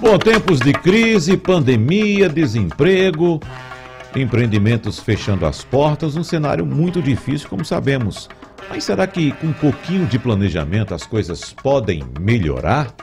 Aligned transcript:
Bom, 0.00 0.16
tempos 0.16 0.60
de 0.60 0.72
crise, 0.72 1.36
pandemia, 1.36 2.28
desemprego, 2.28 3.40
empreendimentos 4.14 5.00
fechando 5.00 5.44
as 5.44 5.64
portas, 5.64 6.14
um 6.14 6.22
cenário 6.22 6.64
muito 6.64 7.02
difícil, 7.02 7.48
como 7.48 7.64
sabemos. 7.64 8.28
Mas 8.68 8.84
será 8.84 9.08
que 9.08 9.32
com 9.32 9.48
um 9.48 9.52
pouquinho 9.52 10.06
de 10.06 10.16
planejamento 10.16 10.94
as 10.94 11.04
coisas 11.04 11.52
podem 11.52 12.04
melhorar? 12.20 12.94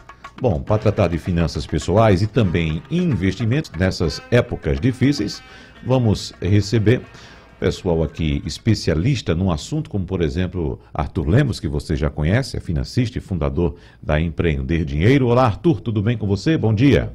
Bom, 0.42 0.62
para 0.62 0.78
tratar 0.78 1.10
de 1.10 1.18
finanças 1.18 1.68
pessoais 1.68 2.22
e 2.22 2.28
também 2.28 2.82
investimentos 2.90 3.72
nessas 3.78 4.22
épocas 4.32 4.80
difíceis, 4.80 5.44
vamos 5.86 6.34
receber 6.42 7.02
pessoal 7.66 8.04
aqui 8.04 8.44
especialista 8.46 9.34
num 9.34 9.50
assunto, 9.50 9.90
como 9.90 10.06
por 10.06 10.22
exemplo 10.22 10.80
Arthur 10.94 11.28
Lemos, 11.28 11.60
que 11.60 11.68
você 11.68 11.96
já 11.96 12.12
conhece, 12.12 12.56
é 12.56 12.60
financista 12.60 13.18
e 13.18 13.22
fundador 13.22 13.74
da 14.00 14.22
Empreender 14.22 14.86
Dinheiro. 14.86 15.30
Olá, 15.30 15.46
Arthur, 15.46 15.82
tudo 15.82 16.00
bem 16.00 16.16
com 16.16 16.28
você? 16.28 16.60
Bom 16.60 16.76
dia. 16.76 17.12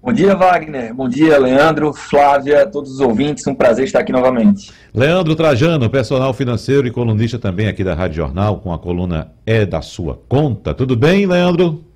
Bom 0.00 0.12
dia, 0.12 0.36
Wagner. 0.36 0.94
Bom 0.94 1.08
dia, 1.08 1.36
Leandro, 1.36 1.92
Flávia, 1.92 2.64
todos 2.64 2.92
os 2.92 3.00
ouvintes. 3.00 3.44
Um 3.48 3.56
prazer 3.56 3.86
estar 3.86 3.98
aqui 3.98 4.12
novamente. 4.12 4.70
Leandro 4.94 5.34
Trajano, 5.34 5.90
personal 5.90 6.32
financeiro 6.32 6.86
e 6.86 6.92
colunista 6.92 7.40
também 7.40 7.66
aqui 7.66 7.82
da 7.82 7.92
Rádio 7.92 8.18
Jornal, 8.18 8.60
com 8.60 8.72
a 8.72 8.78
coluna 8.78 9.32
É 9.44 9.66
da 9.66 9.82
Sua 9.82 10.16
Conta. 10.28 10.72
Tudo 10.72 10.94
bem, 10.94 11.26
Leandro? 11.26 11.89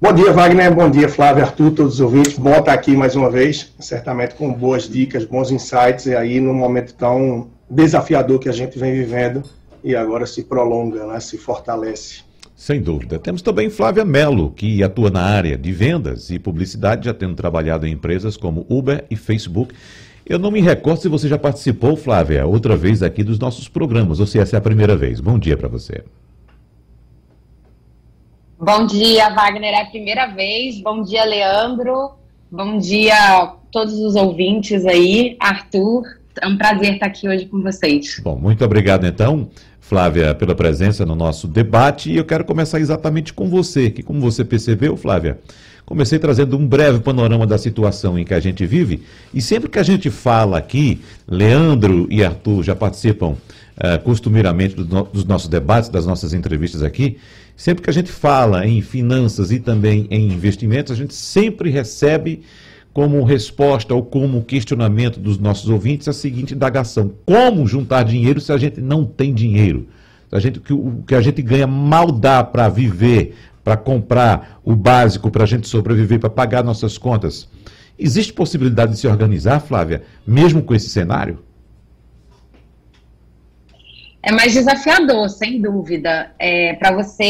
Bom 0.00 0.12
dia, 0.12 0.32
Wagner. 0.32 0.72
Bom 0.72 0.88
dia, 0.88 1.08
Flávio, 1.08 1.42
Arthur, 1.42 1.72
todos 1.72 1.94
os 1.94 2.00
ouvintes. 2.00 2.38
Bom 2.38 2.52
estar 2.52 2.72
aqui 2.72 2.96
mais 2.96 3.16
uma 3.16 3.28
vez, 3.28 3.72
certamente 3.80 4.36
com 4.36 4.52
boas 4.52 4.88
dicas, 4.88 5.24
bons 5.24 5.50
insights, 5.50 6.06
e 6.06 6.14
aí 6.14 6.40
num 6.40 6.54
momento 6.54 6.94
tão 6.94 7.48
desafiador 7.68 8.38
que 8.38 8.48
a 8.48 8.52
gente 8.52 8.78
vem 8.78 8.92
vivendo 8.92 9.42
e 9.82 9.96
agora 9.96 10.24
se 10.24 10.44
prolonga, 10.44 11.04
né, 11.04 11.18
se 11.18 11.36
fortalece. 11.36 12.20
Sem 12.54 12.80
dúvida. 12.80 13.18
Temos 13.18 13.42
também 13.42 13.68
Flávia 13.70 14.04
Mello, 14.04 14.52
que 14.52 14.84
atua 14.84 15.10
na 15.10 15.22
área 15.22 15.58
de 15.58 15.72
vendas 15.72 16.30
e 16.30 16.38
publicidade, 16.38 17.06
já 17.06 17.12
tendo 17.12 17.34
trabalhado 17.34 17.84
em 17.84 17.90
empresas 17.90 18.36
como 18.36 18.64
Uber 18.68 19.04
e 19.10 19.16
Facebook. 19.16 19.74
Eu 20.24 20.38
não 20.38 20.52
me 20.52 20.60
recordo 20.60 21.02
se 21.02 21.08
você 21.08 21.26
já 21.26 21.38
participou, 21.38 21.96
Flávia, 21.96 22.46
outra 22.46 22.76
vez 22.76 23.02
aqui 23.02 23.24
dos 23.24 23.40
nossos 23.40 23.68
programas, 23.68 24.20
ou 24.20 24.28
se 24.28 24.38
essa 24.38 24.56
é 24.56 24.58
a 24.58 24.62
primeira 24.62 24.96
vez. 24.96 25.18
Bom 25.18 25.40
dia 25.40 25.56
para 25.56 25.66
você. 25.66 26.04
Bom 28.60 28.86
dia, 28.86 29.30
Wagner, 29.30 29.72
é 29.72 29.82
a 29.82 29.86
primeira 29.86 30.26
vez. 30.26 30.80
Bom 30.80 31.00
dia, 31.02 31.24
Leandro. 31.24 32.10
Bom 32.50 32.76
dia 32.76 33.14
a 33.14 33.54
todos 33.70 33.94
os 33.94 34.16
ouvintes 34.16 34.84
aí. 34.84 35.36
Arthur, 35.38 36.02
é 36.42 36.46
um 36.48 36.56
prazer 36.56 36.94
estar 36.94 37.06
aqui 37.06 37.28
hoje 37.28 37.46
com 37.46 37.62
vocês. 37.62 38.20
Bom, 38.20 38.34
muito 38.34 38.64
obrigado 38.64 39.06
então. 39.06 39.48
Flávia, 39.80 40.34
pela 40.34 40.56
presença 40.56 41.06
no 41.06 41.14
nosso 41.14 41.46
debate. 41.46 42.10
E 42.10 42.16
eu 42.16 42.24
quero 42.24 42.44
começar 42.44 42.80
exatamente 42.80 43.32
com 43.32 43.48
você, 43.48 43.90
que, 43.90 44.02
como 44.02 44.20
você 44.20 44.44
percebeu, 44.44 44.96
Flávia, 44.96 45.38
comecei 45.86 46.18
trazendo 46.18 46.58
um 46.58 46.66
breve 46.66 46.98
panorama 46.98 47.46
da 47.46 47.58
situação 47.58 48.18
em 48.18 48.24
que 48.24 48.34
a 48.34 48.40
gente 48.40 48.66
vive. 48.66 49.04
E 49.32 49.40
sempre 49.40 49.70
que 49.70 49.78
a 49.78 49.84
gente 49.84 50.10
fala 50.10 50.58
aqui, 50.58 51.00
Leandro 51.28 52.08
e 52.10 52.24
Arthur 52.24 52.64
já 52.64 52.74
participam 52.74 53.36
uh, 53.78 54.02
costumeiramente 54.02 54.76
no, 54.76 55.04
dos 55.04 55.24
nossos 55.24 55.48
debates, 55.48 55.88
das 55.88 56.06
nossas 56.06 56.32
entrevistas 56.32 56.82
aqui. 56.82 57.18
Sempre 57.56 57.82
que 57.82 57.90
a 57.90 57.92
gente 57.92 58.10
fala 58.10 58.66
em 58.66 58.80
finanças 58.80 59.50
e 59.50 59.58
também 59.58 60.06
em 60.10 60.32
investimentos, 60.32 60.92
a 60.92 60.96
gente 60.96 61.14
sempre 61.14 61.70
recebe 61.70 62.42
como 62.92 63.22
resposta 63.24 63.94
ou 63.94 64.02
como 64.02 64.44
questionamento 64.44 65.20
dos 65.20 65.38
nossos 65.38 65.68
ouvintes 65.68 66.08
a 66.08 66.12
seguinte 66.12 66.54
indagação: 66.54 67.12
como 67.24 67.66
juntar 67.66 68.04
dinheiro 68.04 68.40
se 68.40 68.52
a 68.52 68.58
gente 68.58 68.80
não 68.80 69.04
tem 69.04 69.32
dinheiro? 69.34 69.86
A 70.30 70.38
gente, 70.38 70.60
o 70.70 71.02
que 71.06 71.14
a 71.14 71.20
gente 71.20 71.40
ganha 71.40 71.66
mal 71.66 72.12
dá 72.12 72.44
para 72.44 72.68
viver, 72.68 73.34
para 73.64 73.76
comprar 73.76 74.60
o 74.62 74.76
básico, 74.76 75.30
para 75.30 75.44
a 75.44 75.46
gente 75.46 75.66
sobreviver, 75.66 76.20
para 76.20 76.28
pagar 76.28 76.62
nossas 76.62 76.98
contas. 76.98 77.48
Existe 77.98 78.32
possibilidade 78.32 78.92
de 78.92 78.98
se 78.98 79.08
organizar, 79.08 79.58
Flávia, 79.60 80.02
mesmo 80.26 80.62
com 80.62 80.74
esse 80.74 80.88
cenário? 80.88 81.38
É 84.28 84.30
mais 84.30 84.52
desafiador, 84.52 85.30
sem 85.30 85.58
dúvida, 85.58 86.30
é, 86.38 86.74
para 86.74 86.92
você 86.92 87.24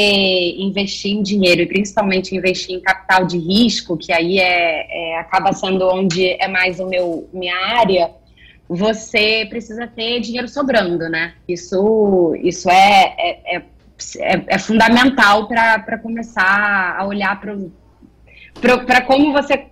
investir 0.59 1.13
em 1.13 1.23
dinheiro 1.23 1.61
e 1.61 1.67
principalmente 1.67 2.35
investir 2.35 2.75
em 2.75 2.81
capital 2.81 3.25
de 3.25 3.39
risco, 3.39 3.97
que 3.97 4.13
aí 4.13 4.41
é, 4.41 5.13
é, 5.13 5.19
acaba 5.21 5.53
sendo 5.53 5.87
onde 5.87 6.27
é 6.27 6.49
mais 6.49 6.81
o 6.81 6.89
meu 6.89 7.31
minha 7.33 7.55
área. 7.55 8.11
Você 8.69 9.47
precisa 9.49 9.87
ter 9.87 10.19
dinheiro 10.19 10.49
sobrando, 10.49 11.09
né? 11.09 11.35
Isso, 11.47 12.35
isso 12.43 12.69
é, 12.69 13.15
é, 13.17 13.57
é, 13.57 13.63
é, 14.19 14.45
é 14.49 14.59
fundamental 14.59 15.47
para 15.47 15.99
começar 15.99 16.97
a 16.99 17.07
olhar 17.07 17.41
para 17.41 19.01
como 19.03 19.33
você 19.33 19.67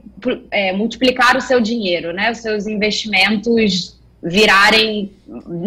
é, 0.53 0.73
multiplicar 0.73 1.37
o 1.37 1.41
seu 1.41 1.61
dinheiro, 1.61 2.13
né? 2.13 2.31
Os 2.31 2.39
seus 2.39 2.69
investimentos 2.69 3.96
virarem 4.23 5.13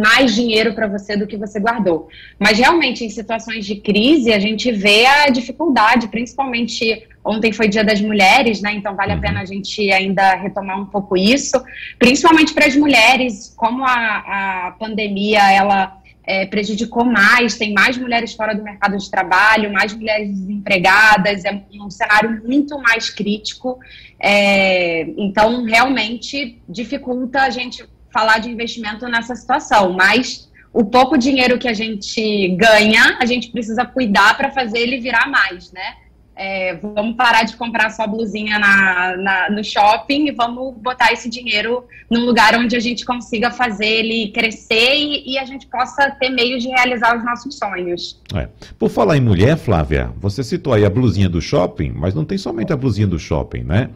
mais 0.03 0.35
dinheiro 0.35 0.73
para 0.73 0.87
você 0.87 1.15
do 1.15 1.27
que 1.27 1.37
você 1.37 1.59
guardou. 1.59 2.09
Mas 2.37 2.57
realmente, 2.57 3.05
em 3.05 3.09
situações 3.09 3.65
de 3.65 3.75
crise, 3.75 4.33
a 4.33 4.39
gente 4.39 4.71
vê 4.71 5.05
a 5.05 5.29
dificuldade, 5.29 6.07
principalmente 6.07 7.07
ontem 7.23 7.51
foi 7.51 7.67
Dia 7.67 7.83
das 7.83 8.01
Mulheres, 8.01 8.61
né? 8.61 8.73
Então 8.73 8.95
vale 8.95 9.11
a 9.11 9.15
uhum. 9.15 9.21
pena 9.21 9.41
a 9.41 9.45
gente 9.45 9.91
ainda 9.91 10.35
retomar 10.35 10.79
um 10.79 10.85
pouco 10.85 11.15
isso, 11.15 11.61
principalmente 11.97 12.53
para 12.53 12.65
as 12.65 12.75
mulheres, 12.75 13.53
como 13.55 13.83
a, 13.83 14.67
a 14.67 14.71
pandemia 14.79 15.51
ela 15.51 15.99
é, 16.23 16.45
prejudicou 16.45 17.05
mais, 17.05 17.57
tem 17.57 17.73
mais 17.73 17.97
mulheres 17.97 18.33
fora 18.33 18.53
do 18.53 18.63
mercado 18.63 18.97
de 18.97 19.09
trabalho, 19.09 19.71
mais 19.71 19.93
mulheres 19.93 20.29
desempregadas, 20.29 21.45
é 21.45 21.63
um 21.73 21.89
cenário 21.89 22.41
muito 22.45 22.79
mais 22.79 23.09
crítico. 23.09 23.79
É, 24.19 25.07
então, 25.17 25.63
realmente 25.63 26.61
dificulta 26.67 27.41
a 27.41 27.49
gente 27.49 27.83
falar 28.11 28.39
de 28.39 28.49
investimento 28.49 29.07
nessa 29.07 29.35
situação, 29.35 29.93
mas 29.93 30.49
o 30.73 30.85
pouco 30.85 31.17
dinheiro 31.17 31.57
que 31.57 31.67
a 31.67 31.73
gente 31.73 32.49
ganha, 32.49 33.17
a 33.19 33.25
gente 33.25 33.49
precisa 33.49 33.85
cuidar 33.85 34.37
para 34.37 34.51
fazer 34.51 34.79
ele 34.79 34.99
virar 34.99 35.27
mais, 35.27 35.71
né? 35.71 35.95
É, 36.41 36.75
vamos 36.75 37.17
parar 37.17 37.43
de 37.43 37.57
comprar 37.57 37.89
só 37.89 38.07
blusinha 38.07 38.57
na, 38.57 39.17
na, 39.17 39.49
no 39.49 39.61
shopping 39.61 40.29
e 40.29 40.31
vamos 40.31 40.73
botar 40.77 41.11
esse 41.11 41.29
dinheiro 41.29 41.83
num 42.09 42.23
lugar 42.23 42.55
onde 42.55 42.77
a 42.77 42.79
gente 42.79 43.05
consiga 43.05 43.51
fazer 43.51 43.85
ele 43.85 44.29
crescer 44.29 44.95
e, 44.95 45.33
e 45.33 45.37
a 45.37 45.43
gente 45.43 45.67
possa 45.67 46.09
ter 46.11 46.29
meios 46.29 46.63
de 46.63 46.69
realizar 46.69 47.17
os 47.17 47.25
nossos 47.25 47.57
sonhos. 47.57 48.21
É. 48.33 48.47
Por 48.77 48.89
falar 48.89 49.17
em 49.17 49.21
mulher, 49.21 49.57
Flávia, 49.57 50.13
você 50.15 50.41
citou 50.41 50.71
aí 50.71 50.85
a 50.85 50.89
blusinha 50.89 51.27
do 51.27 51.41
shopping, 51.41 51.91
mas 51.93 52.15
não 52.15 52.23
tem 52.23 52.37
somente 52.37 52.71
a 52.71 52.77
blusinha 52.77 53.07
do 53.07 53.19
shopping, 53.19 53.63
né? 53.63 53.89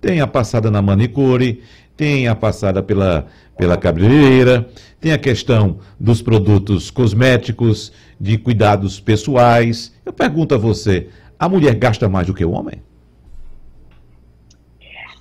Tem 0.00 0.20
a 0.20 0.26
passada 0.26 0.70
na 0.70 0.82
manicure, 0.82 1.62
tem 1.96 2.28
a 2.28 2.34
passada 2.34 2.82
pela, 2.82 3.26
pela 3.56 3.76
cabeleireira, 3.76 4.68
tem 5.00 5.12
a 5.12 5.18
questão 5.18 5.78
dos 5.98 6.20
produtos 6.20 6.90
cosméticos, 6.90 7.92
de 8.20 8.38
cuidados 8.38 8.98
pessoais. 8.98 9.92
Eu 10.04 10.12
pergunto 10.12 10.54
a 10.54 10.58
você, 10.58 11.08
a 11.38 11.48
mulher 11.48 11.74
gasta 11.74 12.08
mais 12.08 12.26
do 12.26 12.34
que 12.34 12.44
o 12.44 12.50
homem? 12.50 12.82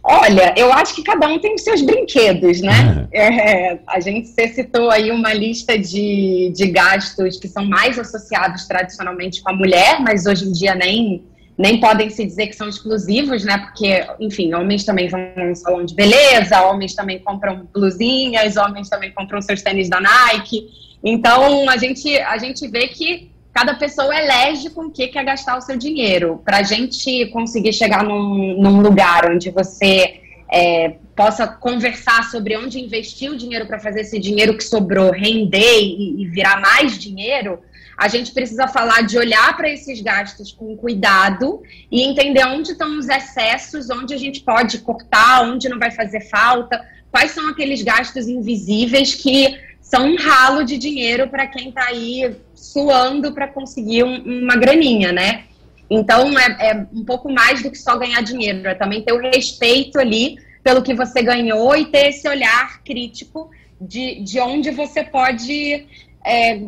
Olha, 0.07 0.53
eu 0.55 0.71
acho 0.71 0.93
que 0.93 1.01
cada 1.01 1.27
um 1.27 1.39
tem 1.39 1.55
os 1.55 1.63
seus 1.63 1.81
brinquedos, 1.81 2.61
né? 2.61 3.07
É. 3.11 3.71
É, 3.71 3.79
a 3.87 3.99
gente 3.99 4.27
citou 4.27 4.91
aí 4.91 5.09
uma 5.09 5.33
lista 5.33 5.79
de, 5.79 6.51
de 6.55 6.67
gastos 6.67 7.39
que 7.39 7.47
são 7.47 7.65
mais 7.65 7.97
associados 7.97 8.67
tradicionalmente 8.67 9.41
com 9.41 9.49
a 9.49 9.55
mulher, 9.55 9.99
mas 10.01 10.25
hoje 10.25 10.47
em 10.47 10.51
dia 10.51 10.75
nem 10.75 11.23
nem 11.57 11.79
podem 11.79 12.09
se 12.09 12.25
dizer 12.25 12.47
que 12.47 12.55
são 12.55 12.67
exclusivos, 12.67 13.45
né? 13.45 13.57
Porque, 13.57 14.05
enfim, 14.19 14.53
homens 14.53 14.83
também 14.83 15.07
vão 15.07 15.21
no 15.35 15.55
salão 15.55 15.85
de 15.85 15.95
beleza, 15.95 16.61
homens 16.63 16.93
também 16.93 17.19
compram 17.19 17.67
blusinhas, 17.73 18.57
homens 18.57 18.89
também 18.89 19.11
compram 19.11 19.41
seus 19.41 19.61
tênis 19.61 19.89
da 19.89 20.01
Nike. 20.01 20.67
Então, 21.03 21.69
a 21.69 21.77
gente, 21.77 22.17
a 22.17 22.37
gente 22.37 22.67
vê 22.67 22.87
que 22.89 23.31
cada 23.53 23.73
pessoa 23.75 24.13
elege 24.13 24.69
com 24.69 24.87
o 24.87 24.91
que 24.91 25.07
quer 25.07 25.23
gastar 25.23 25.57
o 25.57 25.61
seu 25.61 25.77
dinheiro. 25.77 26.41
Para 26.43 26.57
a 26.57 26.63
gente 26.63 27.27
conseguir 27.27 27.71
chegar 27.71 28.03
num, 28.03 28.61
num 28.61 28.81
lugar 28.81 29.31
onde 29.31 29.49
você 29.49 30.19
é, 30.51 30.95
possa 31.15 31.47
conversar 31.47 32.29
sobre 32.29 32.57
onde 32.57 32.79
investir 32.79 33.31
o 33.31 33.37
dinheiro 33.37 33.65
para 33.65 33.79
fazer 33.79 34.01
esse 34.01 34.19
dinheiro 34.19 34.57
que 34.57 34.63
sobrou 34.63 35.09
render 35.09 35.79
e, 35.79 36.21
e 36.21 36.27
virar 36.27 36.59
mais 36.59 36.97
dinheiro, 36.99 37.59
a 37.97 38.07
gente 38.07 38.31
precisa 38.31 38.67
falar 38.67 39.01
de 39.01 39.17
olhar 39.17 39.55
para 39.55 39.69
esses 39.69 40.01
gastos 40.01 40.51
com 40.51 40.75
cuidado 40.75 41.61
e 41.91 42.01
entender 42.01 42.45
onde 42.45 42.71
estão 42.71 42.99
os 42.99 43.07
excessos, 43.07 43.89
onde 43.89 44.13
a 44.13 44.17
gente 44.17 44.41
pode 44.41 44.79
cortar, 44.79 45.43
onde 45.43 45.69
não 45.69 45.79
vai 45.79 45.91
fazer 45.91 46.21
falta, 46.29 46.85
quais 47.11 47.31
são 47.31 47.47
aqueles 47.49 47.81
gastos 47.81 48.27
invisíveis 48.27 49.15
que 49.15 49.57
são 49.81 50.07
um 50.07 50.17
ralo 50.17 50.65
de 50.65 50.77
dinheiro 50.77 51.29
para 51.29 51.47
quem 51.47 51.69
está 51.69 51.85
aí 51.85 52.35
suando 52.53 53.33
para 53.33 53.47
conseguir 53.47 54.03
um, 54.03 54.43
uma 54.43 54.55
graninha, 54.55 55.11
né? 55.11 55.45
Então 55.89 56.37
é, 56.37 56.71
é 56.71 56.87
um 56.91 57.05
pouco 57.05 57.31
mais 57.31 57.61
do 57.61 57.69
que 57.69 57.77
só 57.77 57.97
ganhar 57.97 58.21
dinheiro, 58.21 58.67
é 58.67 58.73
também 58.73 59.03
ter 59.03 59.13
o 59.13 59.19
respeito 59.19 59.99
ali 59.99 60.37
pelo 60.63 60.81
que 60.81 60.95
você 60.95 61.21
ganhou 61.21 61.75
e 61.75 61.85
ter 61.85 62.07
esse 62.07 62.27
olhar 62.27 62.81
crítico 62.83 63.51
de, 63.79 64.21
de 64.21 64.39
onde 64.39 64.71
você 64.71 65.03
pode 65.03 65.85
é, 66.25 66.59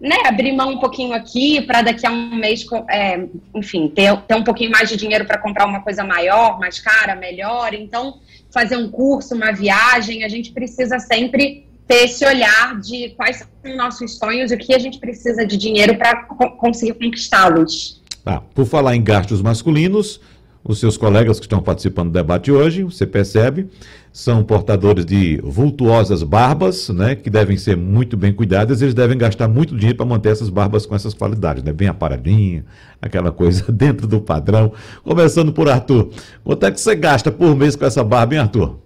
né, 0.00 0.16
abrir 0.24 0.52
mão 0.52 0.70
um 0.70 0.78
pouquinho 0.78 1.12
aqui 1.12 1.60
para 1.60 1.82
daqui 1.82 2.06
a 2.06 2.10
um 2.10 2.34
mês, 2.34 2.64
é, 2.88 3.26
enfim, 3.54 3.88
ter, 3.88 4.16
ter 4.22 4.34
um 4.34 4.42
pouquinho 4.42 4.70
mais 4.70 4.88
de 4.88 4.96
dinheiro 4.96 5.26
para 5.26 5.38
comprar 5.38 5.66
uma 5.66 5.82
coisa 5.82 6.02
maior, 6.02 6.58
mais 6.58 6.80
cara, 6.80 7.14
melhor. 7.14 7.74
Então, 7.74 8.18
fazer 8.50 8.76
um 8.76 8.90
curso, 8.90 9.34
uma 9.34 9.52
viagem, 9.52 10.24
a 10.24 10.28
gente 10.28 10.50
precisa 10.52 10.98
sempre 10.98 11.66
ter 11.86 12.04
esse 12.04 12.24
olhar 12.24 12.80
de 12.80 13.10
quais 13.10 13.38
são 13.38 13.48
os 13.64 13.76
nossos 13.76 14.16
sonhos 14.16 14.50
e 14.50 14.54
o 14.54 14.58
que 14.58 14.74
a 14.74 14.78
gente 14.78 14.98
precisa 14.98 15.46
de 15.46 15.58
dinheiro 15.58 15.96
para 15.98 16.24
conseguir 16.56 16.94
conquistá-los. 16.94 18.00
Ah, 18.24 18.40
por 18.54 18.64
falar 18.64 18.96
em 18.96 19.02
gastos 19.02 19.42
masculinos, 19.42 20.20
os 20.64 20.78
seus 20.78 20.96
colegas 20.96 21.40
que 21.40 21.46
estão 21.46 21.60
participando 21.60 22.08
do 22.08 22.12
debate 22.12 22.52
hoje, 22.52 22.84
você 22.84 23.04
percebe, 23.04 23.68
são 24.12 24.44
portadores 24.44 25.04
de 25.04 25.40
vultuosas 25.42 26.22
barbas, 26.22 26.88
né, 26.90 27.16
que 27.16 27.28
devem 27.28 27.56
ser 27.56 27.76
muito 27.76 28.16
bem 28.16 28.32
cuidadas, 28.32 28.80
eles 28.80 28.94
devem 28.94 29.18
gastar 29.18 29.48
muito 29.48 29.74
dinheiro 29.74 29.96
para 29.96 30.06
manter 30.06 30.30
essas 30.30 30.48
barbas 30.48 30.86
com 30.86 30.94
essas 30.94 31.14
qualidades, 31.14 31.64
né, 31.64 31.72
bem 31.72 31.88
aparadinha, 31.88 32.64
aquela 33.00 33.32
coisa 33.32 33.64
dentro 33.72 34.06
do 34.06 34.20
padrão. 34.20 34.72
Começando 35.02 35.52
por 35.52 35.68
Arthur, 35.68 36.10
quanto 36.44 36.66
é 36.66 36.70
que 36.70 36.80
você 36.80 36.94
gasta 36.94 37.32
por 37.32 37.56
mês 37.56 37.74
com 37.74 37.84
essa 37.84 38.04
barba, 38.04 38.34
hein, 38.34 38.40
Arthur? 38.40 38.76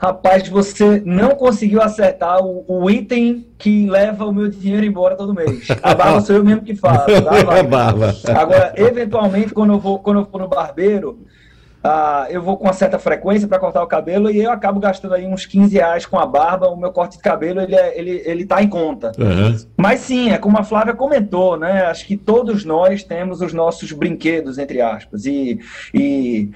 Rapaz, 0.00 0.48
você 0.48 1.02
não 1.04 1.34
conseguiu 1.34 1.82
acertar 1.82 2.42
o, 2.42 2.64
o, 2.66 2.90
item 2.90 3.46
que 3.58 3.86
leva 3.86 4.24
o 4.24 4.32
meu 4.32 4.48
dinheiro 4.48 4.86
embora 4.86 5.14
todo 5.14 5.34
mês. 5.34 5.68
A 5.82 5.94
barba 5.94 6.22
sou 6.22 6.36
eu 6.36 6.44
mesmo 6.44 6.62
que 6.62 6.74
faço. 6.74 7.04
Tá, 7.22 7.36
é 7.58 7.62
barba. 7.62 8.16
Agora, 8.34 8.72
eventualmente, 8.76 9.52
quando 9.52 9.74
eu 9.74 9.78
vou, 9.78 9.98
quando 9.98 10.20
eu 10.20 10.24
for 10.26 10.40
no 10.40 10.48
barbeiro, 10.48 11.18
ah, 11.84 12.26
eu 12.30 12.40
vou 12.40 12.56
com 12.56 12.64
uma 12.64 12.72
certa 12.72 12.98
frequência 12.98 13.46
para 13.46 13.58
cortar 13.58 13.82
o 13.82 13.86
cabelo 13.86 14.30
e 14.30 14.42
eu 14.42 14.50
acabo 14.50 14.80
gastando 14.80 15.12
aí 15.12 15.26
uns 15.26 15.44
15 15.44 15.74
reais 15.74 16.06
com 16.06 16.18
a 16.18 16.24
barba. 16.24 16.70
O 16.70 16.76
meu 16.76 16.92
corte 16.92 17.18
de 17.18 17.22
cabelo, 17.22 17.60
ele, 17.60 17.74
é, 17.74 17.98
ele, 17.98 18.22
ele 18.24 18.46
tá 18.46 18.62
em 18.62 18.68
conta. 18.68 19.12
Uhum. 19.18 19.54
Mas 19.76 20.00
sim, 20.00 20.30
é 20.30 20.38
como 20.38 20.56
a 20.56 20.64
Flávia 20.64 20.94
comentou, 20.94 21.58
né? 21.58 21.82
Acho 21.82 22.06
que 22.06 22.16
todos 22.16 22.64
nós 22.64 23.02
temos 23.02 23.42
os 23.42 23.52
nossos 23.52 23.92
brinquedos, 23.92 24.56
entre 24.56 24.80
aspas. 24.80 25.26
E... 25.26 25.58
e 25.92 26.50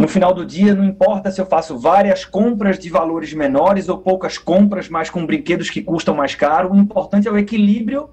no 0.00 0.08
final 0.08 0.32
do 0.32 0.46
dia, 0.46 0.74
não 0.74 0.82
importa 0.82 1.30
se 1.30 1.42
eu 1.42 1.44
faço 1.44 1.78
várias 1.78 2.24
compras 2.24 2.78
de 2.78 2.88
valores 2.88 3.34
menores 3.34 3.86
ou 3.86 3.98
poucas 3.98 4.38
compras, 4.38 4.88
mas 4.88 5.10
com 5.10 5.26
brinquedos 5.26 5.68
que 5.68 5.82
custam 5.82 6.14
mais 6.14 6.34
caro, 6.34 6.72
o 6.72 6.76
importante 6.76 7.28
é 7.28 7.30
o 7.30 7.36
equilíbrio 7.36 8.08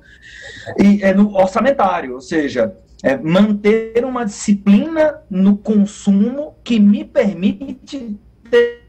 e, 0.78 1.02
é 1.02 1.14
no 1.14 1.34
orçamentário, 1.34 2.16
ou 2.16 2.20
seja, 2.20 2.76
é 3.02 3.16
manter 3.16 4.04
uma 4.04 4.26
disciplina 4.26 5.22
no 5.30 5.56
consumo 5.56 6.56
que 6.62 6.78
me 6.78 7.06
permite 7.06 8.20
ter 8.52 8.84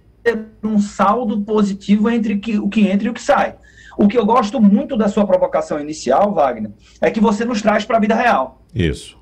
um 0.64 0.80
saldo 0.80 1.40
positivo 1.42 2.10
entre 2.10 2.34
o 2.58 2.68
que 2.68 2.88
entra 2.88 3.06
e 3.06 3.10
o 3.10 3.14
que 3.14 3.22
sai. 3.22 3.54
O 3.96 4.08
que 4.08 4.18
eu 4.18 4.26
gosto 4.26 4.60
muito 4.60 4.96
da 4.96 5.08
sua 5.08 5.24
provocação 5.24 5.78
inicial, 5.78 6.34
Wagner, 6.34 6.72
é 7.00 7.12
que 7.12 7.20
você 7.20 7.44
nos 7.44 7.62
traz 7.62 7.84
para 7.84 7.96
a 7.96 8.00
vida 8.00 8.16
real. 8.16 8.64
Isso. 8.74 9.17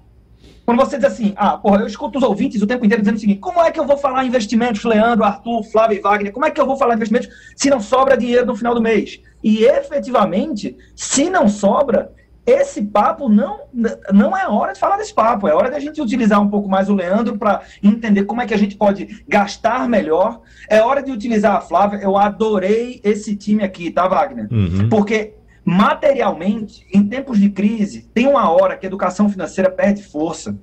Quando 0.67 0.79
você 0.79 0.97
diz 0.97 1.07
assim, 1.07 1.33
ah, 1.37 1.57
porra, 1.57 1.81
eu 1.81 1.87
escuto 1.87 2.19
os 2.19 2.25
ouvintes 2.25 2.61
o 2.61 2.67
tempo 2.67 2.85
inteiro 2.85 3.01
dizendo 3.01 3.17
o 3.17 3.21
seguinte: 3.21 3.39
como 3.39 3.63
é 3.63 3.71
que 3.71 3.79
eu 3.79 3.87
vou 3.87 3.97
falar 3.97 4.25
investimentos, 4.25 4.83
Leandro, 4.83 5.25
Arthur, 5.25 5.63
Flávio 5.63 5.97
e 5.97 6.01
Wagner? 6.01 6.33
Como 6.33 6.45
é 6.45 6.51
que 6.51 6.61
eu 6.61 6.67
vou 6.67 6.77
falar 6.77 6.97
investimentos 6.97 7.29
se 7.55 7.71
não 7.71 7.79
sobra 7.79 8.17
dinheiro 8.17 8.45
no 8.45 8.57
final 8.57 8.75
do 8.75 8.83
mês? 8.83 9.21
E 9.45 9.65
efetivamente, 9.65 10.77
se 10.97 11.31
não 11.31 11.49
sobra, 11.49 12.13
esse 12.45 12.83
papo 12.83 13.29
não, 13.29 13.61
não 14.13 14.37
é 14.37 14.49
hora 14.49 14.73
de 14.73 14.81
falar 14.81 14.97
desse 14.97 15.15
papo, 15.15 15.47
é 15.47 15.55
hora 15.55 15.71
de 15.71 15.77
a 15.77 15.81
gente 15.81 16.01
utilizar 16.01 16.41
um 16.41 16.49
pouco 16.49 16.69
mais 16.69 16.89
o 16.89 16.95
Leandro 16.95 17.39
para 17.39 17.63
entender 17.83 18.25
como 18.25 18.43
é 18.43 18.47
que 18.47 18.55
a 18.55 18.59
gente 18.59 18.75
pode 18.75 19.25
gastar 19.29 19.89
melhor. 19.89 20.41
É 20.69 20.81
hora 20.81 21.01
de 21.01 21.13
utilizar 21.13 21.55
a 21.55 21.61
Flávia. 21.61 21.99
Eu 21.99 22.17
adorei 22.17 23.01
esse 23.05 23.37
time 23.37 23.63
aqui, 23.63 23.91
tá, 23.91 24.09
Wagner? 24.09 24.49
Uhum. 24.51 24.89
Porque 24.89 25.36
Materialmente, 25.69 26.87
em 26.95 27.03
tempos 27.03 27.41
de 27.41 27.51
crise, 27.51 28.09
tem 28.15 28.29
uma 28.29 28.49
hora 28.49 28.77
que 28.77 28.87
a 28.87 28.89
educação 28.89 29.29
financeira 29.29 29.69
perde 29.69 30.01
força. 30.01 30.57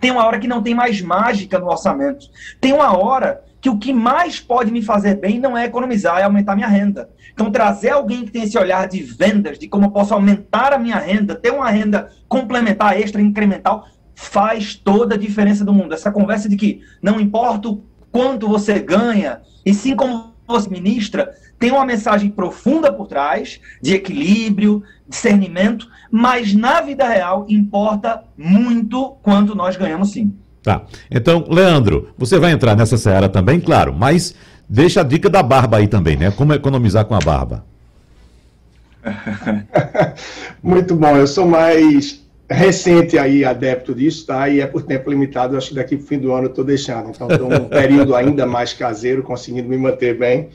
Tem 0.00 0.10
uma 0.10 0.26
hora 0.26 0.40
que 0.40 0.48
não 0.48 0.60
tem 0.60 0.74
mais 0.74 1.00
mágica 1.00 1.56
no 1.56 1.68
orçamento. 1.68 2.26
Tem 2.60 2.72
uma 2.72 2.98
hora 2.98 3.44
que 3.60 3.70
o 3.70 3.78
que 3.78 3.92
mais 3.92 4.40
pode 4.40 4.72
me 4.72 4.82
fazer 4.82 5.20
bem 5.20 5.38
não 5.38 5.56
é 5.56 5.66
economizar, 5.66 6.18
é 6.18 6.24
aumentar 6.24 6.56
minha 6.56 6.66
renda. 6.66 7.08
Então, 7.32 7.48
trazer 7.48 7.90
alguém 7.90 8.24
que 8.24 8.32
tem 8.32 8.42
esse 8.42 8.58
olhar 8.58 8.88
de 8.88 9.00
vendas, 9.00 9.56
de 9.56 9.68
como 9.68 9.86
eu 9.86 9.90
posso 9.92 10.12
aumentar 10.12 10.72
a 10.72 10.78
minha 10.78 10.98
renda, 10.98 11.36
ter 11.36 11.52
uma 11.52 11.70
renda 11.70 12.10
complementar, 12.28 13.00
extra, 13.00 13.22
incremental, 13.22 13.86
faz 14.16 14.74
toda 14.74 15.14
a 15.14 15.18
diferença 15.18 15.64
do 15.64 15.72
mundo. 15.72 15.94
Essa 15.94 16.10
conversa 16.10 16.48
de 16.48 16.56
que 16.56 16.82
não 17.00 17.20
importa 17.20 17.68
o 17.68 17.84
quanto 18.10 18.48
você 18.48 18.80
ganha, 18.80 19.42
e 19.64 19.72
sim 19.72 19.94
como 19.94 20.34
você 20.44 20.68
ministra, 20.68 21.32
tem 21.58 21.70
uma 21.70 21.84
mensagem 21.84 22.30
profunda 22.30 22.92
por 22.92 23.06
trás, 23.06 23.60
de 23.82 23.94
equilíbrio, 23.94 24.82
discernimento, 25.08 25.88
mas 26.10 26.54
na 26.54 26.80
vida 26.80 27.06
real 27.08 27.44
importa 27.48 28.22
muito 28.36 29.16
quanto 29.22 29.54
nós 29.54 29.76
ganhamos 29.76 30.12
sim. 30.12 30.32
Tá. 30.62 30.82
Então, 31.10 31.46
Leandro, 31.48 32.10
você 32.16 32.38
vai 32.38 32.52
entrar 32.52 32.76
nessa 32.76 32.96
seara 32.96 33.28
também, 33.28 33.58
claro, 33.60 33.92
mas 33.92 34.34
deixa 34.68 35.00
a 35.00 35.04
dica 35.04 35.30
da 35.30 35.42
barba 35.42 35.78
aí 35.78 35.88
também, 35.88 36.16
né? 36.16 36.30
Como 36.30 36.52
economizar 36.52 37.04
com 37.04 37.14
a 37.14 37.18
barba. 37.18 37.64
muito 40.62 40.94
bom, 40.94 41.16
eu 41.16 41.26
sou 41.26 41.46
mais 41.46 42.22
recente 42.50 43.18
aí 43.18 43.44
adepto 43.44 43.94
disso, 43.94 44.26
tá? 44.26 44.48
E 44.48 44.60
é 44.60 44.66
por 44.66 44.82
tempo 44.82 45.10
limitado, 45.10 45.56
acho 45.56 45.70
que 45.70 45.74
daqui 45.74 45.96
para 45.96 46.04
o 46.04 46.06
fim 46.06 46.18
do 46.18 46.32
ano 46.32 46.46
eu 46.46 46.50
estou 46.50 46.64
deixando. 46.64 47.10
Então, 47.10 47.28
estou 47.28 47.52
um 47.52 47.64
período 47.68 48.14
ainda 48.14 48.46
mais 48.46 48.72
caseiro, 48.72 49.22
conseguindo 49.22 49.68
me 49.68 49.76
manter 49.76 50.18
bem. 50.18 50.48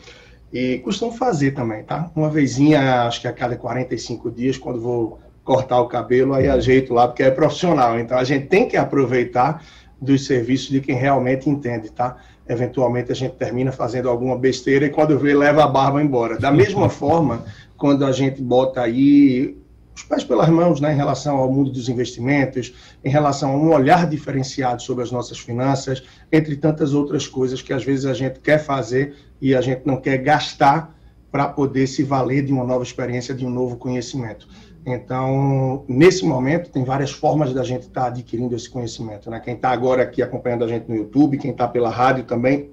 E 0.53 0.77
costumo 0.79 1.11
fazer 1.11 1.51
também, 1.51 1.83
tá? 1.83 2.11
Uma 2.15 2.29
vezinha, 2.29 3.07
acho 3.07 3.19
que 3.19 3.27
a 3.27 3.33
cada 3.33 3.55
45 3.55 4.29
dias, 4.29 4.55
quando 4.55 4.79
vou 4.79 5.19
cortar 5.43 5.81
o 5.81 5.87
cabelo, 5.87 6.35
aí 6.35 6.47
ajeito 6.47 6.93
lá, 6.93 7.07
porque 7.07 7.23
é 7.23 7.31
profissional. 7.31 7.99
Então 7.99 8.17
a 8.17 8.23
gente 8.23 8.45
tem 8.45 8.67
que 8.67 8.77
aproveitar 8.77 9.63
dos 9.99 10.27
serviços 10.27 10.69
de 10.69 10.79
quem 10.79 10.95
realmente 10.95 11.49
entende, 11.49 11.91
tá? 11.91 12.17
Eventualmente 12.47 13.11
a 13.11 13.15
gente 13.15 13.35
termina 13.35 13.71
fazendo 13.71 14.09
alguma 14.09 14.37
besteira 14.37 14.85
e 14.85 14.89
quando 14.91 15.17
vê, 15.17 15.33
leva 15.33 15.63
a 15.63 15.67
barba 15.67 16.03
embora. 16.03 16.37
Da 16.37 16.51
mesma 16.51 16.87
forma, 16.89 17.43
quando 17.75 18.05
a 18.05 18.11
gente 18.11 18.39
bota 18.39 18.81
aí 18.81 19.57
os 19.95 20.03
pés 20.03 20.23
pelas 20.23 20.49
mãos 20.49 20.81
né, 20.81 20.93
em 20.93 20.95
relação 20.95 21.37
ao 21.37 21.51
mundo 21.51 21.71
dos 21.71 21.87
investimentos, 21.89 22.73
em 23.03 23.09
relação 23.09 23.51
a 23.51 23.57
um 23.57 23.71
olhar 23.71 24.07
diferenciado 24.07 24.81
sobre 24.81 25.03
as 25.03 25.11
nossas 25.11 25.39
finanças, 25.39 26.03
entre 26.31 26.55
tantas 26.55 26.93
outras 26.93 27.27
coisas 27.27 27.61
que 27.61 27.73
às 27.73 27.83
vezes 27.83 28.05
a 28.05 28.13
gente 28.13 28.39
quer 28.39 28.57
fazer 28.57 29.15
e 29.41 29.55
a 29.55 29.61
gente 29.61 29.81
não 29.85 29.97
quer 29.97 30.17
gastar 30.17 30.97
para 31.31 31.47
poder 31.47 31.87
se 31.87 32.03
valer 32.03 32.45
de 32.45 32.53
uma 32.53 32.63
nova 32.63 32.83
experiência, 32.83 33.33
de 33.33 33.45
um 33.45 33.49
novo 33.49 33.75
conhecimento. 33.77 34.47
Então, 34.85 35.85
nesse 35.87 36.25
momento, 36.25 36.69
tem 36.69 36.83
várias 36.83 37.11
formas 37.11 37.53
da 37.53 37.63
gente 37.63 37.83
estar 37.83 38.01
tá 38.01 38.07
adquirindo 38.07 38.55
esse 38.55 38.69
conhecimento. 38.69 39.29
Né? 39.29 39.39
Quem 39.39 39.55
está 39.55 39.69
agora 39.69 40.03
aqui 40.03 40.21
acompanhando 40.21 40.65
a 40.65 40.67
gente 40.67 40.89
no 40.89 40.95
YouTube, 40.95 41.37
quem 41.37 41.51
está 41.51 41.67
pela 41.67 41.89
rádio 41.89 42.25
também, 42.25 42.69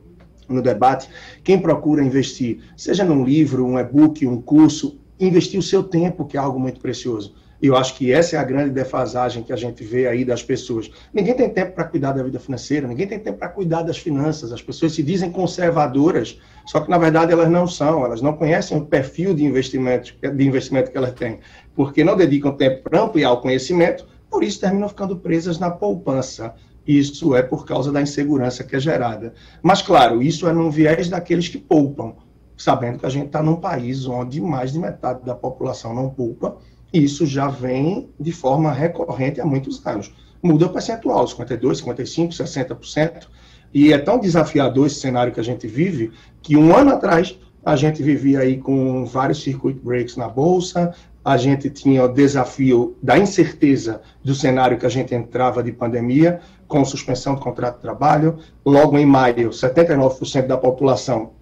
no 0.49 0.61
debate, 0.61 1.09
quem 1.45 1.59
procura 1.61 2.05
investir, 2.05 2.61
seja 2.77 3.05
num 3.05 3.25
livro, 3.25 3.65
um 3.65 3.79
e-book, 3.79 4.27
um 4.27 4.43
curso, 4.43 4.99
investir 5.21 5.59
o 5.59 5.63
seu 5.63 5.83
tempo, 5.83 6.25
que 6.25 6.37
é 6.37 6.41
algo 6.41 6.59
muito 6.59 6.81
precioso. 6.81 7.35
E 7.63 7.67
eu 7.67 7.77
acho 7.77 7.95
que 7.95 8.11
essa 8.11 8.37
é 8.37 8.39
a 8.39 8.45
grande 8.45 8.71
defasagem 8.71 9.43
que 9.43 9.53
a 9.53 9.57
gente 9.57 9.85
vê 9.85 10.09
aí 10.09 10.25
das 10.25 10.43
pessoas. 10.43 10.91
Ninguém 11.13 11.35
tem 11.35 11.51
tempo 11.51 11.73
para 11.75 11.85
cuidar 11.85 12.13
da 12.13 12.23
vida 12.23 12.41
financeira, 12.41 12.89
ninguém 12.89 13.07
tem 13.07 13.19
tempo 13.19 13.39
para 13.39 13.51
cuidar 13.51 13.83
das 13.83 13.99
finanças. 13.99 14.51
As 14.51 14.63
pessoas 14.63 14.93
se 14.95 15.03
dizem 15.03 15.31
conservadoras, 15.31 16.39
só 16.65 16.81
que 16.81 16.89
na 16.89 16.97
verdade 16.97 17.33
elas 17.33 17.51
não 17.51 17.67
são, 17.67 18.05
elas 18.05 18.23
não 18.23 18.33
conhecem 18.33 18.79
o 18.79 18.87
perfil 18.87 19.35
de 19.35 19.45
investimento, 19.45 20.15
de 20.23 20.47
investimento 20.47 20.91
que 20.91 20.97
elas 20.97 21.13
têm, 21.13 21.41
porque 21.75 22.03
não 22.03 22.17
dedicam 22.17 22.53
tempo 22.53 22.83
para 22.83 23.03
ampliar 23.03 23.33
o 23.33 23.43
conhecimento, 23.43 24.07
por 24.31 24.43
isso 24.43 24.61
terminam 24.61 24.89
ficando 24.89 25.17
presas 25.17 25.59
na 25.59 25.71
poupança. 25.71 26.55
Isso 26.87 27.37
é 27.37 27.43
por 27.43 27.67
causa 27.67 27.93
da 27.93 28.01
insegurança 28.01 28.65
que 28.65 28.75
é 28.75 28.81
gerada. 28.81 29.35
Mas, 29.63 29.83
claro, 29.83 30.23
isso 30.23 30.49
é 30.49 30.53
no 30.53 30.71
viés 30.71 31.11
daqueles 31.11 31.47
que 31.47 31.59
poupam 31.59 32.17
sabendo 32.61 32.99
que 32.99 33.07
a 33.07 33.11
gente 33.11 33.27
está 33.27 33.43
num 33.43 33.57
país 33.57 34.07
onde 34.07 34.41
mais 34.41 34.73
de 34.73 34.79
metade 34.79 35.25
da 35.25 35.35
população 35.35 35.95
não 35.95 36.11
poupa, 36.11 36.59
e 36.93 37.03
isso 37.03 37.25
já 37.25 37.49
vem 37.49 38.11
de 38.21 38.33
forma 38.33 38.71
recorrente 38.71 39.41
há 39.41 39.47
muitos 39.47 39.85
anos. 39.87 40.13
Muda 40.43 40.67
o 40.67 40.71
percentual, 40.71 41.25
52%, 41.25 41.83
55%, 41.83 42.31
60%, 42.31 43.29
e 43.73 43.93
é 43.93 43.99
tão 43.99 44.19
desafiador 44.19 44.87
esse 44.87 45.01
cenário 45.01 45.33
que 45.33 45.41
a 45.41 45.45
gente 45.45 45.67
vive, 45.67 46.13
que 46.43 46.57
um 46.57 46.77
ano 46.77 46.91
atrás 46.91 47.39
a 47.65 47.77
gente 47.77 48.03
vivia 48.03 48.41
aí 48.41 48.59
com 48.59 49.07
vários 49.07 49.43
circuit 49.43 49.79
breaks 49.83 50.17
na 50.17 50.29
Bolsa, 50.29 50.95
a 51.25 51.37
gente 51.37 51.71
tinha 51.71 52.05
o 52.05 52.09
desafio 52.09 52.97
da 53.03 53.19
incerteza 53.19 54.03
do 54.23 54.35
cenário 54.35 54.79
que 54.79 54.87
a 54.87 54.91
gente 54.91 55.15
entrava 55.15 55.63
de 55.63 55.73
pandemia, 55.73 56.41
com 56.67 56.85
suspensão 56.85 57.35
do 57.35 57.41
contrato 57.41 57.77
de 57.77 57.83
trabalho. 57.83 58.39
Logo 58.65 58.99
em 58.99 59.05
maio, 59.05 59.51
79% 59.51 60.47
da 60.47 60.57
população 60.57 61.33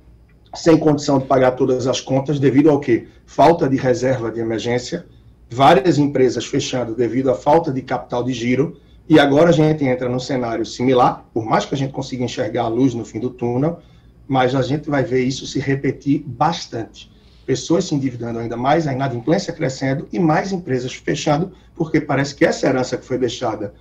sem 0.59 0.77
condição 0.77 1.19
de 1.19 1.27
pagar 1.27 1.53
todas 1.53 1.87
as 1.87 2.01
contas 2.01 2.41
devido 2.41 2.69
ao 2.69 2.81
quê? 2.81 3.07
Falta 3.25 3.69
de 3.69 3.77
reserva 3.77 4.31
de 4.31 4.41
emergência, 4.41 5.07
várias 5.49 5.99
empresas 5.99 6.45
fechando 6.45 6.95
devido 6.95 7.31
à 7.31 7.35
falta 7.35 7.73
de 7.73 7.81
capital 7.81 8.25
de 8.25 8.33
giro, 8.33 8.77
e 9.09 9.19
agora 9.19 9.51
a 9.51 9.53
gente 9.53 9.85
entra 9.85 10.09
num 10.09 10.19
cenário 10.19 10.67
similar, 10.67 11.25
por 11.33 11.45
mais 11.45 11.65
que 11.65 11.75
a 11.75 11.79
gente 11.79 11.93
consiga 11.93 12.25
enxergar 12.25 12.65
a 12.65 12.69
luz 12.69 12.93
no 12.93 13.05
fim 13.05 13.21
do 13.21 13.31
túnel, 13.31 13.79
mas 14.27 14.55
a 14.55 14.61
gente 14.61 14.91
vai 14.91 15.03
ver 15.03 15.23
isso 15.23 15.47
se 15.47 15.59
repetir 15.59 16.23
bastante. 16.27 17.11
pessoas 17.47 17.87
se 17.87 17.95
endividando 17.95 18.39
ainda 18.39 18.59
mais, 18.59 18.87
a 18.87 18.93
inadimplência 18.93 19.55
crescendo 19.55 20.07
e 20.13 20.19
mais 20.19 20.53
empresas 20.53 20.93
fechando, 20.93 21.51
porque 21.75 21.99
parece 21.99 22.35
que 22.35 22.45
essa 22.45 22.67
herança 22.67 22.99
que 22.99 23.07
foi 23.07 23.17
deixada 23.17 23.73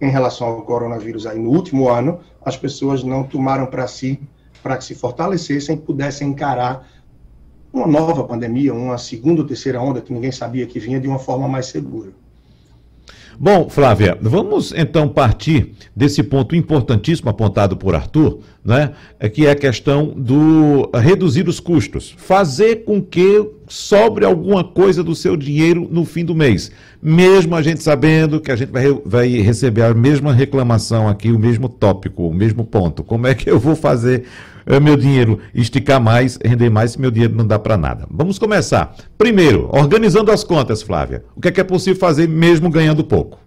em 0.00 0.08
relação 0.08 0.46
ao 0.46 0.62
coronavírus 0.62 1.26
aí 1.26 1.36
no 1.36 1.50
último 1.50 1.88
ano, 1.88 2.20
as 2.44 2.56
pessoas 2.56 3.02
não 3.02 3.24
tomaram 3.24 3.66
para 3.66 3.88
si, 3.88 4.20
para 4.62 4.76
que 4.76 4.84
se 4.84 4.94
fortalecessem 4.94 5.76
e 5.76 5.78
pudessem 5.78 6.28
encarar 6.28 6.88
uma 7.72 7.86
nova 7.86 8.24
pandemia, 8.24 8.72
uma 8.72 8.98
segunda 8.98 9.42
ou 9.42 9.46
terceira 9.46 9.80
onda 9.80 10.00
que 10.00 10.12
ninguém 10.12 10.32
sabia 10.32 10.66
que 10.66 10.78
vinha 10.78 11.00
de 11.00 11.06
uma 11.06 11.18
forma 11.18 11.48
mais 11.48 11.66
segura. 11.66 12.10
Bom, 13.40 13.68
Flávia, 13.70 14.18
vamos 14.20 14.72
então 14.76 15.08
partir 15.08 15.72
desse 15.94 16.24
ponto 16.24 16.56
importantíssimo 16.56 17.30
apontado 17.30 17.76
por 17.76 17.94
Arthur, 17.94 18.40
né? 18.64 18.94
que 19.32 19.46
é 19.46 19.52
a 19.52 19.54
questão 19.54 20.06
do 20.06 20.90
reduzir 20.92 21.48
os 21.48 21.60
custos, 21.60 22.16
fazer 22.18 22.84
com 22.84 23.00
que 23.00 23.48
sobre 23.68 24.24
alguma 24.24 24.64
coisa 24.64 25.02
do 25.04 25.14
seu 25.14 25.36
dinheiro 25.36 25.86
no 25.90 26.04
fim 26.04 26.24
do 26.24 26.34
mês, 26.34 26.72
mesmo 27.00 27.54
a 27.54 27.62
gente 27.62 27.82
sabendo 27.82 28.40
que 28.40 28.50
a 28.50 28.56
gente 28.56 28.70
vai, 28.70 28.86
vai 29.04 29.28
receber 29.28 29.82
a 29.82 29.94
mesma 29.94 30.32
reclamação 30.32 31.08
aqui, 31.08 31.30
o 31.30 31.38
mesmo 31.38 31.68
tópico, 31.68 32.28
o 32.28 32.34
mesmo 32.34 32.64
ponto. 32.64 33.04
Como 33.04 33.26
é 33.26 33.34
que 33.34 33.50
eu 33.50 33.58
vou 33.58 33.76
fazer 33.76 34.24
é, 34.68 34.78
meu 34.78 34.96
dinheiro 34.96 35.40
esticar 35.54 36.00
mais, 36.00 36.38
render 36.44 36.68
mais, 36.68 36.92
se 36.92 37.00
meu 37.00 37.10
dinheiro 37.10 37.34
não 37.34 37.46
dá 37.46 37.58
para 37.58 37.76
nada. 37.76 38.06
Vamos 38.10 38.38
começar. 38.38 38.94
Primeiro, 39.16 39.70
organizando 39.72 40.30
as 40.30 40.44
contas, 40.44 40.82
Flávia. 40.82 41.24
O 41.34 41.40
que 41.40 41.48
é, 41.48 41.50
que 41.50 41.60
é 41.60 41.64
possível 41.64 41.98
fazer 41.98 42.28
mesmo 42.28 42.68
ganhando 42.68 43.02
pouco? 43.02 43.38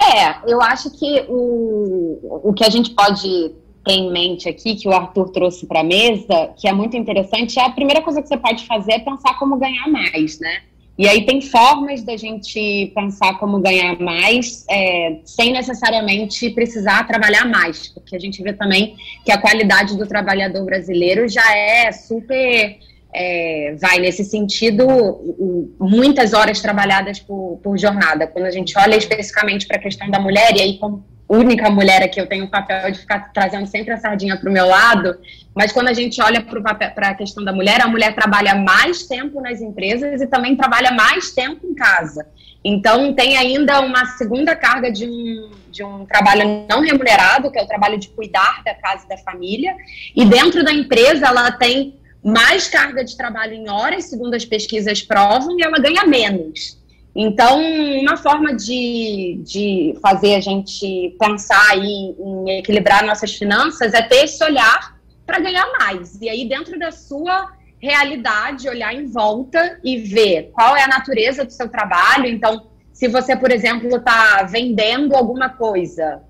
É, 0.00 0.50
eu 0.50 0.62
acho 0.62 0.90
que 0.90 1.24
o, 1.28 2.48
o 2.48 2.52
que 2.54 2.64
a 2.64 2.70
gente 2.70 2.90
pode 2.90 3.52
em 3.92 4.10
mente 4.10 4.48
aqui, 4.48 4.74
que 4.74 4.88
o 4.88 4.92
Arthur 4.92 5.30
trouxe 5.30 5.66
para 5.66 5.80
a 5.80 5.84
mesa, 5.84 6.50
que 6.56 6.68
é 6.68 6.72
muito 6.72 6.96
interessante, 6.96 7.58
é 7.58 7.64
a 7.64 7.70
primeira 7.70 8.02
coisa 8.02 8.20
que 8.20 8.28
você 8.28 8.36
pode 8.36 8.66
fazer 8.66 8.92
é 8.92 8.98
pensar 8.98 9.38
como 9.38 9.56
ganhar 9.56 9.88
mais, 9.88 10.40
né? 10.40 10.62
E 10.98 11.06
aí 11.06 11.26
tem 11.26 11.42
formas 11.42 12.02
da 12.02 12.16
gente 12.16 12.90
pensar 12.94 13.38
como 13.38 13.60
ganhar 13.60 13.98
mais, 14.00 14.64
é, 14.68 15.18
sem 15.24 15.52
necessariamente 15.52 16.48
precisar 16.50 17.06
trabalhar 17.06 17.44
mais, 17.44 17.88
porque 17.88 18.16
a 18.16 18.18
gente 18.18 18.42
vê 18.42 18.54
também 18.54 18.96
que 19.22 19.30
a 19.30 19.38
qualidade 19.38 19.96
do 19.96 20.06
trabalhador 20.06 20.64
brasileiro 20.64 21.28
já 21.28 21.54
é 21.54 21.92
super, 21.92 22.78
é, 23.12 23.76
vai 23.78 23.98
nesse 23.98 24.24
sentido, 24.24 24.86
muitas 25.78 26.32
horas 26.32 26.62
trabalhadas 26.62 27.20
por, 27.20 27.60
por 27.62 27.76
jornada. 27.76 28.26
Quando 28.26 28.46
a 28.46 28.50
gente 28.50 28.72
olha 28.78 28.96
especificamente 28.96 29.66
para 29.66 29.76
a 29.76 29.80
questão 29.80 30.10
da 30.10 30.18
mulher, 30.18 30.56
e 30.56 30.62
aí 30.62 30.78
como 30.78 31.04
única 31.28 31.68
mulher 31.70 32.02
aqui, 32.02 32.20
eu 32.20 32.26
tenho 32.26 32.44
o 32.44 32.50
papel 32.50 32.90
de 32.90 32.98
ficar 32.98 33.32
trazendo 33.32 33.66
sempre 33.66 33.92
a 33.92 33.96
sardinha 33.96 34.36
para 34.36 34.48
o 34.48 34.52
meu 34.52 34.66
lado, 34.66 35.18
mas 35.54 35.72
quando 35.72 35.88
a 35.88 35.92
gente 35.92 36.20
olha 36.22 36.40
para 36.40 37.08
a 37.08 37.14
questão 37.14 37.44
da 37.44 37.52
mulher, 37.52 37.80
a 37.80 37.88
mulher 37.88 38.14
trabalha 38.14 38.54
mais 38.54 39.06
tempo 39.06 39.40
nas 39.40 39.60
empresas 39.60 40.20
e 40.20 40.26
também 40.26 40.56
trabalha 40.56 40.92
mais 40.92 41.32
tempo 41.32 41.66
em 41.66 41.74
casa. 41.74 42.26
Então, 42.64 43.12
tem 43.14 43.36
ainda 43.36 43.80
uma 43.80 44.06
segunda 44.06 44.54
carga 44.56 44.90
de 44.90 45.06
um, 45.06 45.50
de 45.70 45.84
um 45.84 46.04
trabalho 46.04 46.66
não 46.68 46.80
remunerado, 46.80 47.50
que 47.50 47.58
é 47.58 47.62
o 47.62 47.66
trabalho 47.66 47.98
de 47.98 48.08
cuidar 48.08 48.62
da 48.64 48.74
casa 48.74 49.04
e 49.04 49.08
da 49.08 49.18
família, 49.18 49.74
e 50.14 50.24
dentro 50.24 50.64
da 50.64 50.72
empresa 50.72 51.26
ela 51.26 51.50
tem 51.52 51.94
mais 52.24 52.66
carga 52.66 53.04
de 53.04 53.16
trabalho 53.16 53.54
em 53.54 53.70
horas, 53.70 54.06
segundo 54.06 54.34
as 54.34 54.44
pesquisas 54.44 55.00
provam, 55.00 55.58
e 55.58 55.62
ela 55.62 55.78
ganha 55.78 56.04
menos. 56.04 56.75
Então, 57.18 57.58
uma 58.02 58.18
forma 58.18 58.54
de, 58.54 59.40
de 59.42 59.98
fazer 60.02 60.34
a 60.34 60.40
gente 60.40 61.16
pensar 61.18 61.78
em, 61.78 62.14
em 62.18 62.58
equilibrar 62.58 63.06
nossas 63.06 63.34
finanças 63.34 63.94
é 63.94 64.02
ter 64.02 64.24
esse 64.24 64.44
olhar 64.44 65.00
para 65.24 65.40
ganhar 65.40 65.66
mais. 65.78 66.20
E 66.20 66.28
aí, 66.28 66.46
dentro 66.46 66.78
da 66.78 66.92
sua 66.92 67.52
realidade, 67.80 68.68
olhar 68.68 68.94
em 68.94 69.06
volta 69.06 69.80
e 69.82 69.96
ver 69.96 70.50
qual 70.52 70.76
é 70.76 70.82
a 70.82 70.88
natureza 70.88 71.42
do 71.42 71.52
seu 71.52 71.70
trabalho. 71.70 72.26
Então, 72.26 72.66
se 72.92 73.08
você, 73.08 73.34
por 73.34 73.50
exemplo, 73.50 73.96
está 73.96 74.42
vendendo 74.42 75.16
alguma 75.16 75.48
coisa, 75.48 76.22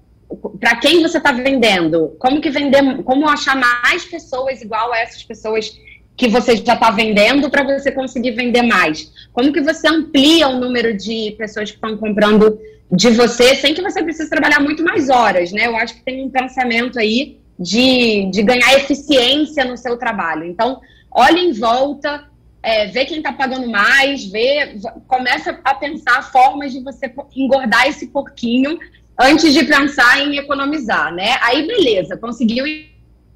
para 0.60 0.76
quem 0.76 1.02
você 1.02 1.18
está 1.18 1.32
vendendo? 1.32 2.14
Como 2.20 2.40
que 2.40 2.50
vender? 2.50 3.02
Como 3.02 3.28
achar 3.28 3.56
mais 3.56 4.04
pessoas 4.04 4.62
igual 4.62 4.92
a 4.92 4.98
essas 4.98 5.24
pessoas 5.24 5.76
que 6.16 6.28
você 6.28 6.56
já 6.56 6.74
está 6.74 6.90
vendendo 6.90 7.50
para 7.50 7.62
você 7.62 7.92
conseguir 7.92 8.32
vender 8.32 8.62
mais? 8.62 9.12
Como 9.32 9.52
que 9.52 9.60
você 9.60 9.86
amplia 9.88 10.48
o 10.48 10.58
número 10.58 10.96
de 10.96 11.34
pessoas 11.36 11.70
que 11.70 11.76
estão 11.76 11.96
comprando 11.96 12.58
de 12.90 13.10
você 13.10 13.54
sem 13.56 13.74
que 13.74 13.82
você 13.82 14.02
precise 14.02 14.30
trabalhar 14.30 14.60
muito 14.60 14.82
mais 14.82 15.10
horas, 15.10 15.52
né? 15.52 15.66
Eu 15.66 15.76
acho 15.76 15.94
que 15.94 16.02
tem 16.02 16.24
um 16.24 16.30
pensamento 16.30 16.98
aí 16.98 17.38
de, 17.58 18.30
de 18.30 18.42
ganhar 18.42 18.74
eficiência 18.74 19.64
no 19.64 19.76
seu 19.76 19.96
trabalho. 19.96 20.44
Então, 20.44 20.80
olhe 21.10 21.40
em 21.40 21.52
volta, 21.52 22.24
é, 22.62 22.86
vê 22.86 23.04
quem 23.04 23.18
está 23.18 23.32
pagando 23.32 23.68
mais, 23.68 24.24
vê, 24.26 24.76
começa 25.06 25.58
a 25.64 25.74
pensar 25.74 26.22
formas 26.30 26.72
de 26.72 26.82
você 26.82 27.12
engordar 27.34 27.86
esse 27.88 28.08
porquinho 28.08 28.78
antes 29.18 29.52
de 29.52 29.64
pensar 29.64 30.20
em 30.20 30.36
economizar, 30.36 31.12
né? 31.14 31.36
Aí, 31.40 31.66
beleza, 31.66 32.16
conseguiu 32.16 32.64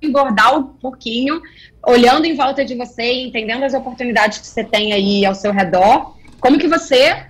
engordar 0.02 0.58
o 0.58 0.64
porquinho, 0.64 1.40
olhando 1.86 2.26
em 2.26 2.36
volta 2.36 2.64
de 2.64 2.74
você, 2.74 3.22
entendendo 3.22 3.64
as 3.64 3.74
oportunidades 3.74 4.38
que 4.38 4.46
você 4.46 4.64
tem 4.64 4.92
aí 4.92 5.24
ao 5.24 5.34
seu 5.34 5.52
redor, 5.52 6.14
como 6.40 6.58
que 6.58 6.68
você 6.68 7.26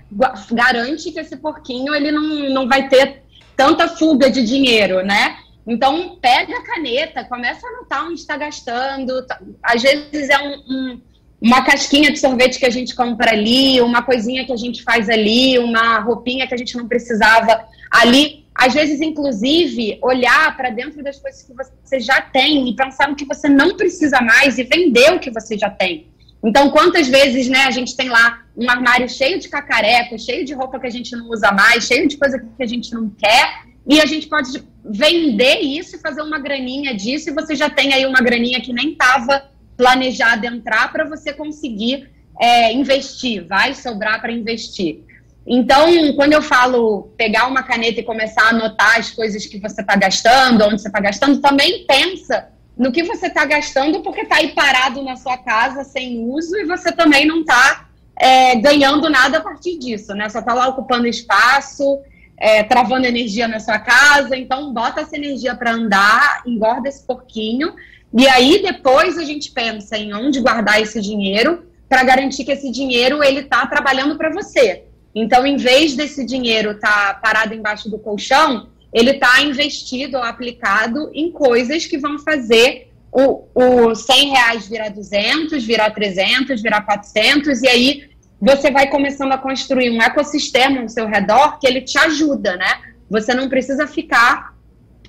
garante 0.53 1.11
que 1.11 1.21
esse 1.21 1.37
porquinho 1.37 1.95
ele 1.95 2.13
não, 2.13 2.49
não 2.51 2.69
vai 2.69 2.89
ter 2.89 3.23
tanta 3.57 3.89
fuga 3.89 4.31
de 4.31 4.45
dinheiro, 4.45 5.05
né? 5.05 5.37
Então, 5.67 6.17
pega 6.21 6.57
a 6.57 6.63
caneta, 6.63 7.25
começa 7.25 7.67
a 7.67 7.71
anotar 7.71 8.07
onde 8.07 8.21
está 8.21 8.37
gastando. 8.37 9.25
Tá, 9.27 9.41
às 9.63 9.83
vezes 9.83 10.29
é 10.31 10.39
um, 10.39 10.55
um, 10.69 11.01
uma 11.41 11.63
casquinha 11.63 12.11
de 12.11 12.19
sorvete 12.19 12.59
que 12.59 12.67
a 12.67 12.71
gente 12.71 12.95
compra 12.95 13.33
ali, 13.33 13.81
uma 13.81 14.03
coisinha 14.03 14.45
que 14.45 14.53
a 14.53 14.57
gente 14.57 14.83
faz 14.83 15.09
ali, 15.09 15.59
uma 15.59 16.01
roupinha 16.01 16.47
que 16.47 16.55
a 16.55 16.57
gente 16.57 16.77
não 16.77 16.89
precisava 16.89 17.65
ali. 17.91 18.40
Às 18.61 18.75
vezes, 18.75 19.01
inclusive, 19.01 19.99
olhar 20.03 20.55
para 20.55 20.69
dentro 20.69 21.03
das 21.03 21.19
coisas 21.19 21.43
que 21.43 21.55
você 21.55 21.99
já 21.99 22.21
tem 22.21 22.69
e 22.69 22.77
pensar 22.77 23.09
no 23.09 23.17
que 23.17 23.25
você 23.25 23.49
não 23.49 23.75
precisa 23.75 24.21
mais 24.21 24.59
e 24.59 24.65
vender 24.65 25.15
o 25.15 25.19
que 25.19 25.31
você 25.31 25.57
já 25.57 25.71
tem. 25.71 26.09
Então, 26.45 26.71
quantas 26.71 27.09
vezes 27.09 27.49
né, 27.49 27.61
a 27.61 27.71
gente 27.71 27.97
tem 27.97 28.11
lá 28.11 28.43
um 28.55 28.69
armário 28.69 29.09
cheio 29.09 29.39
de 29.39 29.49
cacareco, 29.49 30.19
cheio 30.19 30.45
de 30.45 30.53
roupa 30.53 30.79
que 30.79 30.87
a 30.87 30.91
gente 30.91 31.17
não 31.17 31.31
usa 31.31 31.51
mais, 31.53 31.87
cheio 31.87 32.07
de 32.07 32.19
coisa 32.19 32.39
que 32.39 32.63
a 32.63 32.67
gente 32.67 32.93
não 32.93 33.09
quer, 33.09 33.65
e 33.89 33.99
a 33.99 34.05
gente 34.05 34.27
pode 34.27 34.63
vender 34.85 35.61
isso 35.61 35.97
e 35.97 35.99
fazer 35.99 36.21
uma 36.21 36.39
graninha 36.39 36.95
disso, 36.95 37.31
e 37.31 37.33
você 37.33 37.55
já 37.55 37.71
tem 37.71 37.95
aí 37.95 38.05
uma 38.05 38.21
graninha 38.21 38.61
que 38.61 38.75
nem 38.75 38.93
estava 38.93 39.51
planejada 39.75 40.47
entrar 40.47 40.93
para 40.93 41.05
você 41.05 41.33
conseguir 41.33 42.11
é, 42.39 42.75
investir, 42.75 43.47
vai 43.47 43.75
sobrar 43.75 44.21
para 44.21 44.31
investir. 44.31 45.09
Então, 45.47 45.89
quando 46.15 46.33
eu 46.33 46.43
falo 46.43 47.11
pegar 47.17 47.47
uma 47.47 47.63
caneta 47.63 48.01
e 48.01 48.05
começar 48.05 48.43
a 48.43 48.49
anotar 48.51 48.99
as 48.99 49.11
coisas 49.11 49.47
que 49.47 49.59
você 49.59 49.81
está 49.81 49.97
gastando, 49.97 50.65
onde 50.65 50.81
você 50.81 50.89
está 50.89 51.01
gastando, 51.01 51.41
também 51.41 51.85
pensa 51.87 52.49
no 52.77 52.93
que 52.93 53.03
você 53.03 53.27
está 53.27 53.45
gastando, 53.45 54.01
porque 54.01 54.23
está 54.23 54.37
aí 54.37 54.49
parado 54.53 55.03
na 55.03 55.17
sua 55.17 55.37
casa 55.37 55.85
sem 55.85 56.25
uso 56.31 56.57
e 56.57 56.65
você 56.65 56.93
também 56.93 57.27
não 57.27 57.41
está 57.41 57.89
é, 58.17 58.57
ganhando 58.57 59.09
nada 59.09 59.39
a 59.39 59.41
partir 59.41 59.79
disso, 59.79 60.15
né? 60.15 60.29
Só 60.29 60.41
está 60.41 60.55
lá 60.55 60.69
ocupando 60.69 61.07
espaço, 61.07 62.01
é, 62.37 62.63
travando 62.63 63.07
energia 63.07 63.49
na 63.49 63.61
sua 63.61 63.79
casa. 63.79 64.37
Então, 64.37 64.73
bota 64.73 65.01
essa 65.01 65.17
energia 65.17 65.55
para 65.55 65.73
andar, 65.73 66.43
engorda 66.47 66.89
esse 66.89 67.03
porquinho. 67.03 67.75
E 68.13 68.27
aí, 68.29 68.63
depois, 68.63 69.17
a 69.19 69.25
gente 69.25 69.51
pensa 69.53 69.97
em 69.97 70.13
onde 70.15 70.41
guardar 70.41 70.81
esse 70.81 71.01
dinheiro 71.01 71.65
para 71.89 72.05
garantir 72.05 72.45
que 72.45 72.53
esse 72.53 72.71
dinheiro 72.71 73.23
ele 73.23 73.41
está 73.41 73.67
trabalhando 73.67 74.17
para 74.17 74.31
você. 74.31 74.85
Então, 75.15 75.47
em 75.47 75.57
vez 75.57 75.95
desse 75.97 76.25
dinheiro 76.25 76.73
estar 76.73 77.15
tá 77.15 77.21
parado 77.21 77.55
embaixo 77.55 77.91
do 77.91 77.99
colchão, 77.99 78.69
ele 78.93 79.13
está 79.13 79.41
investido 79.43 80.17
ou 80.17 80.23
aplicado 80.23 81.11
em 81.15 81.31
coisas 81.31 81.87
que 81.87 81.99
vão 81.99 82.19
fazer 82.19 82.91
o, 83.13 83.45
o 83.55 83.95
100 83.95 84.31
reais 84.31 84.69
virar 84.69 84.89
200, 84.91 85.65
virar 85.65 85.91
300, 85.91 86.63
virar 86.63 86.83
400, 86.83 87.63
e 87.63 87.69
aí 87.69 88.11
você 88.41 88.71
vai 88.71 88.89
começando 88.89 89.33
a 89.33 89.39
construir 89.39 89.91
um 89.91 90.01
ecossistema 90.01 90.81
ao 90.81 90.89
seu 90.89 91.07
redor 91.07 91.59
que 91.59 91.67
ele 91.67 91.83
te 91.83 91.99
ajuda, 91.99 92.57
né? 92.57 92.81
Você 93.11 93.35
não 93.35 93.49
precisa 93.49 93.87
ficar 93.87 94.55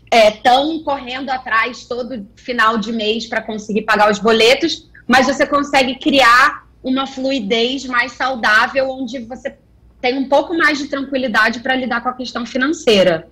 é, 0.09 0.31
tão 0.31 0.83
correndo 0.83 1.29
atrás 1.29 1.85
todo 1.85 2.27
final 2.35 2.77
de 2.77 2.91
mês 2.91 3.27
para 3.27 3.41
conseguir 3.41 3.83
pagar 3.83 4.11
os 4.11 4.19
boletos, 4.19 4.89
mas 5.07 5.27
você 5.27 5.45
consegue 5.45 5.95
criar 5.95 6.67
uma 6.83 7.07
fluidez 7.07 7.85
mais 7.85 8.11
saudável 8.13 8.89
onde 8.89 9.19
você 9.19 9.55
tem 10.01 10.17
um 10.17 10.27
pouco 10.27 10.57
mais 10.57 10.79
de 10.79 10.87
tranquilidade 10.87 11.59
para 11.59 11.75
lidar 11.75 12.01
com 12.01 12.09
a 12.09 12.13
questão 12.13 12.45
financeira. 12.45 13.27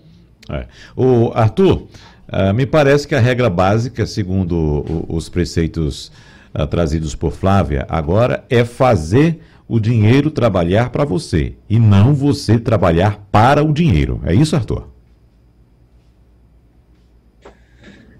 É. 0.49 0.65
O 0.95 1.31
Arthur, 1.33 1.87
uh, 2.31 2.53
me 2.53 2.65
parece 2.65 3.07
que 3.07 3.15
a 3.15 3.19
regra 3.19 3.49
básica, 3.49 4.05
segundo 4.05 4.53
o, 4.57 5.05
os 5.15 5.27
preceitos 5.29 6.11
uh, 6.53 6.65
trazidos 6.67 7.15
por 7.15 7.31
Flávia, 7.31 7.85
agora 7.89 8.45
é 8.49 8.63
fazer 8.63 9.41
o 9.67 9.79
dinheiro 9.79 10.31
trabalhar 10.31 10.89
para 10.89 11.05
você 11.05 11.53
e 11.69 11.77
não 11.77 12.13
você 12.13 12.57
trabalhar 12.57 13.19
para 13.31 13.63
o 13.63 13.71
dinheiro. 13.71 14.19
É 14.25 14.33
isso, 14.33 14.55
Arthur? 14.55 14.87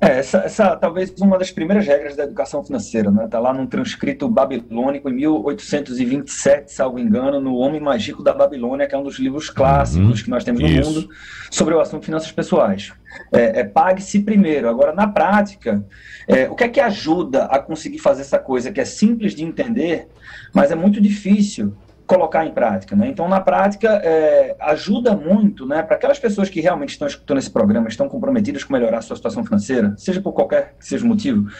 É, 0.02 0.20
essa, 0.20 0.38
essa 0.40 0.78
talvez 0.78 1.14
uma 1.20 1.38
das 1.38 1.52
primeiras 1.52 1.86
regras 1.86 2.16
da 2.16 2.24
educação 2.24 2.64
financeira, 2.64 3.12
né? 3.12 3.26
Está 3.26 3.38
lá 3.38 3.54
num 3.54 3.68
transcrito 3.68 4.30
babilônico 4.30 5.10
em 5.10 5.14
1827, 5.14 6.72
salvo 6.72 7.00
engano, 7.00 7.42
no 7.42 7.56
Homem 7.56 7.82
Mágico 7.82 8.24
da 8.24 8.34
Babilônia, 8.34 8.88
que 8.88 8.96
é 8.96 8.98
um 8.98 9.04
dos 9.04 9.20
livros 9.20 9.50
clássicos 9.50 10.20
uhum, 10.20 10.24
que 10.24 10.30
nós 10.30 10.46
temos 10.46 10.62
no 10.62 10.68
isso. 10.70 10.90
mundo 10.90 11.10
sobre 11.52 11.74
o 11.74 11.82
assunto 11.82 12.06
finanças 12.06 12.32
pessoais. 12.32 12.94
É, 13.34 13.60
é 13.60 13.64
pague-se 13.66 14.22
primeiro. 14.22 14.70
Agora, 14.70 14.94
na 14.94 15.08
prática, 15.08 15.86
é, 16.26 16.50
o 16.50 16.56
que 16.56 16.64
é 16.64 16.70
que 16.70 16.80
ajuda 16.80 17.46
a 17.46 17.60
conseguir 17.60 18.00
fazer 18.00 18.22
essa 18.22 18.40
coisa 18.40 18.72
que 18.72 18.80
é 18.80 18.86
simples 18.86 19.36
de 19.36 19.44
entender, 19.44 20.08
mas 20.54 20.72
é 20.72 20.76
muito 20.76 21.02
difícil 21.02 21.74
colocar 22.10 22.44
em 22.44 22.52
prática. 22.52 22.96
Né? 22.96 23.08
Então, 23.08 23.30
na 23.30 23.40
prática, 23.40 24.02
é, 24.04 24.56
ajuda 24.60 25.16
muito 25.16 25.64
né, 25.68 25.84
para 25.84 25.96
aquelas 25.96 26.18
pessoas 26.18 26.50
que 26.50 26.60
realmente 26.60 26.90
estão 26.90 27.08
escutando 27.08 27.38
esse 27.38 27.52
programa, 27.52 27.88
estão 27.88 28.10
comprometidas 28.10 28.64
com 28.64 28.74
melhorar 28.74 28.98
a 28.98 29.02
sua 29.02 29.16
situação 29.16 29.46
financeira, 29.46 29.94
seja 29.96 30.20
por 30.20 30.34
qualquer 30.34 30.74
que 30.80 30.88
seja 30.88 31.06
o 31.06 31.08
motivo. 31.08 31.52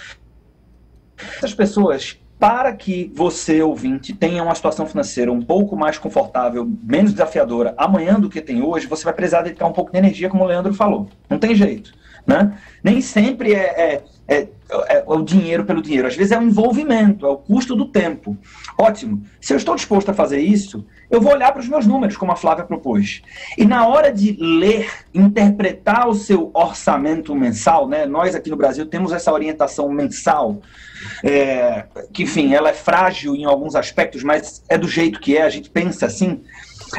Essas 1.38 1.54
pessoas, 1.54 2.20
para 2.40 2.74
que 2.74 3.12
você, 3.14 3.62
ouvinte, 3.62 4.12
tenha 4.12 4.42
uma 4.42 4.56
situação 4.56 4.88
financeira 4.88 5.32
um 5.32 5.40
pouco 5.40 5.76
mais 5.76 6.00
confortável, 6.00 6.68
menos 6.82 7.12
desafiadora 7.12 7.76
amanhã 7.78 8.20
do 8.20 8.28
que 8.28 8.42
tem 8.42 8.64
hoje, 8.64 8.88
você 8.88 9.04
vai 9.04 9.14
precisar 9.14 9.44
dedicar 9.44 9.68
um 9.68 9.74
pouco 9.74 9.92
de 9.92 10.00
energia, 10.00 10.30
como 10.30 10.44
o 10.44 10.48
Leandro 10.48 10.74
falou. 10.74 11.10
Não 11.30 11.38
tem 11.38 11.54
jeito. 11.54 11.94
Né? 12.26 12.58
Nem 12.84 13.02
sempre 13.02 13.54
é, 13.54 13.60
é, 13.60 14.04
é, 14.28 14.48
é, 14.88 15.04
o 15.06 15.22
dinheiro 15.22 15.66
pelo 15.66 15.82
dinheiro, 15.82 16.08
às 16.08 16.16
vezes 16.16 16.32
é 16.32 16.38
o 16.38 16.44
envolvimento, 16.44 17.26
é 17.26 17.30
o 17.30 17.38
custo 17.38 17.76
do 17.76 17.86
tempo. 17.86 18.38
Ótimo. 18.78 19.24
Se 19.42 19.54
eu 19.54 19.58
estou 19.58 19.76
disposto 19.76 20.10
a 20.10 20.14
fazer 20.14 20.40
isso, 20.40 20.86
eu 21.10 21.20
vou 21.20 21.34
olhar 21.34 21.52
para 21.52 21.62
os 21.62 21.68
meus 21.68 21.88
números, 21.88 22.16
como 22.16 22.32
a 22.32 22.36
Flávia 22.36 22.64
propôs. 22.64 23.22
E 23.58 23.66
na 23.66 23.88
hora 23.88 24.12
de 24.12 24.38
ler, 24.40 24.88
interpretar 25.14 26.08
o 26.08 26.14
seu 26.14 26.52
orçamento 26.54 27.34
mensal, 27.34 27.88
né? 27.88 28.06
nós 28.06 28.36
aqui 28.36 28.50
no 28.50 28.56
Brasil 28.56 28.86
temos 28.86 29.12
essa 29.12 29.34
orientação 29.34 29.90
mensal, 29.90 30.62
é, 31.24 31.86
que, 32.14 32.24
enfim, 32.24 32.54
ela 32.54 32.70
é 32.70 32.74
frágil 32.74 33.36
em 33.36 33.46
alguns 33.46 33.76
aspectos, 33.76 34.24
mas 34.24 34.64
é 34.70 34.78
do 34.78 34.88
jeito 34.88 35.20
que 35.20 35.36
é, 35.36 35.42
a 35.42 35.50
gente 35.50 35.70
pensa 35.70 36.06
assim 36.06 36.42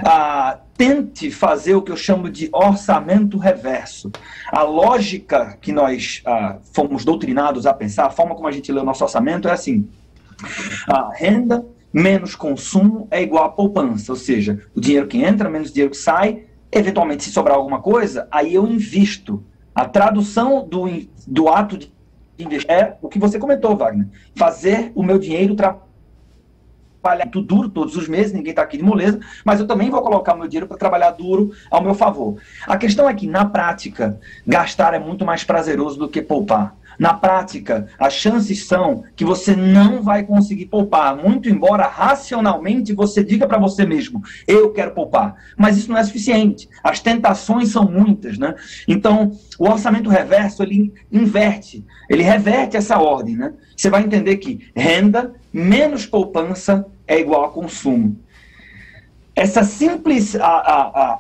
ah, 0.04 0.58
tente 0.76 1.30
fazer 1.30 1.74
o 1.74 1.82
que 1.82 1.92
eu 1.92 1.96
chamo 1.96 2.30
de 2.30 2.48
orçamento 2.52 3.38
reverso. 3.38 4.10
A 4.50 4.62
lógica 4.62 5.56
que 5.60 5.72
nós 5.72 6.22
ah, 6.24 6.58
fomos 6.72 7.04
doutrinados 7.04 7.66
a 7.66 7.74
pensar, 7.74 8.06
a 8.06 8.10
forma 8.10 8.34
como 8.34 8.48
a 8.48 8.52
gente 8.52 8.70
lê 8.72 8.80
o 8.80 8.84
nosso 8.84 9.04
orçamento 9.04 9.48
é 9.48 9.52
assim: 9.52 9.88
a 10.88 11.10
renda 11.12 11.64
menos 11.92 12.34
consumo 12.34 13.08
é 13.10 13.22
igual 13.22 13.44
a 13.44 13.48
poupança, 13.48 14.12
ou 14.12 14.16
seja, 14.16 14.60
o 14.74 14.80
dinheiro 14.80 15.08
que 15.08 15.22
entra 15.22 15.50
menos 15.50 15.70
o 15.70 15.72
dinheiro 15.72 15.90
que 15.90 15.96
sai. 15.96 16.44
Eventualmente, 16.72 17.24
se 17.24 17.32
sobrar 17.32 17.56
alguma 17.56 17.80
coisa, 17.80 18.28
aí 18.30 18.54
eu 18.54 18.66
invisto. 18.66 19.44
A 19.74 19.84
tradução 19.86 20.66
do, 20.68 20.86
do 21.26 21.48
ato 21.48 21.76
de 21.76 21.92
investir 22.38 22.70
é 22.70 22.96
o 23.02 23.08
que 23.08 23.18
você 23.18 23.38
comentou, 23.40 23.76
Wagner. 23.76 24.06
Fazer 24.36 24.92
o 24.94 25.02
meu 25.02 25.18
dinheiro 25.18 25.56
trabalhar 25.56 25.89
trabalhar 27.00 27.24
muito 27.24 27.40
duro 27.40 27.68
todos 27.68 27.96
os 27.96 28.06
meses, 28.06 28.32
ninguém 28.32 28.50
está 28.50 28.62
aqui 28.62 28.76
de 28.76 28.82
moleza, 28.82 29.18
mas 29.44 29.58
eu 29.58 29.66
também 29.66 29.90
vou 29.90 30.02
colocar 30.02 30.34
meu 30.34 30.46
dinheiro 30.46 30.66
para 30.66 30.76
trabalhar 30.76 31.10
duro 31.12 31.50
ao 31.70 31.82
meu 31.82 31.94
favor. 31.94 32.36
A 32.66 32.76
questão 32.76 33.08
é 33.08 33.14
que, 33.14 33.26
na 33.26 33.44
prática, 33.44 34.20
gastar 34.46 34.94
é 34.94 34.98
muito 34.98 35.24
mais 35.24 35.42
prazeroso 35.42 35.98
do 35.98 36.08
que 36.08 36.20
poupar. 36.20 36.76
Na 37.00 37.14
prática, 37.14 37.86
as 37.98 38.12
chances 38.12 38.66
são 38.66 39.04
que 39.16 39.24
você 39.24 39.56
não 39.56 40.02
vai 40.02 40.22
conseguir 40.22 40.66
poupar, 40.66 41.16
muito 41.16 41.48
embora 41.48 41.86
racionalmente 41.86 42.92
você 42.92 43.24
diga 43.24 43.46
para 43.48 43.56
você 43.56 43.86
mesmo, 43.86 44.22
eu 44.46 44.70
quero 44.70 44.90
poupar. 44.90 45.34
Mas 45.56 45.78
isso 45.78 45.90
não 45.90 45.96
é 45.96 46.04
suficiente. 46.04 46.68
As 46.84 47.00
tentações 47.00 47.70
são 47.70 47.90
muitas, 47.90 48.36
né? 48.36 48.54
Então, 48.86 49.32
o 49.58 49.66
orçamento 49.66 50.10
reverso, 50.10 50.62
ele 50.62 50.92
inverte, 51.10 51.86
ele 52.06 52.22
reverte 52.22 52.76
essa 52.76 52.98
ordem, 52.98 53.34
né? 53.34 53.54
Você 53.74 53.88
vai 53.88 54.02
entender 54.02 54.36
que 54.36 54.70
renda 54.76 55.32
menos 55.50 56.04
poupança 56.04 56.84
é 57.08 57.18
igual 57.18 57.46
a 57.46 57.50
consumo. 57.50 58.20
Essa 59.34 59.64
simples 59.64 60.36
a, 60.36 60.46
a, 60.46 60.80
a 60.82 61.18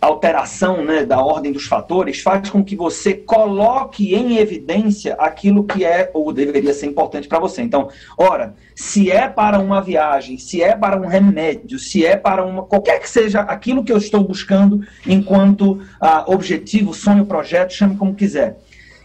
alteração 0.00 0.82
né, 0.82 1.04
da 1.04 1.20
ordem 1.20 1.52
dos 1.52 1.66
fatores 1.66 2.20
faz 2.20 2.48
com 2.48 2.64
que 2.64 2.74
você 2.74 3.12
coloque 3.12 4.14
em 4.14 4.38
evidência 4.38 5.14
aquilo 5.14 5.64
que 5.64 5.84
é 5.84 6.10
ou 6.14 6.32
deveria 6.32 6.72
ser 6.72 6.86
importante 6.86 7.28
para 7.28 7.38
você. 7.38 7.60
Então, 7.60 7.88
ora, 8.16 8.54
se 8.74 9.10
é 9.10 9.28
para 9.28 9.58
uma 9.58 9.82
viagem, 9.82 10.38
se 10.38 10.62
é 10.62 10.74
para 10.74 10.98
um 10.98 11.06
remédio, 11.06 11.78
se 11.78 12.06
é 12.06 12.16
para 12.16 12.44
uma 12.44 12.62
qualquer 12.62 12.98
que 12.98 13.10
seja 13.10 13.40
aquilo 13.40 13.84
que 13.84 13.92
eu 13.92 13.98
estou 13.98 14.24
buscando 14.24 14.80
enquanto 15.06 15.80
ah, 16.00 16.24
objetivo, 16.28 16.94
sonho, 16.94 17.26
projeto, 17.26 17.74
chame 17.74 17.96
como 17.96 18.14
quiser. 18.14 18.56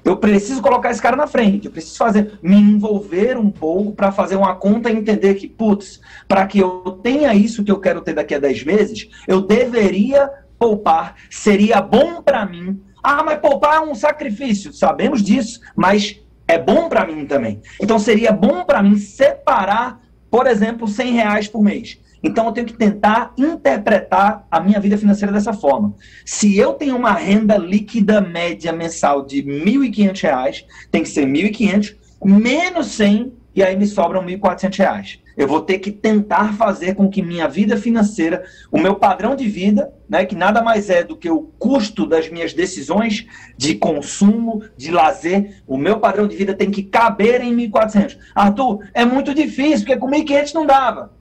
Eu 0.05 0.17
preciso 0.17 0.62
colocar 0.62 0.91
esse 0.91 1.01
cara 1.01 1.15
na 1.15 1.25
frente, 1.25 1.65
eu 1.65 1.71
preciso 1.71 1.97
fazer, 1.97 2.38
me 2.39 2.55
envolver 2.55 3.39
um 3.39 3.49
pouco 3.49 3.91
para 3.91 4.12
fazer 4.12 4.36
uma 4.36 4.53
conta 4.53 4.91
e 4.91 4.95
entender 4.95 5.34
que, 5.34 5.47
putz, 5.47 5.99
para 6.27 6.45
que 6.45 6.60
eu 6.60 6.99
tenha 7.01 7.34
isso 7.34 7.63
que 7.63 7.71
eu 7.71 7.79
quero 7.79 8.01
ter 8.01 8.13
daqui 8.13 8.36
a 8.36 8.39
10 8.39 8.63
meses, 8.65 9.10
eu 9.27 9.41
deveria 9.41 10.29
poupar, 10.58 11.15
seria 11.30 11.82
bom 11.82 12.22
para 12.22 12.46
mim. 12.46 12.82
Ah, 13.04 13.24
mas 13.24 13.39
poupar 13.39 13.76
é 13.76 13.80
um 13.80 13.96
sacrifício, 13.96 14.74
sabemos 14.74 15.22
disso, 15.22 15.60
mas 15.76 16.20
é 16.48 16.58
bom 16.58 16.89
para 16.89 17.06
mim 17.06 17.26
também. 17.26 17.62
Então 17.82 18.00
seria 18.00 18.32
bom 18.32 18.63
para 18.63 18.82
mim 18.82 18.98
separar, 18.98 20.02
por 20.30 20.48
exemplo, 20.48 20.88
100 20.88 21.13
reais 21.13 21.48
por 21.48 21.63
mês. 21.63 22.00
Então 22.24 22.48
eu 22.48 22.52
tenho 22.52 22.65
que 22.65 22.74
tentar 22.74 23.34
interpretar 23.38 24.48
a 24.50 24.60
minha 24.60 24.80
vida 24.80 24.98
financeira 24.98 25.32
dessa 25.32 25.54
forma. 25.54 25.94
Se 26.26 26.58
eu 26.58 26.74
tenho 26.74 26.96
uma 26.96 27.12
renda 27.12 27.56
líquida 27.56 28.20
média 28.20 28.74
mensal 28.74 29.24
de 29.24 29.41
R$ 29.41 29.63
1.500, 29.63 30.65
tem 30.89 31.04
que 31.04 31.10
ser 31.10 31.26
R$ 31.26 31.52
1.500 31.52 31.96
menos 32.24 32.88
100 32.88 33.32
e 33.54 33.63
aí 33.63 33.76
me 33.76 33.86
sobram 33.86 34.22
R$ 34.22 34.38
1.400. 34.38 35.20
Eu 35.38 35.48
vou 35.48 35.62
ter 35.62 35.80
que 35.80 35.91
tentar 35.91 36.54
fazer 36.54 36.95
com 36.95 37.10
que 37.10 37.21
minha 37.21 37.48
vida 37.48 37.76
financeira, 37.76 38.45
o 38.71 38.80
meu 38.80 38.95
padrão 38.95 39.36
de 39.36 39.48
vida, 39.48 39.93
né, 40.08 40.26
que 40.26 40.36
nada 40.36 40.62
mais 40.62 40.89
é 40.89 41.04
do 41.04 41.17
que 41.17 41.30
o 41.30 41.41
custo 41.60 42.06
das 42.06 42.30
minhas 42.30 42.54
decisões 42.54 43.28
de 43.58 43.76
consumo, 43.76 44.63
de 44.78 44.91
lazer, 44.91 45.62
o 45.67 45.78
meu 45.78 46.00
padrão 46.00 46.28
de 46.28 46.36
vida 46.36 46.54
tem 46.54 46.71
que 46.71 46.84
caber 46.84 47.41
em 47.41 47.56
1.400. 47.56 48.17
Arthur, 48.34 48.86
é 48.93 49.04
muito 49.04 49.34
difícil, 49.34 49.86
porque 49.86 49.98
com 49.98 50.10
1.500 50.10 50.54
não 50.54 50.65
dava. 50.65 51.13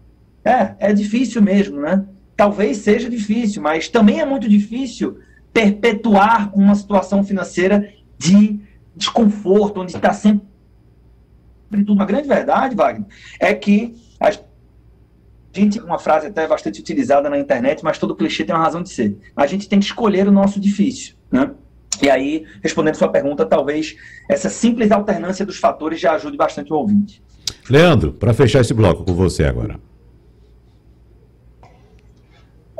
É, 0.44 0.74
é 0.78 0.92
difícil 0.92 1.42
mesmo, 1.42 1.80
né? 1.80 2.04
Talvez 2.36 2.78
seja 2.78 3.08
difícil, 3.08 3.62
mas 3.62 3.88
também 3.88 4.20
é 4.20 4.24
muito 4.24 4.48
difícil 4.48 5.18
perpetuar 5.52 6.52
uma 6.54 6.74
situação 6.74 7.24
financeira 7.24 7.92
de 8.18 8.60
desconforto, 8.94 9.80
onde 9.80 9.94
está 9.94 10.12
sempre 10.12 10.44
tudo. 11.70 11.94
Uma 11.94 12.04
grande 12.04 12.28
verdade, 12.28 12.74
Wagner, 12.74 13.06
é 13.40 13.54
que 13.54 13.94
a 14.20 14.30
gente, 15.52 15.80
uma 15.80 15.98
frase 15.98 16.26
até 16.26 16.46
bastante 16.46 16.80
utilizada 16.80 17.30
na 17.30 17.38
internet, 17.38 17.82
mas 17.84 17.98
todo 17.98 18.14
clichê 18.14 18.44
tem 18.44 18.54
uma 18.54 18.62
razão 18.62 18.82
de 18.82 18.88
ser. 18.90 19.16
A 19.36 19.46
gente 19.46 19.68
tem 19.68 19.78
que 19.78 19.86
escolher 19.86 20.26
o 20.26 20.32
nosso 20.32 20.58
difícil, 20.58 21.14
né? 21.30 21.50
E 22.02 22.10
aí, 22.10 22.44
respondendo 22.62 22.96
sua 22.96 23.08
pergunta, 23.08 23.46
talvez 23.46 23.96
essa 24.28 24.50
simples 24.50 24.90
alternância 24.90 25.46
dos 25.46 25.58
fatores 25.58 26.00
já 26.00 26.12
ajude 26.14 26.36
bastante 26.36 26.72
o 26.72 26.76
ouvinte. 26.76 27.22
Leandro, 27.70 28.12
para 28.12 28.34
fechar 28.34 28.60
esse 28.60 28.74
bloco 28.74 29.04
com 29.04 29.14
você 29.14 29.44
agora. 29.44 29.78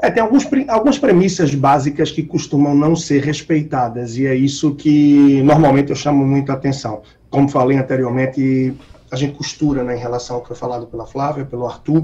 É, 0.03 0.11
tem 0.11 0.23
alguns, 0.23 0.47
algumas 0.69 0.99
premissas 0.99 1.55
básicas 1.55 2.11
que 2.11 2.23
costumam 2.23 2.75
não 2.75 2.95
ser 2.95 3.23
respeitadas, 3.23 4.19
e 4.19 4.27
é 4.27 4.35
isso 4.35 4.75
que 4.75 5.43
normalmente 5.43 5.91
eu 5.91 5.97
chamo 5.97 6.27
muito 6.27 6.51
a 6.51 6.55
atenção. 6.55 7.03
Como 7.31 7.49
falei 7.49 7.79
anteriormente, 7.79 8.75
a 9.15 9.17
gente 9.17 9.37
costura 9.37 9.83
né, 9.83 9.97
em 9.97 10.01
relação 10.01 10.37
ao 10.37 10.43
que 10.43 10.49
foi 10.49 10.57
falado 10.57 10.87
pela 10.87 11.07
Flávia, 11.07 11.45
pelo 11.45 11.67
Arthur. 11.67 12.03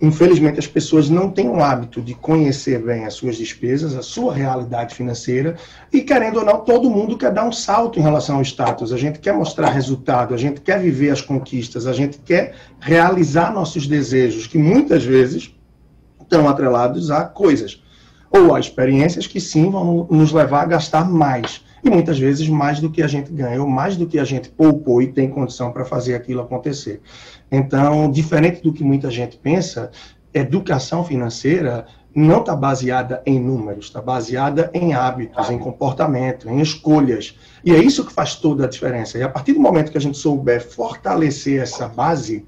Infelizmente, 0.00 0.58
as 0.58 0.66
pessoas 0.66 1.08
não 1.08 1.30
têm 1.30 1.48
o 1.48 1.62
hábito 1.62 2.00
de 2.00 2.14
conhecer 2.14 2.82
bem 2.82 3.04
as 3.04 3.14
suas 3.14 3.36
despesas, 3.36 3.94
a 3.94 4.02
sua 4.02 4.34
realidade 4.34 4.94
financeira, 4.94 5.56
e 5.92 6.00
querendo 6.00 6.38
ou 6.38 6.44
não, 6.44 6.60
todo 6.60 6.90
mundo 6.90 7.16
quer 7.16 7.32
dar 7.32 7.44
um 7.44 7.52
salto 7.52 7.98
em 7.98 8.02
relação 8.02 8.36
ao 8.36 8.42
status. 8.42 8.92
A 8.92 8.96
gente 8.96 9.20
quer 9.20 9.32
mostrar 9.32 9.70
resultado, 9.70 10.34
a 10.34 10.36
gente 10.36 10.60
quer 10.60 10.80
viver 10.80 11.10
as 11.10 11.20
conquistas, 11.20 11.86
a 11.86 11.92
gente 11.92 12.18
quer 12.18 12.54
realizar 12.80 13.52
nossos 13.52 13.86
desejos, 13.86 14.46
que 14.46 14.58
muitas 14.58 15.04
vezes 15.04 15.54
estão 16.20 16.48
atrelados 16.48 17.10
a 17.10 17.24
coisas 17.24 17.80
ou 18.30 18.54
a 18.54 18.60
experiências 18.60 19.26
que 19.26 19.38
sim 19.38 19.70
vão 19.70 20.08
nos 20.10 20.32
levar 20.32 20.62
a 20.62 20.66
gastar 20.66 21.08
mais. 21.08 21.62
E 21.84 21.90
muitas 21.90 22.18
vezes 22.18 22.48
mais 22.48 22.78
do 22.78 22.90
que 22.90 23.02
a 23.02 23.08
gente 23.08 23.32
ganhou, 23.32 23.66
mais 23.66 23.96
do 23.96 24.06
que 24.06 24.18
a 24.18 24.24
gente 24.24 24.48
poupou 24.48 25.02
e 25.02 25.08
tem 25.08 25.28
condição 25.28 25.72
para 25.72 25.84
fazer 25.84 26.14
aquilo 26.14 26.40
acontecer. 26.40 27.00
Então, 27.50 28.10
diferente 28.10 28.62
do 28.62 28.72
que 28.72 28.84
muita 28.84 29.10
gente 29.10 29.36
pensa, 29.36 29.90
educação 30.32 31.04
financeira 31.04 31.86
não 32.14 32.40
está 32.40 32.54
baseada 32.54 33.22
em 33.24 33.40
números, 33.40 33.86
está 33.86 34.00
baseada 34.00 34.70
em 34.74 34.92
hábitos, 34.92 35.50
em 35.50 35.58
comportamento, 35.58 36.48
em 36.48 36.60
escolhas. 36.60 37.36
E 37.64 37.72
é 37.72 37.78
isso 37.78 38.04
que 38.04 38.12
faz 38.12 38.36
toda 38.36 38.64
a 38.66 38.68
diferença. 38.68 39.18
E 39.18 39.22
a 39.22 39.28
partir 39.28 39.54
do 39.54 39.60
momento 39.60 39.90
que 39.90 39.98
a 39.98 40.00
gente 40.00 40.18
souber 40.18 40.66
fortalecer 40.66 41.60
essa 41.60 41.88
base, 41.88 42.46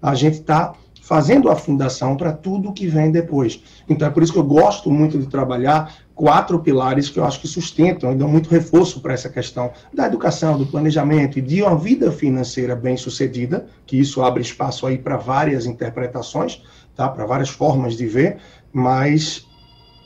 a 0.00 0.14
gente 0.14 0.40
está 0.40 0.74
fazendo 1.02 1.48
a 1.48 1.56
fundação 1.56 2.16
para 2.16 2.32
tudo 2.32 2.72
que 2.72 2.86
vem 2.86 3.10
depois. 3.10 3.62
Então 3.88 4.08
é 4.08 4.10
por 4.10 4.22
isso 4.22 4.32
que 4.32 4.38
eu 4.38 4.44
gosto 4.44 4.90
muito 4.90 5.18
de 5.18 5.26
trabalhar 5.26 5.94
quatro 6.16 6.58
pilares 6.58 7.10
que 7.10 7.20
eu 7.20 7.24
acho 7.24 7.38
que 7.38 7.46
sustentam 7.46 8.10
e 8.10 8.16
dão 8.16 8.26
muito 8.26 8.48
reforço 8.48 9.00
para 9.00 9.12
essa 9.12 9.28
questão 9.28 9.70
da 9.92 10.06
educação, 10.06 10.56
do 10.56 10.66
planejamento 10.66 11.38
e 11.38 11.42
de 11.42 11.62
uma 11.62 11.76
vida 11.76 12.10
financeira 12.10 12.74
bem 12.74 12.96
sucedida, 12.96 13.66
que 13.84 14.00
isso 14.00 14.22
abre 14.22 14.40
espaço 14.40 14.86
aí 14.86 14.96
para 14.96 15.18
várias 15.18 15.66
interpretações, 15.66 16.62
tá? 16.96 17.06
para 17.06 17.26
várias 17.26 17.50
formas 17.50 17.98
de 17.98 18.06
ver, 18.06 18.38
mas 18.72 19.46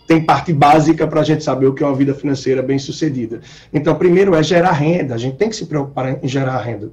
tem 0.08 0.20
parte 0.20 0.52
básica 0.52 1.06
para 1.06 1.20
a 1.20 1.24
gente 1.24 1.44
saber 1.44 1.66
o 1.66 1.72
que 1.72 1.84
é 1.84 1.86
uma 1.86 1.94
vida 1.94 2.12
financeira 2.12 2.60
bem 2.60 2.80
sucedida. 2.80 3.40
Então, 3.72 3.94
primeiro 3.94 4.34
é 4.34 4.42
gerar 4.42 4.72
renda, 4.72 5.14
a 5.14 5.18
gente 5.18 5.36
tem 5.36 5.48
que 5.48 5.54
se 5.54 5.66
preocupar 5.66 6.18
em 6.20 6.26
gerar 6.26 6.58
renda. 6.58 6.90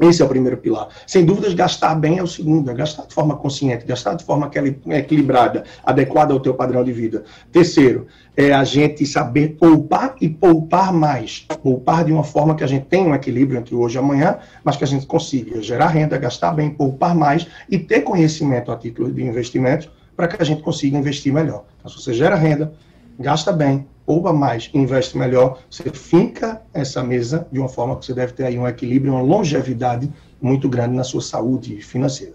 Esse 0.00 0.22
é 0.22 0.24
o 0.24 0.28
primeiro 0.28 0.56
pilar. 0.56 0.88
Sem 1.06 1.24
dúvidas, 1.24 1.54
gastar 1.54 1.94
bem 1.94 2.18
é 2.18 2.22
o 2.22 2.26
segundo, 2.26 2.70
é 2.70 2.74
gastar 2.74 3.06
de 3.06 3.14
forma 3.14 3.36
consciente, 3.36 3.84
gastar 3.84 4.14
de 4.14 4.24
forma 4.24 4.50
equilibrada, 4.90 5.64
adequada 5.84 6.32
ao 6.32 6.40
teu 6.40 6.54
padrão 6.54 6.84
de 6.84 6.92
vida. 6.92 7.24
Terceiro, 7.50 8.06
é 8.36 8.52
a 8.52 8.62
gente 8.62 9.04
saber 9.04 9.56
poupar 9.58 10.14
e 10.20 10.28
poupar 10.28 10.92
mais. 10.92 11.46
Poupar 11.62 12.04
de 12.04 12.12
uma 12.12 12.22
forma 12.22 12.54
que 12.54 12.62
a 12.62 12.68
gente 12.68 12.86
tenha 12.86 13.08
um 13.08 13.14
equilíbrio 13.14 13.58
entre 13.58 13.74
hoje 13.74 13.96
e 13.96 13.98
amanhã, 13.98 14.38
mas 14.62 14.76
que 14.76 14.84
a 14.84 14.86
gente 14.86 15.06
consiga 15.06 15.60
gerar 15.60 15.88
renda, 15.88 16.16
gastar 16.16 16.52
bem, 16.52 16.70
poupar 16.70 17.14
mais 17.14 17.46
e 17.68 17.78
ter 17.78 18.02
conhecimento 18.02 18.70
a 18.70 18.76
título 18.76 19.10
de 19.10 19.22
investimento 19.22 19.90
para 20.16 20.28
que 20.28 20.40
a 20.40 20.44
gente 20.44 20.62
consiga 20.62 20.96
investir 20.96 21.32
melhor. 21.32 21.64
Então, 21.78 21.90
se 21.90 22.00
você 22.02 22.12
gera 22.12 22.36
renda, 22.36 22.72
gasta 23.18 23.52
bem, 23.52 23.86
poupa 24.08 24.32
mais, 24.32 24.70
investe 24.72 25.18
melhor, 25.18 25.58
você 25.70 25.90
finca 25.90 26.62
essa 26.72 27.02
mesa 27.02 27.46
de 27.52 27.58
uma 27.58 27.68
forma 27.68 27.94
que 27.94 28.06
você 28.06 28.14
deve 28.14 28.32
ter 28.32 28.46
aí 28.46 28.58
um 28.58 28.66
equilíbrio, 28.66 29.12
uma 29.12 29.20
longevidade 29.20 30.10
muito 30.40 30.66
grande 30.66 30.96
na 30.96 31.04
sua 31.04 31.20
saúde 31.20 31.82
financeira. 31.82 32.32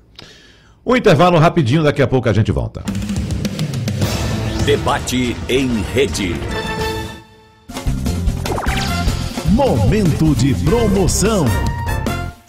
Um 0.86 0.96
intervalo 0.96 1.40
rapidinho, 1.40 1.82
daqui 1.82 2.04
a 2.04 2.08
pouco 2.08 2.30
a 2.30 2.34
gente 2.34 2.52
volta. 2.52 2.84
Debate 4.68 5.36
em 5.50 5.82
rede. 5.82 6.36
Momento 9.50 10.36
de 10.36 10.54
promoção. 10.64 11.46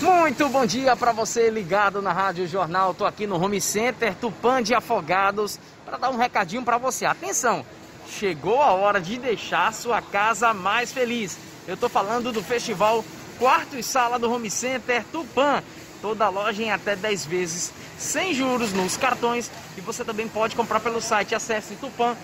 Muito 0.03 0.49
bom 0.51 0.67
dia 0.67 0.95
para 0.97 1.13
você 1.13 1.49
ligado 1.49 2.03
na 2.03 2.13
Rádio 2.13 2.47
Jornal. 2.47 2.93
Tô 2.93 3.07
aqui 3.07 3.27
no 3.27 3.43
Home 3.43 3.59
Center 3.59 4.15
Tupã 4.17 4.63
de 4.63 4.75
Afogados 4.75 5.59
para 5.87 5.97
dar 5.97 6.11
um 6.11 6.19
recadinho 6.19 6.63
para 6.63 6.77
você. 6.77 7.07
Atenção, 7.07 7.65
chegou 8.09 8.63
a 8.63 8.73
hora 8.73 9.01
de 9.01 9.19
deixar 9.19 9.73
sua 9.73 10.01
casa 10.01 10.53
mais 10.53 10.93
feliz. 10.93 11.39
Eu 11.67 11.75
estou 11.75 11.89
falando 11.89 12.33
do 12.33 12.43
festival 12.43 13.05
Quarto 13.39 13.77
e 13.77 13.83
Sala 13.83 14.19
do 14.19 14.31
Home 14.31 14.51
Center 14.51 15.05
Tupã. 15.11 15.63
Toda 16.01 16.29
loja 16.29 16.63
em 16.63 16.71
até 16.71 16.95
10 16.95 17.27
vezes, 17.27 17.73
sem 17.99 18.35
juros 18.35 18.73
nos 18.73 18.97
cartões. 18.97 19.51
E 19.77 19.81
você 19.81 20.05
também 20.05 20.29
pode 20.29 20.55
comprar 20.55 20.81
pelo 20.81 21.01
site. 21.01 21.35
Acesse 21.35 21.77
tupan.com.br 21.77 22.21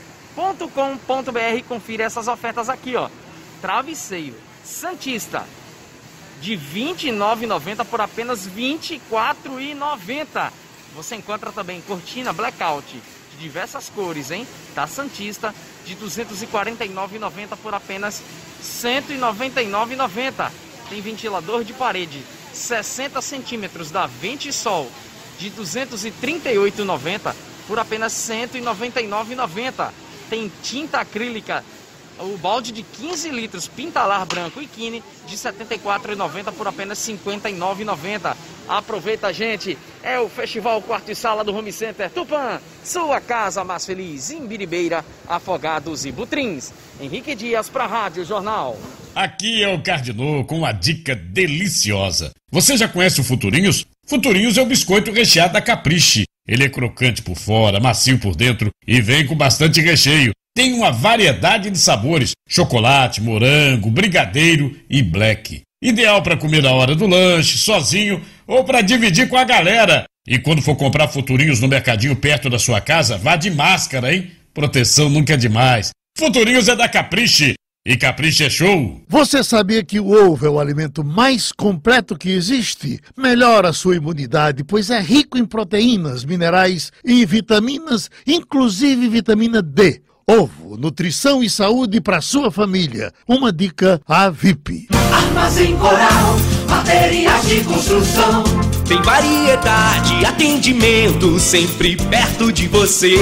e 1.56 1.62
confira 1.62 2.04
essas 2.04 2.28
ofertas 2.28 2.68
aqui, 2.68 2.94
ó. 2.96 3.08
Travesseiro 3.60 4.36
Santista 4.64 5.46
de 6.40 6.54
R$ 6.54 6.94
29,90 6.94 7.84
por 7.84 8.00
apenas 8.00 8.46
R$ 8.46 8.78
24,90. 9.10 10.52
Você 10.94 11.16
encontra 11.16 11.52
também 11.52 11.80
cortina 11.82 12.32
blackout 12.32 13.00
diversas 13.40 13.88
cores, 13.88 14.30
hein? 14.30 14.46
Da 14.74 14.86
Santista 14.86 15.54
de 15.84 15.94
R$ 15.94 16.00
249,90 16.06 17.56
por 17.60 17.74
apenas 17.74 18.22
R$ 18.82 19.02
199,90. 19.18 20.50
Tem 20.88 21.00
ventilador 21.00 21.64
de 21.64 21.72
parede 21.72 22.22
60 22.52 23.20
centímetros 23.22 23.90
da 23.90 24.06
Ventisol 24.06 24.90
de 25.38 25.48
R$ 25.48 25.54
238,90 25.56 27.34
por 27.66 27.78
apenas 27.78 28.28
R$ 28.28 28.46
199,90. 28.46 29.90
Tem 30.28 30.52
tinta 30.62 31.00
acrílica 31.00 31.64
o 32.20 32.36
balde 32.38 32.72
de 32.72 32.82
15 32.82 33.30
litros 33.30 33.68
Pintalar 33.68 34.26
branco 34.26 34.60
e 34.60 34.66
Kine 34.66 35.02
de 35.26 35.36
R$ 35.36 35.52
74,90 35.52 36.52
por 36.52 36.66
apenas 36.66 37.06
R$ 37.06 37.18
59,90. 37.24 38.36
Aproveita, 38.68 39.32
gente! 39.32 39.76
É 40.02 40.18
o 40.18 40.28
Festival 40.28 40.80
Quarto 40.82 41.10
e 41.10 41.14
Sala 41.14 41.44
do 41.44 41.54
Home 41.54 41.72
Center 41.72 42.10
Tupã, 42.10 42.60
sua 42.84 43.20
casa 43.20 43.64
mais 43.64 43.84
feliz 43.84 44.30
em 44.30 44.46
Biribeira, 44.46 45.04
Afogados 45.28 46.06
e 46.06 46.12
Butrins. 46.12 46.72
Henrique 47.00 47.34
Dias 47.34 47.68
para 47.68 47.86
Rádio 47.86 48.24
Jornal. 48.24 48.78
Aqui 49.14 49.62
é 49.62 49.68
o 49.68 49.82
Cardinô 49.82 50.44
com 50.44 50.58
uma 50.58 50.72
dica 50.72 51.14
deliciosa. 51.14 52.30
Você 52.50 52.76
já 52.76 52.88
conhece 52.88 53.20
o 53.20 53.24
Futurinhos? 53.24 53.84
Futurinhos 54.06 54.56
é 54.56 54.62
o 54.62 54.66
biscoito 54.66 55.12
recheado 55.12 55.52
da 55.52 55.60
Capriche. 55.60 56.24
Ele 56.46 56.64
é 56.64 56.68
crocante 56.68 57.22
por 57.22 57.36
fora, 57.36 57.80
macio 57.80 58.18
por 58.18 58.34
dentro 58.34 58.70
e 58.86 59.00
vem 59.00 59.26
com 59.26 59.36
bastante 59.36 59.80
recheio. 59.80 60.32
Tem 60.60 60.74
uma 60.74 60.92
variedade 60.92 61.70
de 61.70 61.78
sabores: 61.78 62.32
chocolate, 62.46 63.22
morango, 63.22 63.90
brigadeiro 63.90 64.76
e 64.90 65.02
black. 65.02 65.62
Ideal 65.82 66.22
para 66.22 66.36
comer 66.36 66.62
na 66.62 66.70
hora 66.70 66.94
do 66.94 67.06
lanche, 67.06 67.56
sozinho 67.56 68.20
ou 68.46 68.62
para 68.62 68.82
dividir 68.82 69.26
com 69.26 69.38
a 69.38 69.44
galera. 69.44 70.04
E 70.28 70.38
quando 70.38 70.60
for 70.60 70.76
comprar 70.76 71.08
futurinhos 71.08 71.60
no 71.60 71.68
mercadinho 71.68 72.14
perto 72.14 72.50
da 72.50 72.58
sua 72.58 72.78
casa, 72.78 73.16
vá 73.16 73.36
de 73.36 73.50
máscara, 73.50 74.14
hein? 74.14 74.32
Proteção 74.52 75.08
nunca 75.08 75.32
é 75.32 75.36
demais. 75.38 75.92
Futurinhos 76.18 76.68
é 76.68 76.76
da 76.76 76.90
Capriche. 76.90 77.54
E 77.86 77.96
Capriche 77.96 78.44
é 78.44 78.50
show! 78.50 79.00
Você 79.08 79.42
sabia 79.42 79.82
que 79.82 79.98
o 79.98 80.10
ovo 80.10 80.44
é 80.44 80.50
o 80.50 80.60
alimento 80.60 81.02
mais 81.02 81.50
completo 81.50 82.18
que 82.18 82.28
existe? 82.28 83.00
Melhora 83.16 83.70
a 83.70 83.72
sua 83.72 83.96
imunidade, 83.96 84.62
pois 84.62 84.90
é 84.90 85.00
rico 85.00 85.38
em 85.38 85.46
proteínas, 85.46 86.22
minerais 86.22 86.92
e 87.02 87.24
vitaminas, 87.24 88.10
inclusive 88.26 89.08
vitamina 89.08 89.62
D. 89.62 90.02
Ovo, 90.30 90.76
nutrição 90.76 91.42
e 91.42 91.50
saúde 91.50 92.00
para 92.00 92.20
sua 92.20 92.52
família. 92.52 93.12
Uma 93.26 93.52
dica 93.52 94.00
a 94.06 94.30
VIP. 94.30 94.86
Armazém 95.12 95.76
Coral, 95.76 96.36
materiais 96.68 97.48
de 97.48 97.64
construção. 97.64 98.44
Tem 98.86 99.02
variedade, 99.02 100.24
atendimento 100.24 101.36
sempre 101.40 101.96
perto 101.96 102.52
de 102.52 102.68
você. 102.68 103.16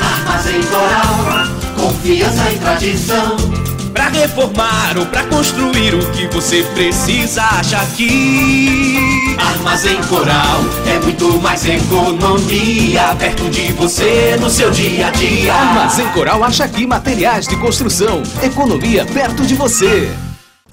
Armazém 0.00 0.62
Coral, 0.62 1.48
confiança 1.74 2.52
e 2.52 2.58
tradição. 2.60 3.71
Pra 3.92 4.08
reformar 4.08 4.96
ou 4.96 5.06
pra 5.06 5.24
construir 5.24 5.94
o 5.94 6.10
que 6.12 6.26
você 6.28 6.62
precisa, 6.74 7.42
acha 7.42 7.78
aqui. 7.78 9.36
Armazém 9.38 10.00
Coral 10.04 10.60
é 10.86 10.98
muito 11.00 11.40
mais 11.40 11.64
economia 11.66 13.14
perto 13.18 13.50
de 13.50 13.72
você 13.72 14.36
no 14.40 14.48
seu 14.48 14.70
dia 14.70 15.08
a 15.08 15.10
dia. 15.10 15.52
Armazém 15.52 16.08
Coral 16.08 16.42
acha 16.42 16.64
aqui 16.64 16.86
materiais 16.86 17.46
de 17.46 17.56
construção, 17.56 18.22
economia 18.42 19.04
perto 19.04 19.44
de 19.44 19.54
você. 19.54 20.10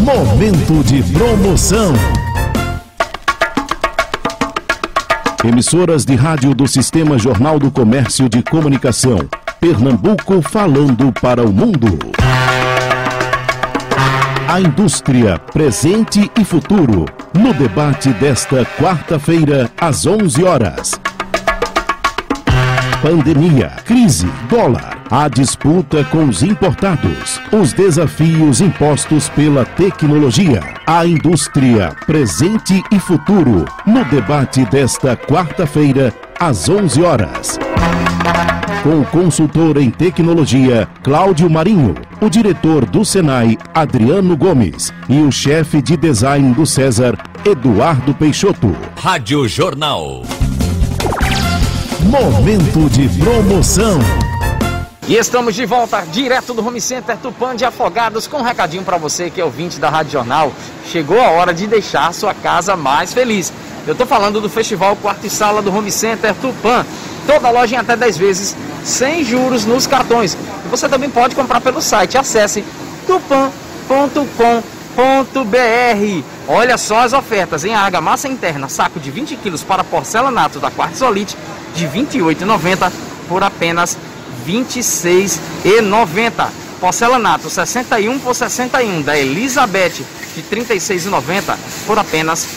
Momento 0.04 0.84
de 0.84 1.04
promoção. 1.14 1.94
Emissoras 5.44 6.04
de 6.04 6.16
rádio 6.16 6.56
do 6.56 6.68
Sistema 6.68 7.20
Jornal 7.20 7.60
do 7.60 7.70
Comércio 7.70 8.28
de 8.28 8.42
Comunicação. 8.42 9.20
Pernambuco 9.60 10.42
falando 10.42 11.14
para 11.22 11.44
o 11.44 11.54
mundo. 11.54 12.00
A 14.48 14.60
indústria, 14.60 15.38
presente 15.38 16.32
e 16.36 16.44
futuro. 16.44 17.06
No 17.38 17.54
debate 17.54 18.10
desta 18.14 18.66
quarta-feira, 18.66 19.70
às 19.80 20.08
11 20.08 20.44
horas. 20.44 21.00
Pandemia, 23.02 23.72
crise, 23.86 24.28
dólar 24.50 25.02
a 25.12 25.28
disputa 25.28 26.06
com 26.06 26.24
os 26.24 26.42
importados, 26.42 27.42
os 27.52 27.74
desafios 27.74 28.62
impostos 28.62 29.28
pela 29.28 29.66
tecnologia, 29.66 30.62
a 30.88 31.06
indústria, 31.06 31.94
presente 32.06 32.82
e 32.90 32.98
futuro, 32.98 33.66
no 33.86 34.06
debate 34.06 34.64
desta 34.64 35.18
quarta-feira, 35.18 36.14
às 36.40 36.70
11 36.70 37.04
horas. 37.04 37.60
Com 38.84 39.02
o 39.02 39.06
consultor 39.06 39.76
em 39.76 39.90
tecnologia, 39.90 40.88
Cláudio 41.04 41.50
Marinho, 41.50 41.94
o 42.22 42.30
diretor 42.30 42.86
do 42.86 43.04
Senai, 43.04 43.58
Adriano 43.74 44.38
Gomes, 44.38 44.94
e 45.10 45.20
o 45.20 45.30
chefe 45.30 45.82
de 45.82 45.98
design 45.98 46.54
do 46.54 46.66
César, 46.66 47.18
Eduardo 47.44 48.14
Peixoto. 48.14 48.74
Rádio 48.96 49.46
Jornal. 49.46 50.24
Momento 52.10 52.90
de 52.90 53.08
promoção. 53.20 54.00
E 55.08 55.16
estamos 55.16 55.54
de 55.54 55.66
volta 55.66 56.02
direto 56.02 56.52
do 56.52 56.66
Home 56.66 56.82
Center 56.82 57.16
Tupã 57.18 57.56
de 57.56 57.64
Afogados 57.64 58.26
com 58.26 58.38
um 58.38 58.42
recadinho 58.42 58.84
para 58.84 58.98
você 58.98 59.30
que 59.30 59.40
é 59.40 59.46
ouvinte 59.46 59.80
da 59.80 59.88
Rádio 59.88 60.14
Jornal. 60.14 60.52
Chegou 60.88 61.22
a 61.22 61.30
hora 61.30 61.54
de 61.54 61.68
deixar 61.68 62.12
sua 62.14 62.34
casa 62.34 62.76
mais 62.76 63.14
feliz. 63.14 63.54
Eu 63.86 63.92
estou 63.92 64.08
falando 64.08 64.42
do 64.42 64.50
Festival 64.50 64.96
Quarto 64.96 65.28
e 65.28 65.30
Sala 65.30 65.62
do 65.62 65.74
Home 65.74 65.92
Center 65.92 66.34
Tupã. 66.36 66.84
Toda 67.28 67.52
loja 67.52 67.76
em 67.76 67.78
até 67.78 67.96
10 67.96 68.18
vezes, 68.18 68.58
sem 68.84 69.24
juros 69.24 69.66
nos 69.66 69.86
cartões. 69.86 70.36
E 70.66 70.70
você 70.70 70.90
também 70.90 71.10
pode 71.10 71.36
comprar 71.36 71.62
pelo 71.62 71.82
site. 71.82 72.18
Acesse 72.18 72.66
tupan.com.br. 73.06 74.62
Olha 76.48 76.78
só 76.78 77.02
as 77.02 77.14
ofertas 77.14 77.64
em 77.64 77.76
argamassa 77.76 78.28
interna, 78.28 78.68
saco 78.68 79.00
de 79.00 79.12
20 79.12 79.36
quilos 79.36 79.64
para 79.64 79.84
porcelanato 79.84 80.60
da 80.60 80.72
Quartzolite 80.72 81.38
de 81.76 81.86
R$ 81.86 82.02
28,90 82.02 82.92
por 83.28 83.44
apenas 83.44 83.98
R$ 84.46 84.54
26,90. 84.54 86.50
Porcelanato 86.80 87.48
61 87.48 88.20
por 88.20 88.34
61 88.34 89.04
da 89.04 89.16
Elizabeth 89.18 90.04
de 90.36 90.44
36,90 90.44 91.56
por 91.86 92.00
apenas 92.00 92.48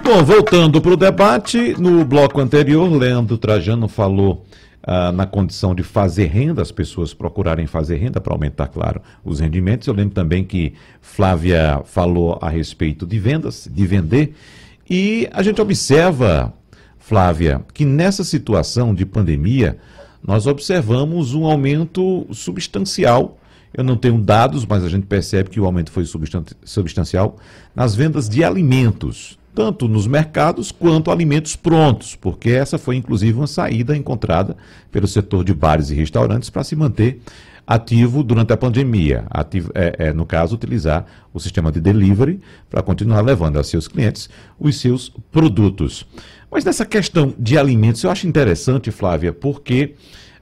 Bom, 0.04 0.24
voltando 0.24 0.80
para 0.80 0.92
o 0.92 0.96
debate, 0.96 1.76
no 1.78 2.04
bloco 2.04 2.40
anterior, 2.40 2.90
Leandro 2.90 3.38
Trajano 3.38 3.86
falou 3.86 4.44
ah, 4.82 5.12
na 5.12 5.26
condição 5.26 5.76
de 5.76 5.84
fazer 5.84 6.26
renda, 6.26 6.60
as 6.60 6.72
pessoas 6.72 7.14
procurarem 7.14 7.68
fazer 7.68 7.98
renda 7.98 8.20
para 8.20 8.32
aumentar, 8.32 8.66
claro, 8.66 9.00
os 9.24 9.38
rendimentos. 9.38 9.86
Eu 9.86 9.94
lembro 9.94 10.12
também 10.12 10.42
que 10.42 10.74
Flávia 11.00 11.82
falou 11.84 12.36
a 12.42 12.50
respeito 12.50 13.06
de 13.06 13.16
vendas, 13.20 13.68
de 13.72 13.86
vender, 13.86 14.34
e 14.90 15.28
a 15.32 15.40
gente 15.40 15.60
observa, 15.60 16.52
Flávia, 16.98 17.64
que 17.72 17.84
nessa 17.84 18.24
situação 18.24 18.92
de 18.92 19.06
pandemia, 19.06 19.78
nós 20.20 20.48
observamos 20.48 21.32
um 21.32 21.46
aumento 21.46 22.26
substancial. 22.32 23.38
Eu 23.72 23.84
não 23.84 23.96
tenho 23.96 24.18
dados, 24.18 24.66
mas 24.66 24.84
a 24.84 24.88
gente 24.88 25.06
percebe 25.06 25.48
que 25.48 25.60
o 25.60 25.64
aumento 25.64 25.92
foi 25.92 26.04
substancial 26.64 27.38
nas 27.72 27.94
vendas 27.94 28.28
de 28.28 28.42
alimentos 28.42 29.40
tanto 29.54 29.86
nos 29.86 30.06
mercados 30.06 30.72
quanto 30.72 31.10
alimentos 31.10 31.56
prontos, 31.56 32.16
porque 32.16 32.50
essa 32.50 32.78
foi 32.78 32.96
inclusive 32.96 33.36
uma 33.38 33.46
saída 33.46 33.96
encontrada 33.96 34.56
pelo 34.90 35.06
setor 35.06 35.44
de 35.44 35.52
bares 35.52 35.90
e 35.90 35.94
restaurantes 35.94 36.50
para 36.50 36.64
se 36.64 36.74
manter 36.74 37.20
ativo 37.66 38.22
durante 38.22 38.52
a 38.52 38.56
pandemia. 38.56 39.24
Ativo, 39.30 39.70
é, 39.74 39.94
é, 39.98 40.12
no 40.12 40.26
caso, 40.26 40.54
utilizar 40.54 41.06
o 41.32 41.40
sistema 41.40 41.70
de 41.70 41.80
delivery 41.80 42.40
para 42.68 42.82
continuar 42.82 43.20
levando 43.20 43.58
a 43.58 43.64
seus 43.64 43.86
clientes 43.86 44.28
os 44.58 44.80
seus 44.80 45.12
produtos. 45.30 46.06
Mas 46.50 46.64
nessa 46.64 46.84
questão 46.84 47.34
de 47.38 47.56
alimentos, 47.56 48.02
eu 48.02 48.10
acho 48.10 48.26
interessante, 48.26 48.90
Flávia, 48.90 49.32
porque 49.32 49.94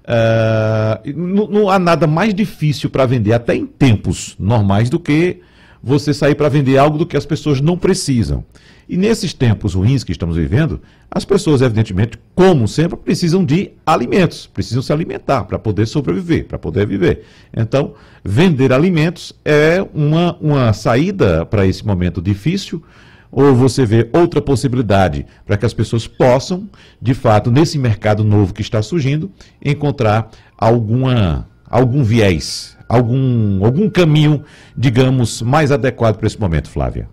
uh, 0.04 1.12
não, 1.16 1.46
não 1.46 1.70
há 1.70 1.78
nada 1.78 2.06
mais 2.06 2.34
difícil 2.34 2.90
para 2.90 3.06
vender, 3.06 3.32
até 3.32 3.54
em 3.54 3.66
tempos 3.66 4.34
normais, 4.38 4.90
do 4.90 4.98
que 4.98 5.40
você 5.82 6.12
sair 6.12 6.34
para 6.34 6.48
vender 6.48 6.78
algo 6.78 6.98
do 6.98 7.06
que 7.06 7.16
as 7.16 7.24
pessoas 7.24 7.60
não 7.60 7.78
precisam. 7.78 8.44
E 8.90 8.96
nesses 8.96 9.32
tempos 9.32 9.74
ruins 9.74 10.02
que 10.02 10.10
estamos 10.10 10.34
vivendo, 10.34 10.82
as 11.08 11.24
pessoas, 11.24 11.62
evidentemente, 11.62 12.18
como 12.34 12.66
sempre, 12.66 12.96
precisam 12.96 13.44
de 13.44 13.70
alimentos, 13.86 14.48
precisam 14.48 14.82
se 14.82 14.92
alimentar 14.92 15.44
para 15.44 15.60
poder 15.60 15.86
sobreviver, 15.86 16.46
para 16.46 16.58
poder 16.58 16.88
viver. 16.88 17.24
Então, 17.56 17.94
vender 18.24 18.72
alimentos 18.72 19.32
é 19.44 19.80
uma, 19.94 20.36
uma 20.40 20.72
saída 20.72 21.46
para 21.46 21.64
esse 21.64 21.86
momento 21.86 22.20
difícil, 22.20 22.82
ou 23.30 23.54
você 23.54 23.86
vê 23.86 24.10
outra 24.12 24.42
possibilidade 24.42 25.24
para 25.46 25.56
que 25.56 25.64
as 25.64 25.72
pessoas 25.72 26.08
possam, 26.08 26.68
de 27.00 27.14
fato, 27.14 27.48
nesse 27.48 27.78
mercado 27.78 28.24
novo 28.24 28.52
que 28.52 28.60
está 28.60 28.82
surgindo, 28.82 29.30
encontrar 29.64 30.30
alguma, 30.58 31.48
algum 31.64 32.02
viés, 32.02 32.76
algum, 32.88 33.64
algum 33.64 33.88
caminho, 33.88 34.42
digamos, 34.76 35.42
mais 35.42 35.70
adequado 35.70 36.16
para 36.16 36.26
esse 36.26 36.40
momento, 36.40 36.68
Flávia? 36.68 37.08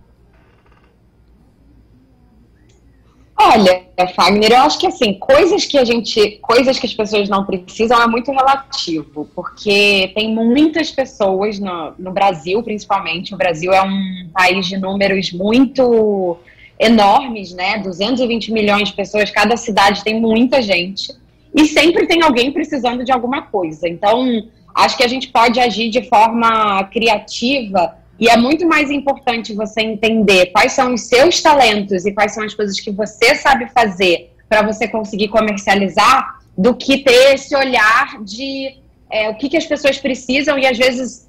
Olha, 3.40 3.84
Fagner, 4.16 4.50
eu 4.50 4.62
acho 4.62 4.80
que 4.80 4.86
assim, 4.88 5.14
coisas 5.14 5.64
que 5.64 5.78
a 5.78 5.84
gente, 5.84 6.40
coisas 6.42 6.76
que 6.76 6.86
as 6.86 6.92
pessoas 6.92 7.28
não 7.28 7.46
precisam 7.46 8.02
é 8.02 8.06
muito 8.08 8.32
relativo, 8.32 9.30
porque 9.32 10.10
tem 10.12 10.34
muitas 10.34 10.90
pessoas 10.90 11.60
no, 11.60 11.94
no 11.96 12.10
Brasil, 12.10 12.60
principalmente. 12.64 13.32
O 13.32 13.36
Brasil 13.36 13.72
é 13.72 13.80
um 13.80 14.28
país 14.34 14.66
de 14.66 14.76
números 14.76 15.30
muito 15.30 16.36
enormes, 16.80 17.54
né? 17.54 17.78
220 17.78 18.52
milhões 18.52 18.88
de 18.88 18.94
pessoas, 18.94 19.30
cada 19.30 19.56
cidade 19.56 20.02
tem 20.02 20.20
muita 20.20 20.60
gente. 20.60 21.14
E 21.54 21.64
sempre 21.66 22.08
tem 22.08 22.22
alguém 22.22 22.50
precisando 22.50 23.04
de 23.04 23.12
alguma 23.12 23.42
coisa. 23.42 23.88
Então, 23.88 24.48
acho 24.74 24.96
que 24.96 25.04
a 25.04 25.08
gente 25.08 25.28
pode 25.28 25.60
agir 25.60 25.90
de 25.90 26.02
forma 26.08 26.82
criativa 26.84 27.97
e 28.18 28.28
é 28.28 28.36
muito 28.36 28.66
mais 28.66 28.90
importante 28.90 29.54
você 29.54 29.80
entender 29.80 30.46
quais 30.46 30.72
são 30.72 30.94
os 30.94 31.02
seus 31.02 31.40
talentos 31.40 32.04
e 32.04 32.12
quais 32.12 32.32
são 32.32 32.42
as 32.42 32.54
coisas 32.54 32.80
que 32.80 32.90
você 32.90 33.34
sabe 33.34 33.68
fazer 33.70 34.32
para 34.48 34.62
você 34.62 34.88
conseguir 34.88 35.28
comercializar 35.28 36.40
do 36.56 36.74
que 36.74 36.98
ter 36.98 37.34
esse 37.34 37.54
olhar 37.54 38.20
de 38.22 38.76
é, 39.10 39.28
o 39.28 39.36
que, 39.36 39.48
que 39.48 39.56
as 39.56 39.66
pessoas 39.66 39.98
precisam 39.98 40.58
e 40.58 40.66
às 40.66 40.76
vezes 40.76 41.28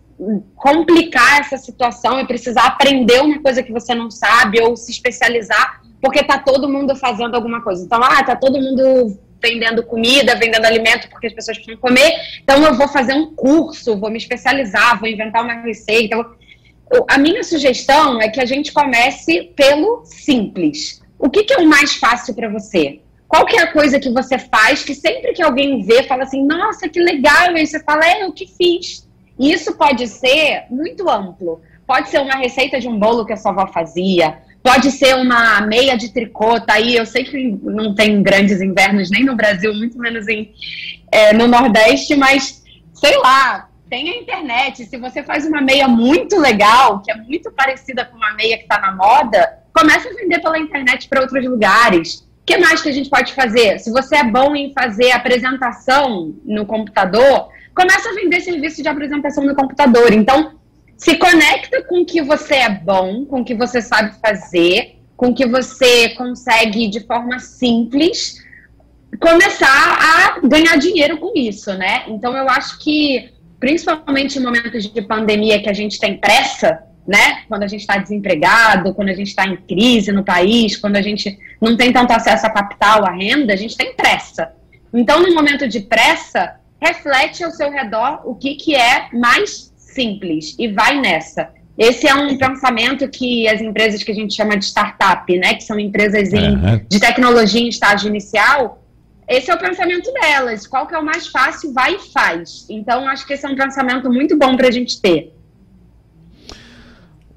complicar 0.56 1.40
essa 1.40 1.58
situação 1.58 2.20
e 2.20 2.26
precisar 2.26 2.66
aprender 2.66 3.22
uma 3.22 3.42
coisa 3.42 3.64
que 3.64 3.72
você 3.72 3.96
não 3.96 4.12
sabe 4.12 4.60
ou 4.60 4.76
se 4.76 4.92
especializar, 4.92 5.82
porque 6.02 6.24
tá 6.24 6.38
todo 6.40 6.68
mundo 6.68 6.96
fazendo 6.96 7.36
alguma 7.36 7.62
coisa. 7.62 7.86
Então, 7.86 8.02
ah, 8.04 8.24
tá 8.24 8.36
todo 8.36 8.60
mundo 8.60 9.18
vendendo 9.42 9.84
comida, 9.84 10.36
vendendo 10.36 10.66
alimento 10.66 11.08
porque 11.10 11.28
as 11.28 11.34
pessoas 11.34 11.58
precisam 11.58 11.80
comer, 11.80 12.12
então 12.44 12.62
eu 12.62 12.74
vou 12.74 12.90
fazer 12.90 13.14
um 13.14 13.34
curso, 13.34 13.98
vou 13.98 14.10
me 14.10 14.18
especializar, 14.18 15.00
vou 15.00 15.08
inventar 15.08 15.44
uma 15.44 15.62
receita. 15.62 16.18
A 17.08 17.18
minha 17.18 17.44
sugestão 17.44 18.22
é 18.22 18.30
que 18.30 18.42
a 18.42 18.46
gente 18.46 18.72
comece 18.72 19.52
pelo 19.56 20.04
simples. 20.06 21.02
O 21.18 21.30
que, 21.30 21.44
que 21.44 21.54
é 21.54 21.58
o 21.58 21.68
mais 21.68 21.96
fácil 21.96 22.34
para 22.34 22.50
você? 22.50 23.02
Qual 23.28 23.46
que 23.46 23.58
é 23.58 23.62
a 23.62 23.72
coisa 23.72 24.00
que 24.00 24.10
você 24.10 24.40
faz 24.40 24.84
que 24.84 24.96
sempre 24.96 25.34
que 25.34 25.44
alguém 25.44 25.84
vê, 25.84 26.04
fala 26.04 26.24
assim, 26.24 26.44
nossa, 26.44 26.90
que 26.90 27.00
legal, 27.00 27.56
e 27.56 27.66
você 27.66 27.80
fala, 27.84 28.04
é, 28.04 28.24
eu 28.24 28.32
que 28.32 28.48
fiz. 28.48 29.08
E 29.38 29.52
isso 29.52 29.78
pode 29.78 30.08
ser 30.08 30.64
muito 30.70 31.08
amplo. 31.08 31.62
Pode 31.86 32.10
ser 32.10 32.20
uma 32.20 32.36
receita 32.36 32.80
de 32.80 32.88
um 32.88 32.98
bolo 32.98 33.26
que 33.26 33.34
a 33.34 33.38
sua 33.38 33.52
avó 33.52 33.68
fazia, 33.68 34.38
pode 34.64 34.92
ser 34.92 35.16
uma 35.16 35.62
meia 35.62 35.98
de 35.98 36.10
tricô, 36.10 36.60
tá 36.60 36.74
aí. 36.74 36.96
Eu 36.96 37.06
sei 37.06 37.24
que 37.24 37.58
não 37.64 37.96
tem 37.96 38.22
grandes 38.22 38.62
invernos 38.62 39.10
nem 39.10 39.24
no 39.24 39.36
Brasil, 39.36 39.74
muito 39.74 39.98
menos 39.98 40.28
em, 40.28 40.52
é, 41.12 41.34
no 41.34 41.48
Nordeste, 41.48 42.16
mas 42.16 42.64
sei 42.94 43.18
lá, 43.18 43.69
tem 43.90 44.10
a 44.10 44.18
internet. 44.18 44.86
Se 44.86 44.98
você 44.98 45.24
faz 45.24 45.46
uma 45.46 45.62
meia 45.62 45.88
muito 45.88 46.38
legal, 46.38 47.02
que 47.02 47.12
é 47.12 47.16
muito 47.16 47.52
parecida 47.52 48.06
com 48.06 48.16
uma 48.16 48.34
meia 48.34 48.58
que 48.58 48.64
está 48.64 48.80
na 48.80 48.96
moda, 48.96 49.60
comece 49.74 50.08
a 50.08 50.14
vender 50.14 50.40
pela 50.40 50.60
internet 50.60 51.08
para 51.08 51.22
outros 51.22 51.44
lugares 51.44 52.30
que 52.50 52.58
mais 52.58 52.82
que 52.82 52.90
a 52.90 52.92
gente 52.92 53.12
pode 53.12 53.32
fazer? 53.34 53.78
Se 53.78 53.92
você 53.92 54.16
é 54.16 54.24
bom 54.24 54.56
em 54.56 54.74
fazer 54.74 55.12
apresentação 55.12 56.34
no 56.44 56.66
computador, 56.66 57.50
começa 57.76 58.10
a 58.10 58.14
vender 58.16 58.42
serviço 58.42 58.82
de 58.82 58.90
apresentação 58.90 59.46
no 59.46 59.54
computador. 59.54 60.12
Então, 60.12 60.56
se 60.98 61.16
conecta 61.18 61.84
com 61.84 62.02
o 62.02 62.06
que 62.06 62.24
você 62.24 62.56
é 62.56 62.70
bom, 62.70 63.24
com 63.26 63.42
o 63.42 63.46
que 63.46 63.54
você 63.54 63.84
sabe 63.84 64.16
fazer, 64.20 65.00
com 65.16 65.28
o 65.28 65.36
que 65.36 65.46
você 65.46 66.10
consegue 66.16 66.88
de 66.88 67.02
forma 67.02 67.38
simples 67.38 68.44
começar 69.20 69.68
a 69.68 70.40
ganhar 70.48 70.76
dinheiro 70.78 71.20
com 71.20 71.34
isso, 71.36 71.72
né? 71.76 72.06
Então 72.08 72.36
eu 72.36 72.50
acho 72.50 72.80
que 72.80 73.30
principalmente 73.60 74.38
em 74.38 74.42
momentos 74.42 74.92
de 74.92 75.02
pandemia 75.02 75.62
que 75.62 75.70
a 75.70 75.74
gente 75.74 76.00
tem 76.00 76.18
pressa, 76.18 76.80
né? 77.08 77.44
Quando 77.48 77.64
a 77.64 77.68
gente 77.68 77.82
está 77.82 77.98
desempregado, 77.98 78.94
quando 78.94 79.10
a 79.10 79.14
gente 79.14 79.28
está 79.28 79.46
em 79.46 79.56
crise 79.56 80.12
no 80.12 80.24
país, 80.24 80.78
quando 80.78 80.96
a 80.96 81.02
gente 81.02 81.38
não 81.60 81.76
tem 81.76 81.92
tanto 81.92 82.12
acesso 82.12 82.46
a 82.46 82.50
capital, 82.50 83.06
a 83.06 83.12
renda, 83.12 83.54
a 83.54 83.58
gente 83.58 83.76
tem 83.76 83.96
pressa. 83.96 84.52
Então, 84.94 85.22
no 85.22 85.34
momento 85.34 85.68
de 85.68 85.82
pressa, 85.82 86.56
reflete 86.80 87.44
ao 87.44 87.52
seu 87.52 87.72
redor 87.72 88.22
o 88.26 88.36
que, 88.36 88.56
que 88.56 88.76
é 88.76 89.10
mais 89.12 89.74
simples 89.76 90.56
e 90.58 90.68
vai 90.68 91.00
nessa. 91.00 91.50
Esse 91.78 92.08
é 92.08 92.14
um 92.14 92.38
pensamento 92.38 93.08
que 93.08 93.48
as 93.48 93.62
empresas 93.62 94.04
que 94.04 94.12
a 94.12 94.16
gente 94.16 94.36
chama 94.36 94.58
de 94.58 94.66
startup, 94.66 95.38
né, 95.38 95.54
que 95.54 95.64
são 95.64 95.80
empresas 95.80 96.34
em, 96.34 96.56
uhum. 96.56 96.82
de 96.88 97.00
tecnologia 97.00 97.62
em 97.62 97.70
estágio 97.70 98.10
inicial, 98.10 98.79
esse 99.30 99.52
é 99.52 99.54
o 99.54 99.60
pensamento 99.60 100.12
delas. 100.12 100.66
Qual 100.66 100.88
que 100.88 100.96
é 100.96 100.98
o 100.98 101.06
mais 101.06 101.28
fácil, 101.28 101.72
vai 101.72 101.96
e 101.96 102.00
faz. 102.12 102.66
Então, 102.68 103.08
acho 103.08 103.28
que 103.28 103.34
esse 103.34 103.46
é 103.46 103.50
um 103.50 103.56
pensamento 103.56 104.12
muito 104.12 104.36
bom 104.36 104.58
para 104.58 104.68
a 104.68 104.72
gente 104.72 105.00
ter. 105.00 105.32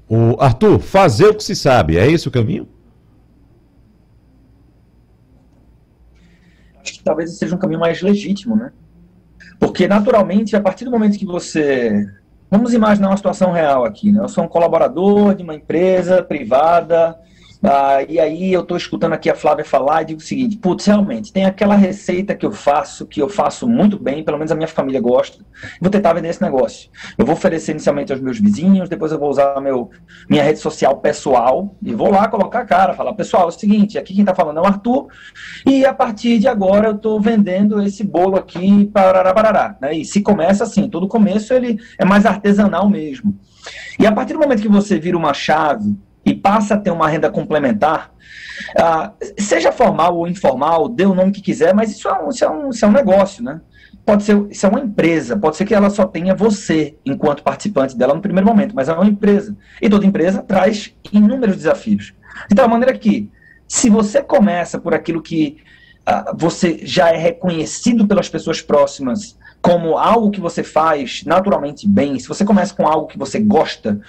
O 0.09 0.35
Arthur, 0.39 0.79
fazer 0.79 1.27
o 1.27 1.35
que 1.35 1.43
se 1.43 1.55
sabe, 1.55 1.97
é 1.97 2.09
esse 2.09 2.27
o 2.27 2.31
caminho? 2.31 2.67
Acho 6.81 6.93
que 6.93 7.03
talvez 7.03 7.37
seja 7.37 7.55
um 7.55 7.59
caminho 7.59 7.79
mais 7.79 8.01
legítimo, 8.01 8.55
né? 8.55 8.73
Porque, 9.59 9.87
naturalmente, 9.87 10.55
a 10.55 10.61
partir 10.61 10.85
do 10.85 10.91
momento 10.91 11.17
que 11.17 11.25
você. 11.25 12.07
Vamos 12.49 12.73
imaginar 12.73 13.09
uma 13.09 13.17
situação 13.17 13.51
real 13.51 13.85
aqui, 13.85 14.11
né? 14.11 14.19
Eu 14.19 14.27
sou 14.27 14.43
um 14.43 14.47
colaborador 14.47 15.35
de 15.35 15.43
uma 15.43 15.55
empresa 15.55 16.21
privada, 16.23 17.17
ah, 17.63 18.03
e 18.07 18.19
aí 18.19 18.51
eu 18.51 18.61
estou 18.61 18.75
escutando 18.75 19.13
aqui 19.13 19.29
a 19.29 19.35
Flávia 19.35 19.63
falar 19.63 20.01
e 20.01 20.05
digo 20.05 20.19
o 20.19 20.23
seguinte, 20.23 20.57
putz, 20.57 20.85
realmente, 20.85 21.31
tem 21.31 21.45
aquela 21.45 21.75
receita 21.75 22.35
que 22.35 22.45
eu 22.45 22.51
faço, 22.51 23.05
que 23.05 23.21
eu 23.21 23.29
faço 23.29 23.67
muito 23.67 23.97
bem, 23.97 24.23
pelo 24.23 24.37
menos 24.37 24.51
a 24.51 24.55
minha 24.55 24.67
família 24.67 24.99
gosta, 24.99 25.45
vou 25.79 25.89
tentar 25.89 26.13
vender 26.13 26.29
esse 26.29 26.41
negócio. 26.41 26.89
Eu 27.17 27.25
vou 27.25 27.35
oferecer 27.35 27.71
inicialmente 27.71 28.11
aos 28.11 28.21
meus 28.21 28.39
vizinhos, 28.39 28.89
depois 28.89 29.11
eu 29.11 29.19
vou 29.19 29.29
usar 29.29 29.61
meu, 29.61 29.89
minha 30.29 30.43
rede 30.43 30.59
social 30.59 30.97
pessoal 30.97 31.75
e 31.81 31.93
vou 31.93 32.11
lá 32.11 32.27
colocar 32.27 32.59
a 32.59 32.65
cara, 32.65 32.93
falar, 32.93 33.13
pessoal, 33.13 33.45
é 33.45 33.47
o 33.47 33.51
seguinte, 33.51 33.97
aqui 33.97 34.13
quem 34.13 34.23
está 34.23 34.35
falando 34.35 34.57
é 34.57 34.61
o 34.61 34.65
Arthur, 34.65 35.07
e 35.65 35.85
a 35.85 35.93
partir 35.93 36.39
de 36.39 36.47
agora 36.47 36.89
eu 36.89 36.95
estou 36.95 37.19
vendendo 37.19 37.81
esse 37.81 38.03
bolo 38.03 38.35
aqui, 38.35 38.85
para 38.93 39.33
parará, 39.33 39.77
né? 39.81 39.93
E 39.93 40.05
se 40.05 40.21
começa 40.21 40.63
assim, 40.63 40.89
todo 40.89 41.07
começo 41.07 41.53
ele 41.53 41.79
é 41.97 42.05
mais 42.05 42.25
artesanal 42.25 42.89
mesmo. 42.89 43.37
E 43.99 44.05
a 44.05 44.11
partir 44.11 44.33
do 44.33 44.39
momento 44.39 44.61
que 44.61 44.67
você 44.67 44.99
vira 44.99 45.17
uma 45.17 45.33
chave 45.33 45.95
e 46.25 46.33
passa 46.33 46.75
a 46.75 46.77
ter 46.77 46.91
uma 46.91 47.07
renda 47.07 47.29
complementar, 47.29 48.11
uh, 48.77 49.13
seja 49.37 49.71
formal 49.71 50.17
ou 50.17 50.27
informal, 50.27 50.87
dê 50.87 51.05
o 51.05 51.13
nome 51.13 51.31
que 51.31 51.41
quiser, 51.41 51.73
mas 51.73 51.91
isso 51.91 52.07
é 52.07 52.21
um, 52.21 52.29
isso 52.29 52.45
é 52.45 52.49
um, 52.49 52.69
isso 52.69 52.85
é 52.85 52.87
um 52.87 52.91
negócio, 52.91 53.43
né? 53.43 53.61
Pode 54.05 54.23
ser, 54.23 54.45
isso 54.49 54.65
é 54.65 54.69
uma 54.69 54.79
empresa, 54.79 55.37
pode 55.37 55.55
ser 55.55 55.65
que 55.65 55.73
ela 55.73 55.89
só 55.89 56.05
tenha 56.05 56.35
você 56.35 56.97
enquanto 57.05 57.43
participante 57.43 57.97
dela 57.97 58.13
no 58.13 58.21
primeiro 58.21 58.47
momento, 58.47 58.75
mas 58.75 58.89
é 58.89 58.93
uma 58.93 59.05
empresa. 59.05 59.55
E 59.81 59.89
toda 59.89 60.05
empresa 60.05 60.41
traz 60.41 60.93
inúmeros 61.11 61.55
desafios. 61.57 62.13
De 62.49 62.55
tal 62.55 62.67
maneira 62.67 62.97
que, 62.97 63.29
se 63.67 63.89
você 63.89 64.21
começa 64.21 64.77
por 64.79 64.93
aquilo 64.93 65.21
que 65.21 65.57
uh, 66.07 66.35
você 66.35 66.81
já 66.83 67.11
é 67.11 67.17
reconhecido 67.17 68.07
pelas 68.07 68.27
pessoas 68.27 68.61
próximas 68.61 69.37
como 69.61 69.97
algo 69.97 70.29
que 70.29 70.41
você 70.41 70.61
faz 70.61 71.23
naturalmente 71.25 71.87
bem, 71.87 72.19
se 72.19 72.27
você 72.27 72.43
começa 72.43 72.73
com 72.75 72.85
algo 72.85 73.07
que 73.07 73.17
você 73.17 73.39
gosta, 73.39 74.01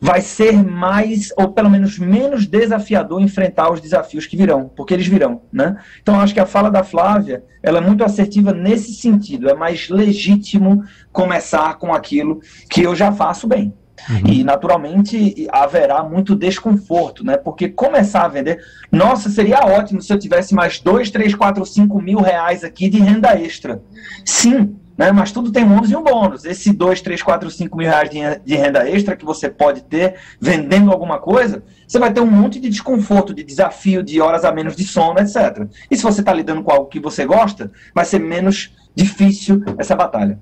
vai 0.00 0.20
ser 0.20 0.62
mais, 0.62 1.32
ou 1.36 1.48
pelo 1.52 1.70
menos 1.70 1.98
menos 1.98 2.46
desafiador 2.46 3.20
enfrentar 3.20 3.72
os 3.72 3.80
desafios 3.80 4.26
que 4.26 4.36
virão, 4.36 4.70
porque 4.76 4.92
eles 4.92 5.06
virão, 5.06 5.42
né? 5.52 5.76
Então, 6.02 6.20
acho 6.20 6.34
que 6.34 6.40
a 6.40 6.46
fala 6.46 6.70
da 6.70 6.84
Flávia, 6.84 7.42
ela 7.62 7.78
é 7.78 7.80
muito 7.80 8.04
assertiva 8.04 8.52
nesse 8.52 8.92
sentido, 8.94 9.48
é 9.48 9.54
mais 9.54 9.88
legítimo 9.88 10.84
começar 11.12 11.78
com 11.78 11.94
aquilo 11.94 12.40
que 12.68 12.82
eu 12.82 12.94
já 12.94 13.10
faço 13.10 13.46
bem. 13.46 13.72
Uhum. 14.10 14.30
E, 14.30 14.44
naturalmente, 14.44 15.48
haverá 15.50 16.02
muito 16.04 16.36
desconforto, 16.36 17.24
né? 17.24 17.38
Porque 17.38 17.68
começar 17.68 18.24
a 18.24 18.28
vender... 18.28 18.62
Nossa, 18.92 19.30
seria 19.30 19.60
ótimo 19.60 20.02
se 20.02 20.12
eu 20.12 20.18
tivesse 20.18 20.54
mais 20.54 20.78
2, 20.78 21.10
3, 21.10 21.34
4, 21.34 21.64
5 21.64 22.02
mil 22.02 22.18
reais 22.18 22.62
aqui 22.62 22.90
de 22.90 22.98
renda 22.98 23.34
extra. 23.40 23.82
Sim, 24.24 24.76
né? 24.96 25.12
Mas 25.12 25.32
tudo 25.32 25.52
tem 25.52 25.64
um 25.64 25.76
ônus 25.76 25.90
e 25.90 25.96
um 25.96 26.02
bônus. 26.02 26.44
Esse 26.44 26.72
2, 26.72 27.00
3, 27.00 27.22
4, 27.22 27.50
5 27.50 27.76
mil 27.76 27.88
reais 27.88 28.10
de 28.44 28.54
renda 28.54 28.88
extra 28.88 29.16
que 29.16 29.24
você 29.24 29.48
pode 29.48 29.82
ter 29.82 30.14
vendendo 30.40 30.90
alguma 30.90 31.18
coisa, 31.18 31.62
você 31.86 31.98
vai 31.98 32.12
ter 32.12 32.20
um 32.20 32.30
monte 32.30 32.58
de 32.58 32.68
desconforto, 32.68 33.34
de 33.34 33.42
desafio, 33.42 34.02
de 34.02 34.20
horas 34.20 34.44
a 34.44 34.52
menos 34.52 34.74
de 34.74 34.84
sono, 34.84 35.18
etc. 35.18 35.66
E 35.90 35.96
se 35.96 36.02
você 36.02 36.20
está 36.20 36.32
lidando 36.32 36.62
com 36.62 36.72
algo 36.72 36.86
que 36.86 37.00
você 37.00 37.24
gosta, 37.24 37.70
vai 37.94 38.04
ser 38.04 38.18
menos 38.18 38.74
difícil 38.94 39.62
essa 39.78 39.94
batalha. 39.94 40.38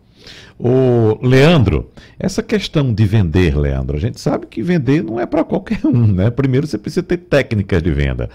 O 0.58 1.18
Leandro, 1.20 1.90
essa 2.18 2.42
questão 2.42 2.92
de 2.92 3.04
vender, 3.04 3.56
Leandro, 3.56 3.96
a 3.96 4.00
gente 4.00 4.20
sabe 4.20 4.46
que 4.46 4.62
vender 4.62 5.02
não 5.02 5.18
é 5.18 5.26
para 5.26 5.42
qualquer 5.42 5.80
um, 5.84 6.06
né? 6.06 6.30
Primeiro 6.30 6.66
você 6.66 6.78
precisa 6.78 7.02
ter 7.02 7.16
técnicas 7.16 7.82
de 7.82 7.90
venda. 7.90 8.30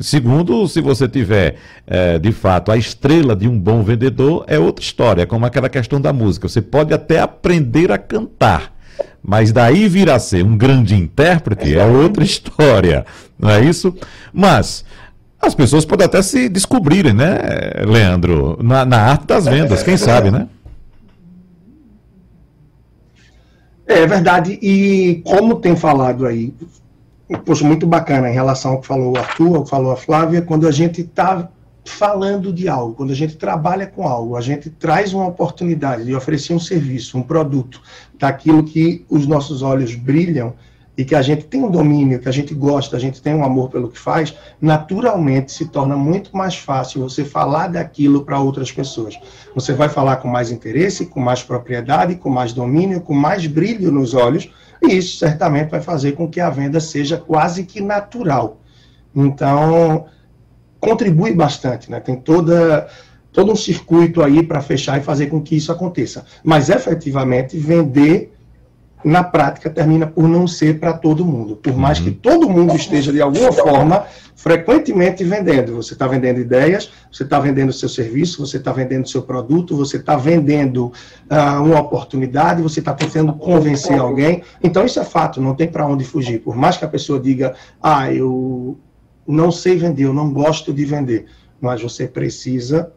Segundo, 0.00 0.66
se 0.68 0.80
você 0.80 1.08
tiver, 1.08 1.56
é, 1.86 2.18
de 2.18 2.32
fato, 2.32 2.70
a 2.70 2.76
estrela 2.76 3.34
de 3.34 3.48
um 3.48 3.58
bom 3.58 3.82
vendedor, 3.82 4.44
é 4.46 4.58
outra 4.58 4.84
história, 4.84 5.26
como 5.26 5.44
aquela 5.44 5.68
questão 5.68 6.00
da 6.00 6.12
música. 6.12 6.48
Você 6.48 6.62
pode 6.62 6.94
até 6.94 7.20
aprender 7.20 7.90
a 7.90 7.98
cantar, 7.98 8.72
mas 9.22 9.52
daí 9.52 9.88
vir 9.88 10.08
a 10.08 10.18
ser 10.18 10.44
um 10.44 10.56
grande 10.56 10.94
intérprete 10.94 11.76
é 11.76 11.84
outra 11.84 12.22
história, 12.24 13.04
não 13.38 13.50
é 13.50 13.64
isso? 13.64 13.94
Mas 14.32 14.84
as 15.40 15.54
pessoas 15.54 15.84
podem 15.84 16.06
até 16.06 16.22
se 16.22 16.48
descobrirem, 16.48 17.12
né, 17.12 17.38
Leandro, 17.84 18.58
na, 18.62 18.84
na 18.84 18.98
arte 18.98 19.26
das 19.26 19.46
vendas, 19.46 19.82
quem 19.82 19.96
sabe, 19.96 20.30
né? 20.30 20.46
É 23.92 24.06
verdade, 24.06 24.58
e 24.62 25.22
como 25.22 25.56
tem 25.56 25.76
falado 25.76 26.26
aí, 26.26 26.54
poxa, 27.44 27.62
muito 27.62 27.86
bacana 27.86 28.30
em 28.30 28.32
relação 28.32 28.72
ao 28.72 28.80
que 28.80 28.86
falou 28.86 29.12
o 29.12 29.18
Arthur, 29.18 29.56
ao 29.56 29.64
que 29.64 29.70
falou 29.70 29.92
a 29.92 29.96
Flávia, 29.96 30.40
quando 30.40 30.66
a 30.66 30.70
gente 30.70 31.02
está 31.02 31.50
falando 31.84 32.52
de 32.52 32.68
algo, 32.68 32.94
quando 32.94 33.10
a 33.10 33.14
gente 33.14 33.36
trabalha 33.36 33.86
com 33.86 34.08
algo, 34.08 34.34
a 34.34 34.40
gente 34.40 34.70
traz 34.70 35.12
uma 35.12 35.26
oportunidade 35.26 36.04
de 36.04 36.14
oferecer 36.14 36.54
um 36.54 36.58
serviço, 36.58 37.18
um 37.18 37.22
produto, 37.22 37.82
daquilo 38.18 38.64
que 38.64 39.04
os 39.10 39.26
nossos 39.26 39.60
olhos 39.60 39.94
brilham 39.94 40.54
e 40.96 41.04
que 41.04 41.14
a 41.14 41.22
gente 41.22 41.44
tem 41.44 41.62
um 41.62 41.70
domínio, 41.70 42.18
que 42.18 42.28
a 42.28 42.32
gente 42.32 42.54
gosta, 42.54 42.96
a 42.96 43.00
gente 43.00 43.22
tem 43.22 43.34
um 43.34 43.44
amor 43.44 43.70
pelo 43.70 43.88
que 43.88 43.98
faz, 43.98 44.34
naturalmente 44.60 45.50
se 45.50 45.66
torna 45.66 45.96
muito 45.96 46.36
mais 46.36 46.54
fácil 46.56 47.00
você 47.00 47.24
falar 47.24 47.68
daquilo 47.68 48.24
para 48.24 48.38
outras 48.38 48.70
pessoas. 48.70 49.18
Você 49.54 49.72
vai 49.72 49.88
falar 49.88 50.16
com 50.16 50.28
mais 50.28 50.50
interesse, 50.50 51.06
com 51.06 51.20
mais 51.20 51.42
propriedade, 51.42 52.16
com 52.16 52.28
mais 52.28 52.52
domínio, 52.52 53.00
com 53.00 53.14
mais 53.14 53.46
brilho 53.46 53.90
nos 53.90 54.12
olhos, 54.12 54.50
e 54.82 54.96
isso 54.96 55.18
certamente 55.18 55.70
vai 55.70 55.80
fazer 55.80 56.12
com 56.12 56.28
que 56.28 56.40
a 56.40 56.50
venda 56.50 56.80
seja 56.80 57.16
quase 57.16 57.64
que 57.64 57.80
natural. 57.80 58.60
Então, 59.14 60.06
contribui 60.78 61.32
bastante, 61.32 61.90
né? 61.90 62.00
Tem 62.00 62.16
toda 62.16 62.88
todo 63.32 63.50
um 63.50 63.56
circuito 63.56 64.22
aí 64.22 64.42
para 64.42 64.60
fechar 64.60 64.98
e 64.98 65.02
fazer 65.02 65.28
com 65.28 65.40
que 65.40 65.56
isso 65.56 65.72
aconteça. 65.72 66.26
Mas 66.44 66.68
efetivamente 66.68 67.56
vender 67.56 68.31
na 69.04 69.24
prática 69.24 69.68
termina 69.70 70.06
por 70.06 70.28
não 70.28 70.46
ser 70.46 70.78
para 70.78 70.92
todo 70.92 71.24
mundo. 71.24 71.56
Por 71.56 71.76
mais 71.76 71.98
que 71.98 72.10
todo 72.10 72.48
mundo 72.48 72.74
esteja 72.76 73.12
de 73.12 73.20
alguma 73.20 73.52
forma 73.52 74.04
frequentemente 74.42 75.22
vendendo. 75.22 75.76
Você 75.76 75.92
está 75.92 76.06
vendendo 76.06 76.40
ideias, 76.40 76.90
você 77.10 77.22
está 77.22 77.38
vendendo 77.38 77.72
seu 77.72 77.88
serviço, 77.88 78.44
você 78.44 78.56
está 78.56 78.72
vendendo 78.72 79.08
seu 79.08 79.22
produto, 79.22 79.76
você 79.76 79.98
está 79.98 80.16
vendendo 80.16 80.86
uh, 81.30 81.62
uma 81.62 81.80
oportunidade, 81.80 82.60
você 82.60 82.80
está 82.80 82.92
tentando 82.92 83.32
convencer 83.34 83.98
alguém. 83.98 84.42
Então 84.62 84.84
isso 84.84 84.98
é 84.98 85.04
fato, 85.04 85.40
não 85.40 85.54
tem 85.54 85.68
para 85.68 85.86
onde 85.86 86.04
fugir. 86.04 86.40
Por 86.40 86.56
mais 86.56 86.76
que 86.76 86.84
a 86.84 86.88
pessoa 86.88 87.20
diga, 87.20 87.54
ah, 87.80 88.12
eu 88.12 88.76
não 89.26 89.52
sei 89.52 89.76
vender, 89.76 90.06
eu 90.06 90.14
não 90.14 90.32
gosto 90.32 90.72
de 90.72 90.84
vender, 90.84 91.26
mas 91.60 91.80
você 91.80 92.08
precisa 92.08 92.92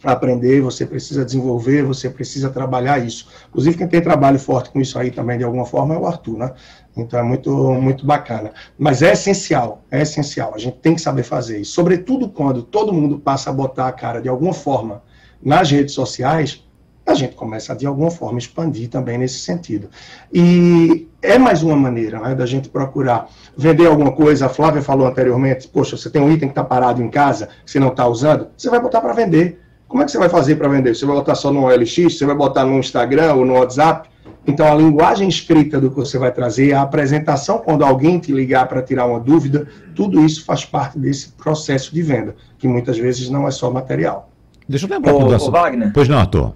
para 0.00 0.12
aprender, 0.12 0.62
você 0.62 0.86
precisa 0.86 1.24
desenvolver, 1.24 1.82
você 1.82 2.08
precisa 2.08 2.48
trabalhar 2.48 2.98
isso. 3.04 3.28
Inclusive, 3.50 3.76
quem 3.76 3.86
tem 3.86 4.00
trabalho 4.00 4.38
forte 4.38 4.70
com 4.70 4.80
isso 4.80 4.98
aí 4.98 5.10
também, 5.10 5.36
de 5.36 5.44
alguma 5.44 5.66
forma, 5.66 5.94
é 5.94 5.98
o 5.98 6.06
Arthur, 6.06 6.38
né? 6.38 6.52
Então, 6.96 7.20
é 7.20 7.22
muito, 7.22 7.50
muito 7.74 8.06
bacana. 8.06 8.52
Mas 8.78 9.02
é 9.02 9.12
essencial, 9.12 9.84
é 9.90 10.00
essencial. 10.00 10.54
A 10.54 10.58
gente 10.58 10.78
tem 10.78 10.94
que 10.94 11.00
saber 11.00 11.22
fazer 11.22 11.60
isso. 11.60 11.72
Sobretudo 11.72 12.30
quando 12.30 12.62
todo 12.62 12.92
mundo 12.92 13.18
passa 13.18 13.50
a 13.50 13.52
botar 13.52 13.88
a 13.88 13.92
cara, 13.92 14.20
de 14.20 14.28
alguma 14.28 14.54
forma, 14.54 15.02
nas 15.42 15.70
redes 15.70 15.94
sociais, 15.94 16.64
a 17.06 17.14
gente 17.14 17.34
começa 17.34 17.72
a, 17.72 17.76
de 17.76 17.86
alguma 17.86 18.10
forma, 18.10 18.38
expandir 18.38 18.88
também 18.88 19.18
nesse 19.18 19.40
sentido. 19.40 19.88
E 20.32 21.08
é 21.20 21.38
mais 21.38 21.62
uma 21.62 21.76
maneira 21.76 22.20
né, 22.20 22.34
da 22.34 22.46
gente 22.46 22.68
procurar 22.68 23.28
vender 23.56 23.86
alguma 23.86 24.12
coisa. 24.12 24.46
A 24.46 24.48
Flávia 24.48 24.80
falou 24.80 25.06
anteriormente, 25.06 25.68
poxa, 25.68 25.96
você 25.96 26.08
tem 26.08 26.22
um 26.22 26.30
item 26.30 26.48
que 26.48 26.52
está 26.52 26.64
parado 26.64 27.02
em 27.02 27.10
casa, 27.10 27.48
que 27.64 27.70
você 27.70 27.80
não 27.80 27.88
está 27.88 28.06
usando, 28.06 28.48
você 28.56 28.70
vai 28.70 28.80
botar 28.80 29.00
para 29.00 29.12
vender 29.12 29.60
como 29.90 30.02
é 30.02 30.06
que 30.06 30.12
você 30.12 30.18
vai 30.18 30.28
fazer 30.28 30.54
para 30.54 30.68
vender? 30.68 30.94
Você 30.94 31.04
vai 31.04 31.16
botar 31.16 31.34
só 31.34 31.52
no 31.52 31.64
OLX? 31.64 32.16
Você 32.16 32.24
vai 32.24 32.36
botar 32.36 32.64
no 32.64 32.78
Instagram 32.78 33.34
ou 33.34 33.44
no 33.44 33.54
WhatsApp? 33.54 34.08
Então, 34.46 34.64
a 34.64 34.72
linguagem 34.72 35.28
escrita 35.28 35.80
do 35.80 35.90
que 35.90 35.96
você 35.96 36.16
vai 36.16 36.30
trazer, 36.30 36.72
a 36.72 36.82
apresentação, 36.82 37.58
quando 37.58 37.84
alguém 37.84 38.20
te 38.20 38.30
ligar 38.30 38.68
para 38.68 38.82
tirar 38.82 39.06
uma 39.06 39.18
dúvida, 39.18 39.66
tudo 39.96 40.24
isso 40.24 40.44
faz 40.44 40.64
parte 40.64 40.96
desse 40.96 41.32
processo 41.32 41.92
de 41.92 42.02
venda, 42.02 42.36
que 42.56 42.68
muitas 42.68 42.98
vezes 42.98 43.28
não 43.28 43.48
é 43.48 43.50
só 43.50 43.68
material. 43.68 44.30
Deixa 44.68 44.86
eu 44.86 44.90
lembrar. 44.90 45.12
Ô, 45.12 45.24
ô, 45.26 45.50
Wagner. 45.50 45.90
Pois 45.92 46.06
não, 46.06 46.18
Arthur. 46.18 46.54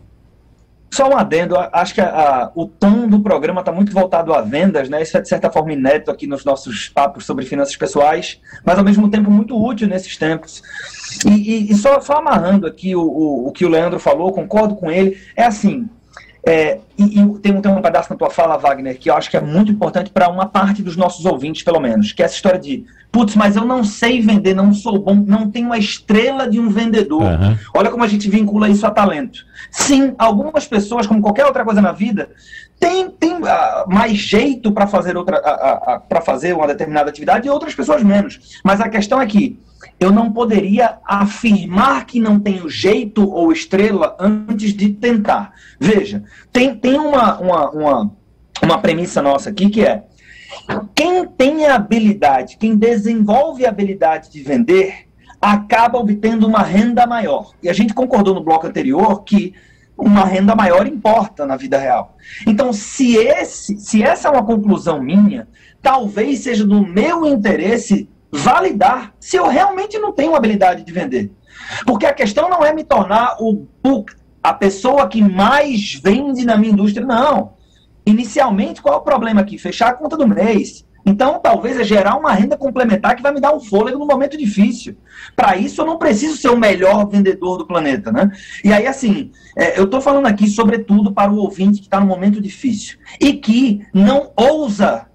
Só 0.90 1.08
um 1.08 1.16
adendo, 1.16 1.56
acho 1.72 1.94
que 1.94 2.00
a, 2.00 2.08
a, 2.08 2.52
o 2.54 2.66
tom 2.66 3.08
do 3.08 3.20
programa 3.20 3.60
está 3.60 3.72
muito 3.72 3.92
voltado 3.92 4.32
a 4.32 4.40
vendas, 4.40 4.88
né? 4.88 5.02
Isso 5.02 5.16
é 5.16 5.20
de 5.20 5.28
certa 5.28 5.50
forma 5.50 5.72
inédito 5.72 6.10
aqui 6.10 6.26
nos 6.26 6.44
nossos 6.44 6.88
papos 6.88 7.26
sobre 7.26 7.44
finanças 7.44 7.76
pessoais, 7.76 8.40
mas 8.64 8.78
ao 8.78 8.84
mesmo 8.84 9.10
tempo 9.10 9.30
muito 9.30 9.60
útil 9.60 9.88
nesses 9.88 10.16
tempos. 10.16 10.62
E, 11.26 11.30
e, 11.30 11.72
e 11.72 11.74
só, 11.74 12.00
só, 12.00 12.14
amarrando 12.14 12.66
aqui 12.66 12.94
o, 12.94 13.02
o, 13.02 13.48
o, 13.48 13.52
que 13.52 13.64
o 13.64 13.68
Leandro 13.68 13.98
falou, 13.98 14.32
concordo 14.32 14.76
com 14.76 14.90
ele, 14.90 15.18
é 15.36 15.44
assim. 15.44 15.88
É, 16.46 16.78
e, 16.98 17.20
e 17.20 17.38
tem, 17.38 17.60
tem 17.60 17.72
um 17.72 17.80
pedaço 17.80 18.10
na 18.10 18.16
tua 18.16 18.30
fala, 18.30 18.58
Wagner, 18.58 18.98
que 18.98 19.08
eu 19.08 19.16
acho 19.16 19.30
que 19.30 19.36
é 19.36 19.40
muito 19.40 19.72
importante 19.72 20.10
para 20.10 20.28
uma 20.28 20.46
parte 20.46 20.82
dos 20.82 20.96
nossos 20.96 21.24
ouvintes, 21.24 21.62
pelo 21.62 21.80
menos, 21.80 22.12
que 22.12 22.22
é 22.22 22.26
essa 22.26 22.34
história 22.34 22.58
de 22.58 22.84
putz, 23.14 23.36
mas 23.36 23.54
eu 23.54 23.64
não 23.64 23.84
sei 23.84 24.20
vender, 24.20 24.54
não 24.54 24.74
sou 24.74 24.98
bom, 24.98 25.14
não 25.14 25.48
tenho 25.48 25.72
a 25.72 25.78
estrela 25.78 26.50
de 26.50 26.58
um 26.58 26.68
vendedor. 26.68 27.22
Uhum. 27.22 27.56
Olha 27.72 27.88
como 27.88 28.02
a 28.02 28.08
gente 28.08 28.28
vincula 28.28 28.68
isso 28.68 28.84
a 28.84 28.90
talento. 28.90 29.46
Sim, 29.70 30.16
algumas 30.18 30.66
pessoas, 30.66 31.06
como 31.06 31.22
qualquer 31.22 31.46
outra 31.46 31.64
coisa 31.64 31.80
na 31.80 31.92
vida, 31.92 32.30
têm, 32.80 33.08
têm 33.08 33.36
uh, 33.36 33.86
mais 33.86 34.18
jeito 34.18 34.72
para 34.72 34.88
fazer 34.88 35.16
outra 35.16 35.38
uh, 35.38 35.96
uh, 35.96 36.00
para 36.08 36.20
fazer 36.20 36.54
uma 36.54 36.66
determinada 36.66 37.08
atividade 37.08 37.46
e 37.46 37.50
outras 37.50 37.72
pessoas 37.72 38.02
menos. 38.02 38.60
Mas 38.64 38.80
a 38.80 38.88
questão 38.88 39.22
é 39.22 39.26
que 39.26 39.60
eu 39.98 40.10
não 40.10 40.32
poderia 40.32 40.98
afirmar 41.04 42.06
que 42.06 42.20
não 42.20 42.38
tenho 42.38 42.68
jeito 42.68 43.28
ou 43.28 43.52
estrela 43.52 44.16
antes 44.18 44.72
de 44.72 44.90
tentar. 44.90 45.52
Veja, 45.78 46.22
tem, 46.52 46.74
tem 46.74 46.98
uma, 46.98 47.38
uma, 47.38 47.70
uma, 47.70 48.12
uma 48.62 48.78
premissa 48.78 49.22
nossa 49.22 49.50
aqui 49.50 49.68
que 49.68 49.84
é 49.84 50.04
quem 50.94 51.26
tem 51.26 51.66
a 51.66 51.74
habilidade, 51.74 52.56
quem 52.56 52.76
desenvolve 52.76 53.66
a 53.66 53.68
habilidade 53.68 54.30
de 54.30 54.40
vender, 54.40 55.08
acaba 55.40 55.98
obtendo 55.98 56.46
uma 56.46 56.62
renda 56.62 57.06
maior. 57.06 57.52
E 57.62 57.68
a 57.68 57.72
gente 57.72 57.92
concordou 57.92 58.34
no 58.34 58.42
bloco 58.42 58.66
anterior 58.66 59.24
que 59.24 59.52
uma 59.96 60.24
renda 60.24 60.54
maior 60.54 60.86
importa 60.86 61.46
na 61.46 61.56
vida 61.56 61.78
real. 61.78 62.16
Então, 62.46 62.72
se, 62.72 63.16
esse, 63.16 63.78
se 63.78 64.02
essa 64.02 64.28
é 64.28 64.30
uma 64.30 64.44
conclusão 64.44 65.00
minha, 65.00 65.46
talvez 65.82 66.40
seja 66.40 66.66
do 66.66 66.86
meu 66.86 67.26
interesse 67.26 68.08
validar 68.34 69.14
se 69.20 69.36
eu 69.36 69.46
realmente 69.46 69.96
não 69.98 70.12
tenho 70.12 70.34
habilidade 70.34 70.82
de 70.82 70.92
vender. 70.92 71.30
Porque 71.86 72.04
a 72.04 72.12
questão 72.12 72.48
não 72.48 72.64
é 72.64 72.72
me 72.72 72.82
tornar 72.82 73.36
o, 73.40 73.66
a 74.42 74.52
pessoa 74.52 75.08
que 75.08 75.22
mais 75.22 75.94
vende 76.02 76.44
na 76.44 76.56
minha 76.56 76.72
indústria, 76.72 77.06
não. 77.06 77.52
Inicialmente, 78.04 78.82
qual 78.82 78.96
é 78.96 78.98
o 78.98 79.02
problema 79.02 79.40
aqui? 79.40 79.56
Fechar 79.56 79.90
a 79.90 79.94
conta 79.94 80.16
do 80.16 80.26
mês. 80.26 80.84
Então, 81.06 81.38
talvez 81.38 81.78
é 81.78 81.84
gerar 81.84 82.16
uma 82.16 82.32
renda 82.32 82.56
complementar 82.56 83.14
que 83.14 83.22
vai 83.22 83.32
me 83.32 83.40
dar 83.40 83.54
um 83.54 83.60
fôlego 83.60 83.98
no 83.98 84.06
momento 84.06 84.36
difícil. 84.36 84.96
Para 85.36 85.56
isso, 85.56 85.80
eu 85.80 85.86
não 85.86 85.98
preciso 85.98 86.36
ser 86.36 86.48
o 86.48 86.56
melhor 86.56 87.06
vendedor 87.08 87.58
do 87.58 87.66
planeta, 87.66 88.10
né? 88.10 88.30
E 88.64 88.72
aí, 88.72 88.86
assim, 88.86 89.30
é, 89.56 89.78
eu 89.78 89.84
estou 89.84 90.00
falando 90.00 90.26
aqui, 90.26 90.48
sobretudo, 90.48 91.12
para 91.12 91.30
o 91.30 91.36
ouvinte 91.36 91.80
que 91.80 91.86
está 91.86 92.00
no 92.00 92.06
momento 92.06 92.40
difícil 92.40 92.98
e 93.20 93.34
que 93.34 93.86
não 93.92 94.32
ousa 94.34 95.06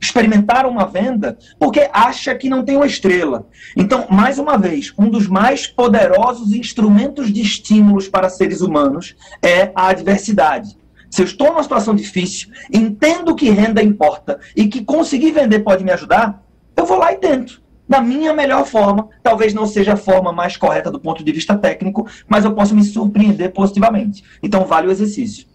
experimentar 0.00 0.66
uma 0.66 0.86
venda 0.86 1.36
porque 1.58 1.88
acha 1.92 2.34
que 2.34 2.48
não 2.48 2.64
tem 2.64 2.76
uma 2.76 2.86
estrela. 2.86 3.46
Então, 3.76 4.06
mais 4.10 4.38
uma 4.38 4.56
vez, 4.56 4.92
um 4.98 5.08
dos 5.08 5.26
mais 5.26 5.66
poderosos 5.66 6.52
instrumentos 6.52 7.32
de 7.32 7.40
estímulos 7.40 8.08
para 8.08 8.28
seres 8.28 8.60
humanos 8.60 9.16
é 9.42 9.72
a 9.74 9.88
adversidade. 9.88 10.76
Se 11.10 11.22
eu 11.22 11.26
estou 11.26 11.48
numa 11.48 11.62
situação 11.62 11.94
difícil, 11.94 12.50
entendo 12.72 13.34
que 13.34 13.50
renda 13.50 13.82
importa 13.82 14.38
e 14.54 14.66
que 14.66 14.84
conseguir 14.84 15.32
vender 15.32 15.60
pode 15.60 15.84
me 15.84 15.92
ajudar, 15.92 16.42
eu 16.76 16.84
vou 16.84 16.98
lá 16.98 17.12
e 17.12 17.16
tento. 17.16 17.62
Da 17.88 18.00
minha 18.00 18.34
melhor 18.34 18.66
forma, 18.66 19.08
talvez 19.22 19.54
não 19.54 19.66
seja 19.66 19.92
a 19.92 19.96
forma 19.96 20.32
mais 20.32 20.56
correta 20.56 20.90
do 20.90 20.98
ponto 20.98 21.22
de 21.22 21.32
vista 21.32 21.56
técnico, 21.56 22.06
mas 22.28 22.44
eu 22.44 22.52
posso 22.52 22.74
me 22.74 22.82
surpreender 22.82 23.52
positivamente. 23.52 24.24
Então 24.42 24.64
vale 24.64 24.88
o 24.88 24.90
exercício. 24.90 25.46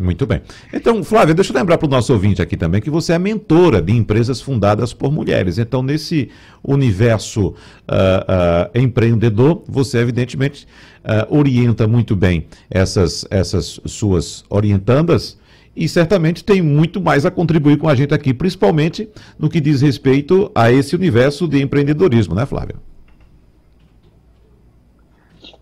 Muito 0.00 0.26
bem. 0.26 0.40
Então, 0.72 1.04
Flávia, 1.04 1.34
deixa 1.34 1.52
eu 1.52 1.56
lembrar 1.56 1.76
para 1.76 1.86
o 1.86 1.90
nosso 1.90 2.10
ouvinte 2.10 2.40
aqui 2.40 2.56
também 2.56 2.80
que 2.80 2.88
você 2.88 3.12
é 3.12 3.18
mentora 3.18 3.82
de 3.82 3.92
empresas 3.92 4.40
fundadas 4.40 4.94
por 4.94 5.12
mulheres. 5.12 5.58
Então, 5.58 5.82
nesse 5.82 6.30
universo 6.64 7.48
uh, 7.48 7.52
uh, 7.52 8.78
empreendedor, 8.78 9.62
você 9.68 9.98
evidentemente 9.98 10.66
uh, 11.04 11.36
orienta 11.36 11.86
muito 11.86 12.16
bem 12.16 12.46
essas, 12.70 13.26
essas 13.30 13.78
suas 13.84 14.42
orientandas 14.48 15.38
e 15.76 15.86
certamente 15.86 16.42
tem 16.42 16.62
muito 16.62 16.98
mais 16.98 17.26
a 17.26 17.30
contribuir 17.30 17.76
com 17.76 17.86
a 17.86 17.94
gente 17.94 18.14
aqui, 18.14 18.32
principalmente 18.32 19.06
no 19.38 19.50
que 19.50 19.60
diz 19.60 19.82
respeito 19.82 20.50
a 20.54 20.72
esse 20.72 20.96
universo 20.96 21.46
de 21.46 21.60
empreendedorismo, 21.60 22.34
né, 22.34 22.46
Flávia? 22.46 22.76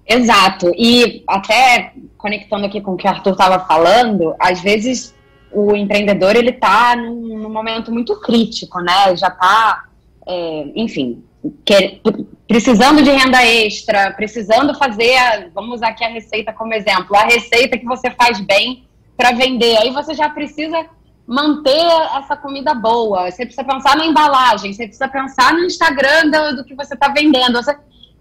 Exato. 0.09 0.73
E 0.75 1.23
até 1.29 1.93
conectando 2.17 2.65
aqui 2.65 2.81
com 2.81 2.93
o 2.93 2.97
que 2.97 3.07
o 3.07 3.11
Arthur 3.11 3.33
estava 3.33 3.65
falando, 3.67 4.35
às 4.41 4.61
vezes 4.61 5.15
o 5.53 5.77
empreendedor 5.77 6.35
ele 6.35 6.51
está 6.51 6.97
num, 6.97 7.39
num, 7.39 7.51
momento 7.51 7.93
muito 7.93 8.19
crítico, 8.21 8.81
né? 8.81 9.15
Já 9.17 9.29
está, 9.29 9.85
é, 10.27 10.65
enfim, 10.75 11.23
quer, 11.65 12.01
precisando 12.47 13.03
de 13.03 13.11
renda 13.11 13.45
extra, 13.45 14.11
precisando 14.13 14.75
fazer, 14.77 15.17
a, 15.17 15.49
vamos 15.55 15.77
usar 15.77 15.89
aqui 15.89 16.05
a 16.05 16.09
receita 16.09 16.53
como 16.53 16.75
exemplo, 16.75 17.15
a 17.15 17.25
receita 17.25 17.79
que 17.79 17.85
você 17.85 18.11
faz 18.11 18.41
bem 18.41 18.85
para 19.17 19.33
vender. 19.33 19.77
Aí 19.77 19.91
você 19.91 20.15
já 20.15 20.29
precisa 20.31 20.87
manter 21.27 21.85
essa 22.17 22.35
comida 22.35 22.75
boa. 22.75 23.31
Você 23.31 23.45
precisa 23.45 23.65
pensar 23.65 23.97
na 23.97 24.07
embalagem, 24.07 24.73
você 24.73 24.85
precisa 24.85 25.09
pensar 25.09 25.53
no 25.53 25.65
Instagram 25.65 26.31
do, 26.31 26.57
do 26.57 26.65
que 26.65 26.75
você 26.75 26.95
está 26.95 27.09
vendendo. 27.09 27.63
Você, 27.63 27.77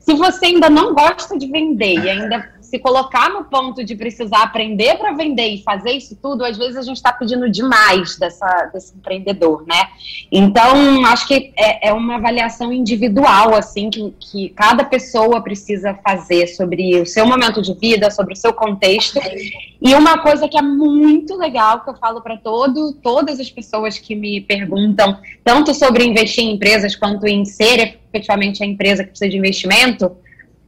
se 0.07 0.13
você 0.13 0.45
ainda 0.45 0.69
não 0.69 0.93
gosta 0.93 1.37
de 1.37 1.51
vender 1.51 1.95
e 1.99 2.09
ainda 2.09 2.49
se 2.67 2.77
colocar 2.79 3.29
no 3.29 3.45
ponto 3.45 3.81
de 3.81 3.95
precisar 3.95 4.43
aprender 4.43 4.97
para 4.97 5.13
vender 5.13 5.47
e 5.47 5.63
fazer 5.63 5.91
isso 5.91 6.17
tudo, 6.21 6.43
às 6.43 6.57
vezes 6.57 6.75
a 6.75 6.81
gente 6.81 6.97
está 6.97 7.13
pedindo 7.13 7.49
demais 7.49 8.17
dessa, 8.17 8.69
desse 8.73 8.93
empreendedor, 8.95 9.65
né? 9.65 9.87
Então, 10.29 11.05
acho 11.05 11.25
que 11.27 11.53
é, 11.55 11.87
é, 11.87 11.93
uma 11.93 12.15
avaliação 12.15 12.73
individual, 12.73 13.55
assim, 13.55 13.89
que, 13.89 14.13
que 14.19 14.49
cada 14.49 14.83
pessoa 14.83 15.41
precisa 15.41 15.97
fazer 16.03 16.47
sobre 16.47 16.99
o 16.99 17.05
seu 17.05 17.25
momento 17.25 17.61
de 17.61 17.73
vida, 17.73 18.11
sobre 18.11 18.33
o 18.33 18.37
seu 18.37 18.51
contexto. 18.53 19.19
E 19.81 19.95
uma 19.95 20.17
coisa 20.17 20.49
que 20.49 20.57
é 20.57 20.61
muito 20.61 21.37
legal, 21.37 21.81
que 21.85 21.89
eu 21.89 21.95
falo 21.95 22.21
para 22.21 22.35
todo, 22.35 22.93
todas 23.01 23.39
as 23.39 23.49
pessoas 23.49 23.97
que 23.97 24.13
me 24.13 24.41
perguntam, 24.41 25.17
tanto 25.41 25.73
sobre 25.73 26.03
investir 26.03 26.43
em 26.43 26.55
empresas 26.55 26.95
quanto 26.97 27.25
em 27.25 27.45
ser 27.45 27.97
efetivamente 28.11 28.61
a 28.61 28.65
empresa 28.65 29.03
que 29.03 29.11
precisa 29.11 29.29
de 29.29 29.37
investimento, 29.37 30.17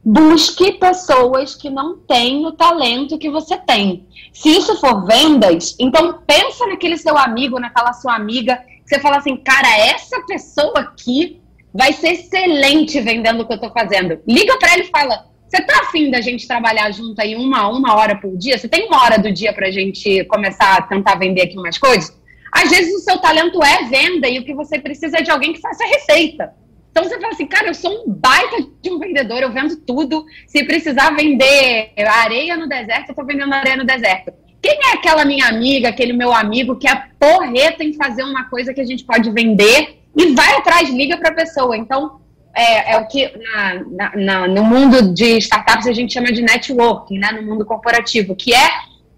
busque 0.04 0.72
pessoas 0.72 1.54
que 1.54 1.68
não 1.68 1.98
têm 1.98 2.46
o 2.46 2.52
talento 2.52 3.18
que 3.18 3.30
você 3.30 3.56
tem. 3.56 4.06
Se 4.32 4.48
isso 4.48 4.80
for 4.80 5.04
vendas, 5.06 5.76
então 5.78 6.20
pensa 6.26 6.66
naquele 6.66 6.96
seu 6.96 7.16
amigo, 7.18 7.60
naquela 7.60 7.92
sua 7.92 8.14
amiga, 8.14 8.56
que 8.56 8.88
você 8.88 9.00
fala 9.00 9.18
assim, 9.18 9.36
cara, 9.36 9.68
essa 9.78 10.20
pessoa 10.22 10.80
aqui 10.80 11.40
vai 11.72 11.92
ser 11.92 12.12
excelente 12.12 13.00
vendendo 13.00 13.42
o 13.42 13.46
que 13.46 13.52
eu 13.52 13.60
tô 13.60 13.70
fazendo. 13.70 14.20
Liga 14.26 14.56
para 14.58 14.72
ele 14.74 14.82
e 14.84 14.90
fala, 14.90 15.26
você 15.46 15.60
tá 15.62 15.80
afim 15.80 16.10
da 16.10 16.20
gente 16.20 16.46
trabalhar 16.46 16.90
junto 16.92 17.20
aí 17.20 17.36
uma, 17.36 17.68
uma 17.68 17.94
hora 17.96 18.16
por 18.16 18.36
dia? 18.36 18.56
Você 18.56 18.68
tem 18.68 18.86
uma 18.86 19.02
hora 19.02 19.18
do 19.18 19.32
dia 19.32 19.52
pra 19.52 19.70
gente 19.70 20.24
começar 20.24 20.76
a 20.76 20.82
tentar 20.82 21.16
vender 21.16 21.42
aqui 21.42 21.58
umas 21.58 21.76
coisas? 21.76 22.16
Às 22.52 22.70
vezes 22.70 22.94
o 22.94 23.04
seu 23.04 23.18
talento 23.18 23.62
é 23.62 23.84
venda 23.84 24.28
e 24.28 24.38
o 24.38 24.44
que 24.44 24.54
você 24.54 24.78
precisa 24.78 25.18
é 25.18 25.22
de 25.22 25.30
alguém 25.30 25.52
que 25.52 25.60
faça 25.60 25.84
receita. 25.84 26.52
Então 26.90 27.04
você 27.04 27.20
fala 27.20 27.32
assim, 27.32 27.46
cara, 27.46 27.68
eu 27.68 27.74
sou 27.74 28.04
um 28.04 28.12
baita 28.12 28.56
de 28.82 28.90
um 28.90 28.98
vendedor, 28.98 29.38
eu 29.42 29.52
vendo 29.52 29.76
tudo. 29.76 30.24
Se 30.46 30.64
precisar 30.64 31.14
vender 31.14 31.92
areia 31.96 32.56
no 32.56 32.68
deserto, 32.68 33.10
eu 33.10 33.14
tô 33.14 33.24
vendendo 33.24 33.52
areia 33.52 33.76
no 33.76 33.84
deserto. 33.84 34.32
Quem 34.60 34.78
é 34.90 34.92
aquela 34.94 35.24
minha 35.24 35.46
amiga, 35.46 35.88
aquele 35.88 36.12
meu 36.12 36.32
amigo 36.32 36.76
que 36.76 36.88
é 36.88 37.04
porreta 37.18 37.82
em 37.82 37.94
fazer 37.94 38.22
uma 38.24 38.44
coisa 38.50 38.74
que 38.74 38.80
a 38.80 38.84
gente 38.84 39.04
pode 39.04 39.30
vender 39.30 40.00
e 40.16 40.34
vai 40.34 40.56
atrás, 40.56 40.90
liga 40.90 41.16
para 41.16 41.30
a 41.30 41.34
pessoa. 41.34 41.76
Então, 41.76 42.20
é, 42.54 42.94
é, 42.94 42.98
o 42.98 43.06
que 43.06 43.32
na, 43.38 43.74
na, 43.90 44.16
na, 44.16 44.48
no 44.48 44.64
mundo 44.64 45.14
de 45.14 45.38
startups 45.38 45.86
a 45.86 45.92
gente 45.92 46.12
chama 46.12 46.32
de 46.32 46.42
networking, 46.42 47.18
né, 47.18 47.30
no 47.32 47.42
mundo 47.42 47.64
corporativo, 47.64 48.34
que 48.34 48.52
é 48.52 48.68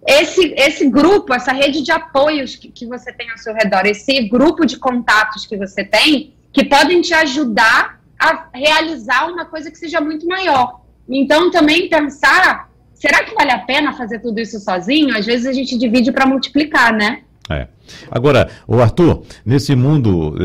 esse, 0.05 0.53
esse 0.55 0.89
grupo, 0.89 1.33
essa 1.33 1.51
rede 1.51 1.81
de 1.81 1.91
apoios 1.91 2.55
que, 2.55 2.69
que 2.69 2.85
você 2.85 3.11
tem 3.11 3.29
ao 3.31 3.37
seu 3.37 3.53
redor, 3.53 3.85
esse 3.85 4.27
grupo 4.27 4.65
de 4.65 4.77
contatos 4.77 5.45
que 5.45 5.57
você 5.57 5.83
tem, 5.83 6.33
que 6.53 6.63
podem 6.63 7.01
te 7.01 7.13
ajudar 7.15 7.99
a 8.19 8.47
realizar 8.53 9.27
uma 9.27 9.43
coisa 9.43 9.71
que 9.71 9.77
seja 9.77 9.99
muito 9.99 10.25
maior. 10.27 10.81
Então, 11.09 11.51
também 11.51 11.89
pensar, 11.89 12.69
será 12.93 13.23
que 13.23 13.33
vale 13.33 13.51
a 13.51 13.59
pena 13.59 13.91
fazer 13.91 14.19
tudo 14.19 14.39
isso 14.39 14.59
sozinho? 14.59 15.17
Às 15.17 15.25
vezes 15.25 15.47
a 15.47 15.51
gente 15.51 15.77
divide 15.77 16.11
para 16.11 16.27
multiplicar, 16.27 16.93
né? 16.93 17.21
É. 17.49 17.67
Agora, 18.09 18.49
o 18.65 18.79
Arthur, 18.79 19.23
nesse 19.45 19.75
mundo 19.75 20.35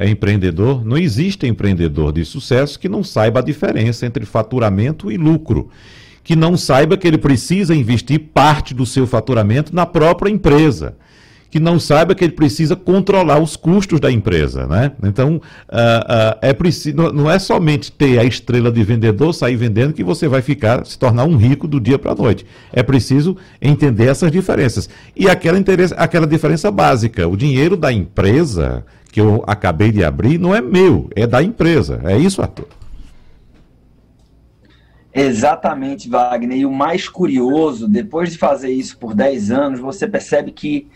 é, 0.00 0.08
empreendedor, 0.08 0.84
não 0.84 0.98
existe 0.98 1.46
empreendedor 1.46 2.12
de 2.12 2.24
sucesso 2.24 2.80
que 2.80 2.88
não 2.88 3.04
saiba 3.04 3.38
a 3.38 3.42
diferença 3.42 4.04
entre 4.04 4.24
faturamento 4.24 5.12
e 5.12 5.16
lucro. 5.16 5.70
Que 6.24 6.34
não 6.34 6.56
saiba 6.56 6.96
que 6.96 7.06
ele 7.06 7.18
precisa 7.18 7.74
investir 7.74 8.18
parte 8.18 8.74
do 8.74 8.86
seu 8.86 9.06
faturamento 9.06 9.74
na 9.74 9.86
própria 9.86 10.30
empresa 10.30 10.96
que 11.54 11.60
não 11.60 11.78
saiba 11.78 12.16
que 12.16 12.24
ele 12.24 12.32
precisa 12.32 12.74
controlar 12.74 13.38
os 13.38 13.54
custos 13.54 14.00
da 14.00 14.10
empresa, 14.10 14.66
né? 14.66 14.90
Então, 15.04 15.36
uh, 15.36 15.38
uh, 15.38 16.38
é 16.42 16.52
preciso, 16.52 16.96
não 16.96 17.30
é 17.30 17.38
somente 17.38 17.92
ter 17.92 18.18
a 18.18 18.24
estrela 18.24 18.72
de 18.72 18.82
vendedor, 18.82 19.32
sair 19.32 19.54
vendendo, 19.54 19.92
que 19.92 20.02
você 20.02 20.26
vai 20.26 20.42
ficar, 20.42 20.84
se 20.84 20.98
tornar 20.98 21.22
um 21.22 21.36
rico 21.36 21.68
do 21.68 21.78
dia 21.78 21.96
para 21.96 22.10
a 22.10 22.14
noite. 22.16 22.44
É 22.72 22.82
preciso 22.82 23.36
entender 23.62 24.06
essas 24.06 24.32
diferenças. 24.32 24.90
E 25.14 25.30
aquela, 25.30 25.56
aquela 25.96 26.26
diferença 26.26 26.72
básica, 26.72 27.28
o 27.28 27.36
dinheiro 27.36 27.76
da 27.76 27.92
empresa 27.92 28.84
que 29.12 29.20
eu 29.20 29.44
acabei 29.46 29.92
de 29.92 30.02
abrir 30.02 30.38
não 30.38 30.52
é 30.52 30.60
meu, 30.60 31.08
é 31.14 31.24
da 31.24 31.40
empresa. 31.40 32.00
É 32.02 32.18
isso, 32.18 32.42
Arthur? 32.42 32.66
Exatamente, 35.14 36.10
Wagner. 36.10 36.58
E 36.58 36.66
o 36.66 36.72
mais 36.72 37.08
curioso, 37.08 37.86
depois 37.86 38.32
de 38.32 38.38
fazer 38.38 38.72
isso 38.72 38.98
por 38.98 39.14
10 39.14 39.52
anos, 39.52 39.78
você 39.78 40.08
percebe 40.08 40.50
que 40.50 40.88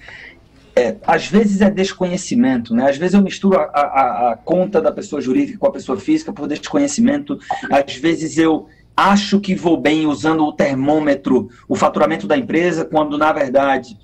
é, 0.79 0.97
às 1.07 1.27
vezes 1.27 1.61
é 1.61 1.69
desconhecimento, 1.69 2.73
né? 2.73 2.89
Às 2.89 2.97
vezes 2.97 3.15
eu 3.15 3.23
misturo 3.23 3.59
a, 3.59 3.65
a, 3.65 4.33
a, 4.33 4.37
conta 4.37 4.81
da 4.81 4.93
pessoa 4.93 5.21
jurídica 5.21 5.59
com 5.59 5.67
a 5.67 5.73
pessoa 5.73 5.99
física 5.99 6.33
por 6.33 6.47
desconhecimento. 6.47 7.39
Às 7.71 7.97
vezes 7.97 8.39
eu 8.39 8.69
acho 8.97 9.41
que 9.41 9.55
vou 9.55 9.77
bem 9.77 10.07
usando 10.07 10.45
o 10.45 10.53
termômetro, 10.53 11.49
o 11.69 11.75
faturamento 11.75 12.27
da 12.27 12.37
empresa, 12.37 12.85
quando 12.85 13.19
na 13.19 13.33
verdade 13.33 13.99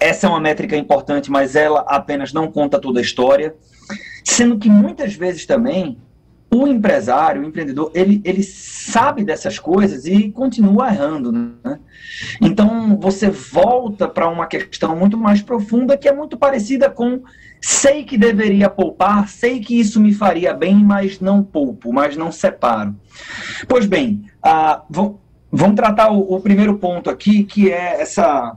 essa 0.00 0.26
é 0.26 0.30
uma 0.30 0.40
métrica 0.40 0.74
importante, 0.74 1.30
mas 1.30 1.54
ela 1.54 1.84
apenas 1.86 2.32
não 2.32 2.50
conta 2.50 2.78
toda 2.78 3.00
a 3.00 3.02
história. 3.02 3.54
Sendo 4.24 4.58
que 4.58 4.70
muitas 4.70 5.14
vezes 5.14 5.44
também 5.44 5.98
o 6.52 6.66
empresário, 6.66 7.42
o 7.42 7.44
empreendedor, 7.44 7.92
ele, 7.94 8.20
ele 8.24 8.42
sabe 8.42 9.24
dessas 9.24 9.58
coisas 9.58 10.04
e 10.04 10.30
continua 10.30 10.88
errando. 10.88 11.30
Né? 11.30 11.78
Então, 12.40 12.98
você 12.98 13.30
volta 13.30 14.08
para 14.08 14.28
uma 14.28 14.46
questão 14.46 14.96
muito 14.96 15.16
mais 15.16 15.40
profunda, 15.40 15.96
que 15.96 16.08
é 16.08 16.12
muito 16.12 16.36
parecida 16.36 16.90
com 16.90 17.22
sei 17.60 18.04
que 18.04 18.16
deveria 18.16 18.70
poupar, 18.70 19.28
sei 19.28 19.60
que 19.60 19.78
isso 19.78 20.00
me 20.00 20.14
faria 20.14 20.52
bem, 20.54 20.76
mas 20.76 21.20
não 21.20 21.42
poupo, 21.42 21.92
mas 21.92 22.16
não 22.16 22.32
separo. 22.32 22.96
Pois 23.68 23.86
bem, 23.86 24.24
ah, 24.42 24.82
vamos 24.88 25.76
tratar 25.76 26.10
o, 26.10 26.34
o 26.34 26.40
primeiro 26.40 26.78
ponto 26.78 27.10
aqui, 27.10 27.44
que 27.44 27.70
é 27.70 28.00
essa, 28.00 28.56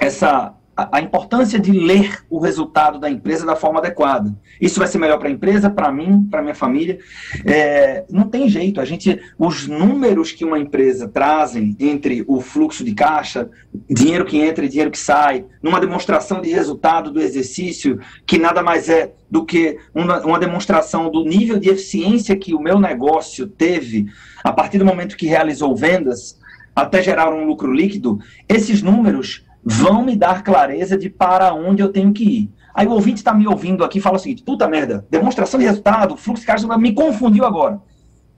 essa 0.00 0.54
a, 0.76 1.00
importância 1.00 1.58
de 1.58 1.70
ler 1.70 2.24
o 2.30 2.38
resultado 2.38 2.98
da 2.98 3.10
empresa 3.10 3.44
da 3.44 3.54
forma 3.54 3.78
adequada. 3.78 4.34
Isso 4.60 4.78
vai 4.78 4.88
ser 4.88 4.98
melhor 4.98 5.18
para 5.18 5.28
a 5.28 5.32
empresa, 5.32 5.68
para 5.68 5.92
mim, 5.92 6.26
para 6.30 6.40
minha 6.40 6.54
família. 6.54 6.98
É, 7.44 8.04
não 8.10 8.24
tem 8.24 8.48
jeito. 8.48 8.80
A 8.80 8.84
gente, 8.84 9.20
os 9.38 9.68
números 9.68 10.32
que 10.32 10.44
uma 10.44 10.58
empresa 10.58 11.06
trazem 11.06 11.76
entre 11.78 12.24
o 12.26 12.40
fluxo 12.40 12.82
de 12.84 12.94
caixa, 12.94 13.50
dinheiro 13.88 14.24
que 14.24 14.38
entra 14.38 14.64
e 14.64 14.68
dinheiro 14.68 14.90
que 14.90 14.98
sai, 14.98 15.44
numa 15.62 15.80
demonstração 15.80 16.40
de 16.40 16.50
resultado 16.50 17.10
do 17.10 17.20
exercício, 17.20 18.00
que 18.26 18.38
nada 18.38 18.62
mais 18.62 18.88
é 18.88 19.12
do 19.30 19.44
que 19.44 19.78
uma, 19.94 20.20
uma 20.24 20.38
demonstração 20.38 21.10
do 21.10 21.24
nível 21.24 21.58
de 21.58 21.68
eficiência 21.68 22.36
que 22.36 22.54
o 22.54 22.60
meu 22.60 22.78
negócio 22.78 23.46
teve 23.46 24.06
a 24.42 24.52
partir 24.52 24.78
do 24.78 24.84
momento 24.84 25.16
que 25.16 25.26
realizou 25.26 25.76
vendas 25.76 26.40
até 26.74 27.02
gerar 27.02 27.32
um 27.32 27.44
lucro 27.44 27.72
líquido. 27.72 28.18
Esses 28.48 28.82
números 28.82 29.44
vão 29.64 30.04
me 30.04 30.16
dar 30.16 30.42
clareza 30.42 30.96
de 30.96 31.08
para 31.08 31.54
onde 31.54 31.82
eu 31.82 31.92
tenho 31.92 32.12
que 32.12 32.24
ir. 32.24 32.50
Aí 32.74 32.86
o 32.86 32.92
ouvinte 32.92 33.18
está 33.18 33.34
me 33.34 33.46
ouvindo 33.46 33.84
aqui 33.84 33.98
e 33.98 34.00
fala 34.00 34.16
o 34.16 34.18
seguinte: 34.18 34.42
puta 34.42 34.66
merda, 34.66 35.06
demonstração 35.10 35.60
de 35.60 35.66
resultado, 35.66 36.16
fluxo 36.16 36.42
de 36.42 36.46
caixa 36.46 36.78
me 36.78 36.92
confundiu 36.92 37.44
agora. 37.44 37.80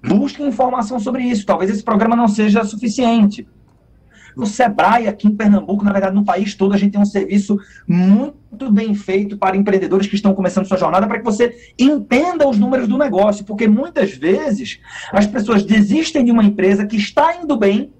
Busque 0.07 0.43
informação 0.43 0.99
sobre 1.01 1.23
isso. 1.23 1.47
Talvez 1.47 1.71
esse 1.71 1.83
programa 1.83 2.15
não 2.15 2.29
seja 2.29 2.63
suficiente. 2.65 3.47
No 4.37 4.47
Sebrae, 4.47 5.07
aqui 5.07 5.29
em 5.29 5.37
Pernambuco, 5.37 5.85
na 5.85 5.93
verdade, 5.93 6.15
no 6.15 6.25
país 6.25 6.55
todo, 6.57 6.75
a 6.75 6.77
gente 6.77 6.93
tem 6.93 7.01
um 7.01 7.07
serviço 7.07 7.57
muito 7.87 8.71
bem 8.71 8.93
feito 8.93 9.39
para 9.39 9.57
empreendedores 9.57 10.09
que 10.09 10.17
estão 10.17 10.35
começando 10.35 10.67
sua 10.67 10.77
jornada, 10.77 11.07
para 11.07 11.19
que 11.19 11.25
você 11.25 11.55
entenda 11.79 12.47
os 12.47 12.59
números 12.59 12.89
do 12.89 12.99
negócio. 12.99 13.45
Porque 13.45 13.69
muitas 13.69 14.13
vezes 14.13 14.81
as 15.13 15.27
pessoas 15.27 15.63
desistem 15.63 16.25
de 16.25 16.33
uma 16.33 16.45
empresa 16.45 16.85
que 16.85 16.97
está 16.97 17.37
indo 17.37 17.57
bem 17.57 17.93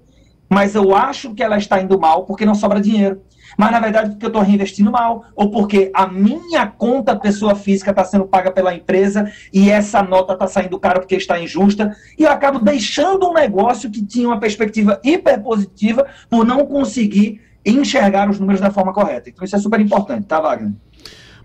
mas 0.49 0.75
eu 0.75 0.95
acho 0.95 1.33
que 1.33 1.43
ela 1.43 1.57
está 1.57 1.81
indo 1.81 1.99
mal 1.99 2.23
porque 2.25 2.45
não 2.45 2.55
sobra 2.55 2.81
dinheiro. 2.81 3.21
Mas 3.57 3.71
na 3.71 3.79
verdade 3.79 4.09
porque 4.09 4.25
eu 4.25 4.29
estou 4.29 4.41
reinvestindo 4.41 4.91
mal, 4.91 5.25
ou 5.35 5.49
porque 5.49 5.91
a 5.93 6.07
minha 6.07 6.67
conta 6.67 7.15
pessoa 7.15 7.55
física 7.55 7.91
está 7.91 8.03
sendo 8.03 8.25
paga 8.25 8.51
pela 8.51 8.73
empresa 8.73 9.31
e 9.53 9.69
essa 9.69 10.01
nota 10.03 10.33
está 10.33 10.47
saindo 10.47 10.79
caro 10.79 10.99
porque 10.99 11.15
está 11.15 11.39
injusta, 11.39 11.95
e 12.17 12.23
eu 12.23 12.31
acabo 12.31 12.59
deixando 12.59 13.29
um 13.29 13.33
negócio 13.33 13.89
que 13.89 14.05
tinha 14.05 14.27
uma 14.27 14.39
perspectiva 14.39 14.99
hiper 15.03 15.41
positiva 15.41 16.05
por 16.29 16.45
não 16.45 16.65
conseguir 16.65 17.41
enxergar 17.65 18.29
os 18.29 18.39
números 18.39 18.61
da 18.61 18.71
forma 18.71 18.93
correta. 18.93 19.29
Então 19.29 19.45
isso 19.45 19.55
é 19.55 19.59
super 19.59 19.79
importante, 19.79 20.25
tá, 20.25 20.39
Wagner? 20.39 20.73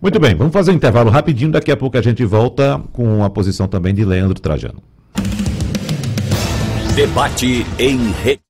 Muito 0.03 0.19
bem, 0.19 0.35
vamos 0.35 0.53
fazer 0.53 0.71
um 0.73 0.75
intervalo 0.75 1.11
rapidinho, 1.11 1.53
daqui 1.53 1.71
a 1.71 1.77
pouco 1.77 1.97
a 1.97 2.03
gente 2.03 2.25
volta 2.25 2.83
com 2.93 3.23
a 3.23 3.31
posição 3.31 3.69
também 3.69 3.95
de 3.95 4.05
Leandro 4.05 4.41
Trajano. 4.41 4.83
Debate 6.95 7.67
em 7.79 8.11
rede. 8.13 8.50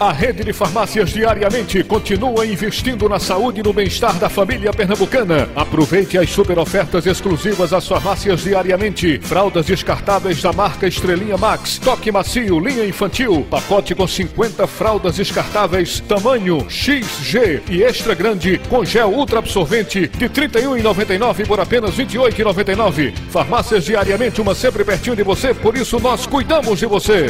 A 0.00 0.12
rede 0.12 0.42
de 0.42 0.54
farmácias 0.54 1.10
diariamente 1.10 1.84
continua 1.84 2.46
investindo 2.46 3.06
na 3.06 3.18
saúde 3.18 3.60
e 3.60 3.62
no 3.62 3.70
bem-estar 3.70 4.18
da 4.18 4.30
família 4.30 4.72
pernambucana. 4.72 5.46
Aproveite 5.54 6.16
as 6.16 6.30
super 6.30 6.58
ofertas 6.58 7.04
exclusivas 7.04 7.74
às 7.74 7.86
farmácias 7.86 8.40
diariamente. 8.40 9.20
Fraldas 9.20 9.66
descartáveis 9.66 10.40
da 10.40 10.54
marca 10.54 10.86
Estrelinha 10.86 11.36
Max, 11.36 11.76
toque 11.76 12.10
macio, 12.10 12.58
linha 12.58 12.86
infantil, 12.86 13.46
pacote 13.50 13.94
com 13.94 14.08
50 14.08 14.66
fraldas 14.66 15.16
descartáveis, 15.16 16.00
tamanho 16.00 16.64
XG 16.70 17.60
e 17.68 17.82
extra 17.82 18.14
grande, 18.14 18.58
com 18.70 18.82
gel 18.82 19.10
ultra 19.10 19.40
absorvente 19.40 20.08
de 20.08 20.24
R$ 20.24 20.30
31,99 20.30 21.46
por 21.46 21.60
apenas 21.60 21.98
R$ 21.98 22.06
28,99. 22.06 23.12
Farmácias 23.28 23.84
diariamente, 23.84 24.40
uma 24.40 24.54
sempre 24.54 24.82
pertinho 24.82 25.14
de 25.14 25.22
você, 25.22 25.52
por 25.52 25.76
isso 25.76 26.00
nós 26.00 26.24
cuidamos 26.24 26.78
de 26.78 26.86
você. 26.86 27.26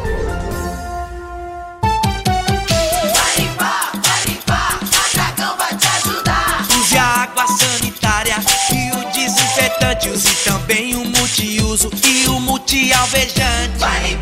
Use 6.77 6.97
a 6.97 7.03
água 7.03 7.47
sanitária 7.47 8.35
e 8.73 8.91
o 8.91 9.11
desinfetante. 9.13 10.09
Use 10.09 10.35
também 10.43 10.95
o 10.95 11.05
multiuso 11.05 11.89
e 12.05 12.27
o 12.27 12.39
multialvejante. 12.39 13.77
Vai 13.77 14.17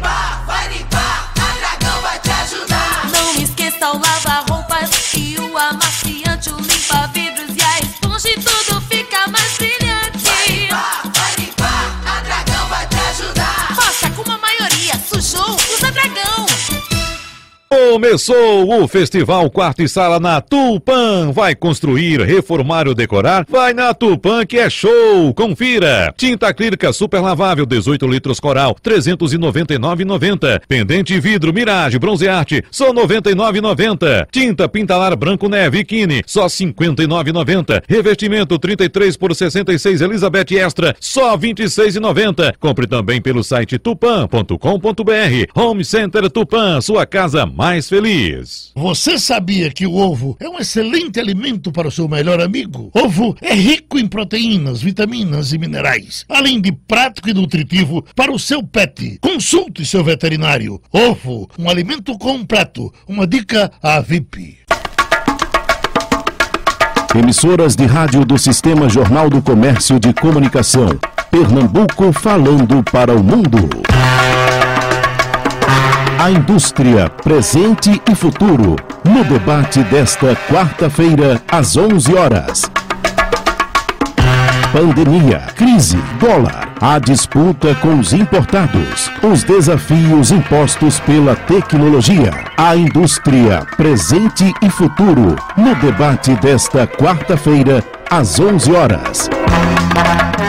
Começou 17.71 18.81
o 18.81 18.87
Festival 18.87 19.47
Quarto 19.51 19.83
e 19.83 19.87
Sala 19.87 20.19
na 20.19 20.41
Tupan. 20.41 21.31
Vai 21.31 21.53
construir, 21.53 22.19
reformar 22.19 22.87
ou 22.87 22.95
decorar? 22.95 23.45
Vai 23.47 23.75
na 23.75 23.93
Tupan 23.93 24.43
que 24.43 24.57
é 24.57 24.67
show. 24.71 25.31
Confira. 25.35 26.11
Tinta 26.17 26.47
acrílica 26.47 26.91
super 26.91 27.21
lavável 27.21 27.67
18 27.67 28.07
litros 28.07 28.39
coral, 28.39 28.75
399,90. 28.83 30.61
Pendente 30.67 31.19
vidro 31.19 31.53
Mirage 31.53 31.99
Bronze 31.99 32.27
Arte, 32.27 32.63
só 32.71 32.91
99,90. 32.91 34.27
Tinta 34.31 34.67
Pintalar 34.67 35.15
Branco 35.15 35.47
Neve 35.47 35.85
Kine, 35.85 36.23
só 36.25 36.47
59,90. 36.47 37.83
Revestimento 37.87 38.57
33 38.57 39.15
por 39.15 39.35
66 39.35 40.01
Elizabeth 40.01 40.55
Extra, 40.55 40.95
só 40.99 41.37
26,90. 41.37 42.55
Compre 42.59 42.87
também 42.87 43.21
pelo 43.21 43.43
site 43.43 43.77
tupan.com.br. 43.77 45.51
Home 45.53 45.85
Center 45.85 46.31
Tupan, 46.31 46.81
sua 46.81 47.05
casa 47.05 47.45
mais 47.59 47.89
feliz. 47.89 48.71
Você 48.73 49.19
sabia 49.19 49.69
que 49.69 49.85
o 49.85 49.93
ovo 49.93 50.37
é 50.39 50.47
um 50.47 50.59
excelente 50.59 51.19
alimento 51.19 51.73
para 51.73 51.89
o 51.89 51.91
seu 51.91 52.07
melhor 52.07 52.39
amigo? 52.39 52.89
Ovo 52.93 53.35
é 53.41 53.53
rico 53.53 53.99
em 53.99 54.07
proteínas, 54.07 54.81
vitaminas 54.81 55.51
e 55.51 55.57
minerais, 55.57 56.25
além 56.29 56.61
de 56.61 56.71
prático 56.71 57.29
e 57.29 57.33
nutritivo 57.33 58.01
para 58.15 58.31
o 58.31 58.39
seu 58.39 58.63
pet. 58.63 59.19
Consulte 59.19 59.85
seu 59.85 60.05
veterinário. 60.05 60.81
Ovo, 60.89 61.49
um 61.59 61.69
alimento 61.69 62.17
completo. 62.17 62.93
Uma 63.05 63.27
dica 63.27 63.69
à 63.83 63.99
VIP. 63.99 64.59
Emissoras 67.13 67.75
de 67.75 67.85
rádio 67.85 68.23
do 68.23 68.37
Sistema 68.37 68.87
Jornal 68.87 69.29
do 69.29 69.41
Comércio 69.41 69.99
de 69.99 70.13
Comunicação. 70.13 70.97
Pernambuco 71.29 72.13
falando 72.13 72.81
para 72.89 73.13
o 73.13 73.21
mundo. 73.21 73.67
A 76.21 76.29
indústria, 76.29 77.09
presente 77.09 78.01
e 78.11 78.13
futuro. 78.13 78.75
No 79.05 79.23
debate 79.23 79.81
desta 79.83 80.35
quarta-feira, 80.51 81.41
às 81.49 81.77
11 81.77 82.13
horas. 82.13 82.69
Pandemia, 84.73 85.39
crise, 85.55 85.95
dólar, 86.19 86.73
a 86.81 86.99
disputa 86.99 87.73
com 87.75 87.97
os 87.99 88.11
importados, 88.11 89.09
os 89.23 89.43
desafios 89.45 90.29
impostos 90.31 90.99
pela 90.99 91.37
tecnologia, 91.37 92.33
a 92.57 92.75
indústria, 92.75 93.65
presente 93.77 94.53
e 94.61 94.69
futuro. 94.69 95.37
No 95.55 95.73
debate 95.75 96.35
desta 96.35 96.85
quarta-feira, 96.85 97.81
às 98.11 98.37
11 98.41 98.73
horas. 98.73 99.29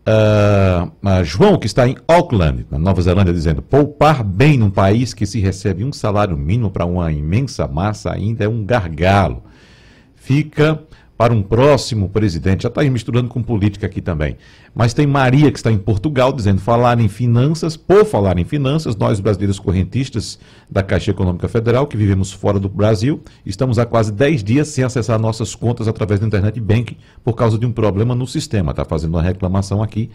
uh, 0.08 1.24
João, 1.24 1.58
que 1.58 1.66
está 1.66 1.88
em 1.88 1.98
Auckland, 2.08 2.68
na 2.70 2.78
Nova 2.78 3.02
Zelândia, 3.02 3.34
dizendo: 3.34 3.64
poupar 3.64 4.24
bem 4.24 4.56
num 4.56 4.70
país 4.70 5.16
que 5.16 5.26
se 5.26 5.40
recebe 5.40 5.84
um 5.84 5.92
salário 5.92 6.38
mínimo 6.38 6.70
para 6.70 6.86
uma 6.86 7.12
imensa 7.12 7.68
massa 7.68 8.14
ainda 8.14 8.46
é 8.46 8.48
um 8.48 8.64
gargalo. 8.64 9.42
Fica 10.16 10.80
para 11.18 11.34
um 11.34 11.42
próximo 11.42 12.08
presidente. 12.10 12.64
Já 12.64 12.70
está 12.70 12.82
aí 12.82 12.90
misturando 12.90 13.28
com 13.28 13.42
política 13.42 13.88
aqui 13.88 14.02
também. 14.02 14.38
Mas 14.76 14.94
tem 14.94 15.08
Maria, 15.08 15.52
que 15.52 15.58
está 15.58 15.72
em 15.72 15.78
Portugal, 15.78 16.32
dizendo 16.32 16.62
falar 16.62 17.00
em 17.00 17.08
finanças, 17.08 17.76
por 17.76 18.06
falar 18.06 18.38
em 18.38 18.46
finanças, 18.46 18.96
nós 18.96 19.20
brasileiros 19.20 19.58
correntistas 19.58 20.38
da 20.70 20.84
Caixa 20.84 21.10
Econômica 21.10 21.48
Federal, 21.48 21.88
que 21.88 21.98
vivemos 21.98 22.32
fora 22.32 22.60
do 22.60 22.70
Brasil, 22.70 23.22
estamos 23.44 23.80
há 23.80 23.86
quase 23.86 24.12
10 24.12 24.44
dias 24.44 24.68
sem 24.68 24.84
acessar 24.84 25.18
nossas 25.18 25.56
contas 25.56 25.88
através 25.88 26.20
do 26.20 26.28
Internet 26.28 26.60
Banking 26.60 26.98
por 27.24 27.34
causa 27.34 27.58
de 27.58 27.66
um 27.66 27.72
problema 27.72 28.14
no 28.14 28.28
sistema. 28.28 28.72
Está 28.72 28.86
fazendo 28.86 29.16
uma 29.16 29.24
reclamação 29.24 29.82
aqui 29.82 30.12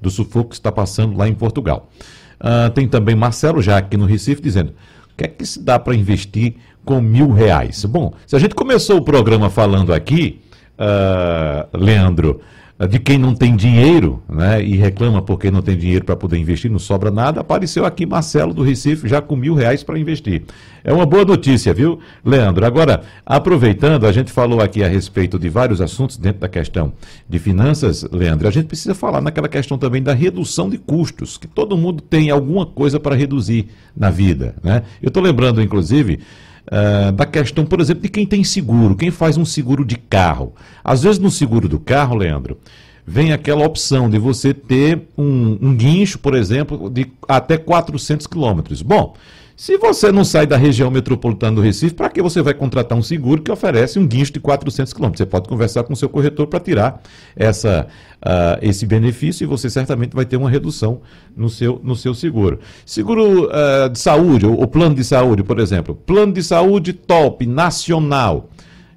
do 0.00 0.10
sufoco 0.10 0.50
que 0.50 0.54
está 0.54 0.70
passando 0.70 1.16
lá 1.16 1.26
em 1.26 1.34
Portugal. 1.34 1.90
Uh, 2.38 2.70
tem 2.70 2.86
também 2.86 3.16
Marcelo, 3.16 3.60
já 3.60 3.78
aqui 3.78 3.96
no 3.96 4.04
Recife, 4.04 4.42
dizendo: 4.42 4.70
o 4.70 5.16
que 5.16 5.24
é 5.24 5.28
que 5.28 5.44
se 5.44 5.60
dá 5.60 5.78
para 5.78 5.94
investir 5.94 6.56
com 6.86 7.00
mil 7.00 7.32
reais? 7.32 7.84
Bom, 7.84 8.14
se 8.26 8.34
a 8.34 8.38
gente 8.38 8.54
começou 8.54 8.96
o 8.98 9.02
programa 9.02 9.50
falando 9.50 9.92
aqui, 9.92 10.40
uh, 10.78 11.76
Leandro, 11.76 12.40
de 12.88 12.98
quem 12.98 13.16
não 13.16 13.34
tem 13.34 13.56
dinheiro 13.56 14.22
né, 14.28 14.62
e 14.62 14.76
reclama 14.76 15.22
porque 15.22 15.50
não 15.50 15.62
tem 15.62 15.76
dinheiro 15.76 16.04
para 16.04 16.14
poder 16.14 16.36
investir, 16.36 16.70
não 16.70 16.78
sobra 16.78 17.10
nada, 17.10 17.40
apareceu 17.40 17.86
aqui 17.86 18.04
Marcelo 18.04 18.52
do 18.52 18.62
Recife 18.62 19.08
já 19.08 19.22
com 19.22 19.34
mil 19.34 19.54
reais 19.54 19.82
para 19.82 19.98
investir. 19.98 20.42
É 20.84 20.92
uma 20.92 21.06
boa 21.06 21.24
notícia, 21.24 21.72
viu, 21.72 21.98
Leandro? 22.22 22.66
Agora, 22.66 23.02
aproveitando, 23.24 24.06
a 24.06 24.12
gente 24.12 24.30
falou 24.30 24.60
aqui 24.60 24.84
a 24.84 24.88
respeito 24.88 25.38
de 25.38 25.48
vários 25.48 25.80
assuntos 25.80 26.18
dentro 26.18 26.42
da 26.42 26.48
questão 26.48 26.92
de 27.26 27.38
finanças, 27.38 28.06
Leandro, 28.12 28.46
a 28.46 28.50
gente 28.50 28.66
precisa 28.66 28.94
falar 28.94 29.22
naquela 29.22 29.48
questão 29.48 29.78
também 29.78 30.02
da 30.02 30.12
redução 30.12 30.68
de 30.68 30.76
custos, 30.76 31.38
que 31.38 31.46
todo 31.46 31.78
mundo 31.78 32.02
tem 32.02 32.30
alguma 32.30 32.66
coisa 32.66 33.00
para 33.00 33.16
reduzir 33.16 33.68
na 33.96 34.10
vida. 34.10 34.54
Né? 34.62 34.82
Eu 35.02 35.08
estou 35.08 35.22
lembrando, 35.22 35.62
inclusive, 35.62 36.20
Uh, 36.66 37.12
da 37.12 37.24
questão, 37.24 37.64
por 37.64 37.80
exemplo, 37.80 38.02
de 38.02 38.08
quem 38.08 38.26
tem 38.26 38.42
seguro, 38.42 38.96
quem 38.96 39.10
faz 39.10 39.36
um 39.36 39.44
seguro 39.44 39.84
de 39.84 39.96
carro. 39.96 40.52
Às 40.82 41.04
vezes 41.04 41.18
no 41.18 41.30
seguro 41.30 41.68
do 41.68 41.78
carro, 41.78 42.16
Leandro, 42.16 42.58
vem 43.06 43.32
aquela 43.32 43.64
opção 43.64 44.10
de 44.10 44.18
você 44.18 44.52
ter 44.52 45.02
um, 45.16 45.58
um 45.60 45.76
guincho, 45.76 46.18
por 46.18 46.34
exemplo, 46.34 46.90
de 46.90 47.06
até 47.28 47.56
400 47.56 48.26
quilômetros. 48.26 48.82
Bom, 48.82 49.14
se 49.56 49.78
você 49.78 50.12
não 50.12 50.22
sai 50.22 50.46
da 50.46 50.58
região 50.58 50.90
metropolitana 50.90 51.56
do 51.56 51.62
Recife, 51.62 51.94
para 51.94 52.10
que 52.10 52.20
você 52.20 52.42
vai 52.42 52.52
contratar 52.52 52.96
um 52.96 53.02
seguro 53.02 53.40
que 53.40 53.50
oferece 53.50 53.98
um 53.98 54.06
guincho 54.06 54.34
de 54.34 54.38
400 54.38 54.92
quilômetros? 54.92 55.18
Você 55.18 55.24
pode 55.24 55.48
conversar 55.48 55.82
com 55.84 55.94
o 55.94 55.96
seu 55.96 56.10
corretor 56.10 56.46
para 56.46 56.60
tirar 56.60 57.00
essa, 57.34 57.86
uh, 58.16 58.58
esse 58.60 58.84
benefício 58.84 59.44
e 59.44 59.46
você 59.46 59.70
certamente 59.70 60.14
vai 60.14 60.26
ter 60.26 60.36
uma 60.36 60.50
redução 60.50 61.00
no 61.34 61.48
seu, 61.48 61.80
no 61.82 61.96
seu 61.96 62.12
seguro. 62.12 62.58
Seguro 62.84 63.46
uh, 63.46 63.88
de 63.88 63.98
saúde, 63.98 64.44
ou, 64.44 64.60
ou 64.60 64.66
plano 64.66 64.94
de 64.94 65.02
saúde, 65.02 65.42
por 65.42 65.58
exemplo. 65.58 65.94
Plano 65.94 66.34
de 66.34 66.42
saúde 66.42 66.92
top, 66.92 67.46
nacional. 67.46 68.50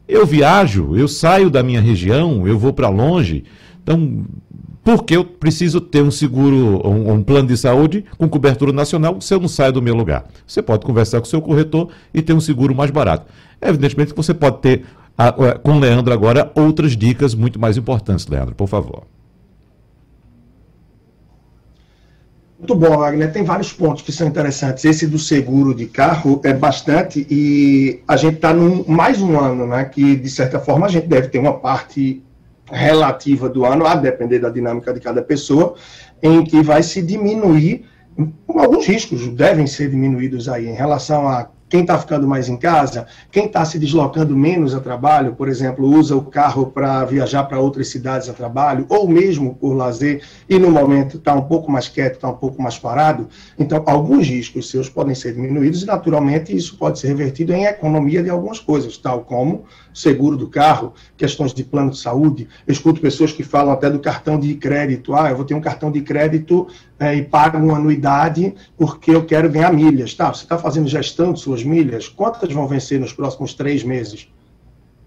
Eu 0.10 0.26
viajo, 0.26 0.94
eu 0.98 1.08
saio 1.08 1.50
da 1.50 1.64
minha 1.64 1.80
região, 1.80 2.46
eu 2.46 2.60
vou 2.60 2.74
para 2.74 2.90
longe. 2.90 3.46
Então, 3.82 4.26
porque 4.90 5.16
eu 5.16 5.24
preciso 5.24 5.80
ter 5.80 6.02
um 6.02 6.10
seguro, 6.10 6.82
um, 6.84 7.14
um, 7.14 7.24
plano 7.24 7.48
de 7.48 7.56
saúde 7.56 8.04
com 8.18 8.28
cobertura 8.28 8.74
nacional 8.74 9.22
se 9.22 9.32
eu 9.32 9.40
não 9.40 9.48
saio 9.48 9.72
do 9.72 9.84
meu 9.84 9.94
lugar. 9.94 10.26
Você 10.48 10.64
pode 10.64 10.84
conversar 10.84 11.20
com 11.20 11.28
o 11.28 11.30
seu 11.30 11.40
corretor 11.40 11.90
e 12.12 12.24
ter 12.24 12.34
um 12.34 12.40
seguro 12.40 12.74
mais 12.74 12.90
barato. 12.90 13.32
Evidentemente 13.62 14.14
que 14.14 14.18
você 14.18 14.34
pode 14.34 14.58
ter, 14.62 14.86
com 15.62 15.74
o 15.74 15.80
Leandro 15.80 16.12
agora, 16.12 16.52
outras 16.56 16.98
dicas 16.98 17.36
muito 17.36 17.60
mais 17.60 17.78
importantes, 17.78 18.26
Leandro, 18.26 18.56
por 18.56 18.68
favor. 18.68 19.04
Muito 22.58 22.74
bom, 22.74 22.98
Wagner. 22.98 23.32
Tem 23.32 23.44
vários 23.44 23.72
pontos 23.72 24.02
que 24.02 24.12
são 24.12 24.28
interessantes. 24.28 24.84
Esse 24.86 25.06
do 25.06 25.20
seguro 25.20 25.76
de 25.76 25.86
carro 25.86 26.42
é 26.44 26.52
bastante 26.52 27.28
e 27.30 28.02
a 28.08 28.18
gente 28.18 28.38
está 28.38 28.56
num 28.56 28.84
mais 28.88 29.22
um 29.22 29.40
ano, 29.40 29.68
né? 29.68 29.86
Que 29.86 30.16
de 30.16 30.30
certa 30.32 30.60
forma 30.60 30.88
a 30.88 30.90
gente 30.90 31.06
deve 31.06 31.28
ter 31.28 31.38
uma 31.38 31.54
parte 31.54 32.24
relativa 32.72 33.50
do 33.50 33.66
ano, 33.66 33.86
a 33.86 33.96
depender 33.96 34.40
da 34.40 34.50
dinâmica 34.50 34.94
de 34.94 35.00
cada 35.00 35.22
pessoa, 35.22 35.76
em 36.22 36.44
que 36.44 36.62
vai 36.62 36.84
se 36.84 37.02
diminuir 37.02 37.86
alguns 38.48 38.86
riscos 38.86 39.28
devem 39.30 39.66
ser 39.66 39.90
diminuídos 39.90 40.50
aí 40.50 40.68
em 40.68 40.74
relação 40.74 41.28
a 41.28 41.50
quem 41.70 41.82
está 41.82 42.00
ficando 42.00 42.28
mais 42.28 42.50
em 42.50 42.58
casa, 42.58 43.06
quem 43.32 43.46
está 43.46 43.64
se 43.64 43.78
deslocando 43.78 44.36
menos 44.36 44.74
a 44.74 44.80
trabalho, 44.80 45.36
por 45.36 45.48
exemplo, 45.48 45.88
usa 45.88 46.16
o 46.16 46.24
carro 46.24 46.66
para 46.66 47.06
viajar 47.06 47.44
para 47.44 47.60
outras 47.60 47.90
cidades 47.90 48.28
a 48.28 48.34
trabalho, 48.34 48.88
ou 48.90 49.08
mesmo 49.08 49.54
por 49.54 49.74
lazer, 49.74 50.24
e 50.50 50.58
no 50.58 50.72
momento 50.72 51.18
está 51.18 51.36
um 51.36 51.44
pouco 51.44 51.72
mais 51.72 51.88
quieto, 51.88 52.16
está 52.16 52.28
um 52.28 52.36
pouco 52.36 52.60
mais 52.60 52.80
parado. 52.80 53.30
Então, 53.58 53.84
alguns 53.86 54.28
riscos 54.28 54.70
seus 54.70 54.90
podem 54.90 55.14
ser 55.14 55.34
diminuídos 55.34 55.84
e, 55.84 55.86
naturalmente, 55.86 56.56
isso 56.56 56.76
pode 56.76 56.98
ser 56.98 57.10
revertido 57.10 57.54
em 57.54 57.66
economia 57.66 58.24
de 58.24 58.32
algumas 58.32 58.58
coisas, 58.58 58.98
tal 58.98 59.22
como 59.22 59.66
seguro 60.00 60.38
do 60.38 60.48
carro, 60.48 60.94
questões 61.18 61.54
de 61.54 61.64
plano 61.64 61.92
de 61.92 61.98
saúde. 61.98 62.48
Eu 62.66 62.72
escuto 62.72 63.02
pessoas 63.02 63.34
que 63.34 63.44
falam 63.44 63.74
até 63.74 63.90
do 63.90 64.00
cartão 64.00 64.40
de 64.40 64.54
crédito. 64.56 65.14
Ah, 65.14 65.30
eu 65.30 65.36
vou 65.36 65.46
ter 65.46 65.54
um 65.54 65.62
cartão 65.62 65.92
de 65.92 66.02
crédito 66.02 66.68
é, 66.98 67.16
e 67.16 67.24
pago 67.24 67.58
uma 67.58 67.76
anuidade 67.76 68.54
porque 68.78 69.12
eu 69.12 69.26
quero 69.26 69.50
ganhar 69.50 69.74
milhas. 69.74 70.14
Tá, 70.14 70.34
você 70.34 70.44
está 70.44 70.58
fazendo 70.58 70.88
gestão 70.88 71.34
de 71.34 71.40
suas 71.40 71.64
milhas? 71.64 72.08
Quantas 72.08 72.52
vão 72.54 72.68
vencer 72.68 73.00
nos 73.00 73.12
próximos 73.12 73.54
três 73.54 73.84
meses? 73.84 74.30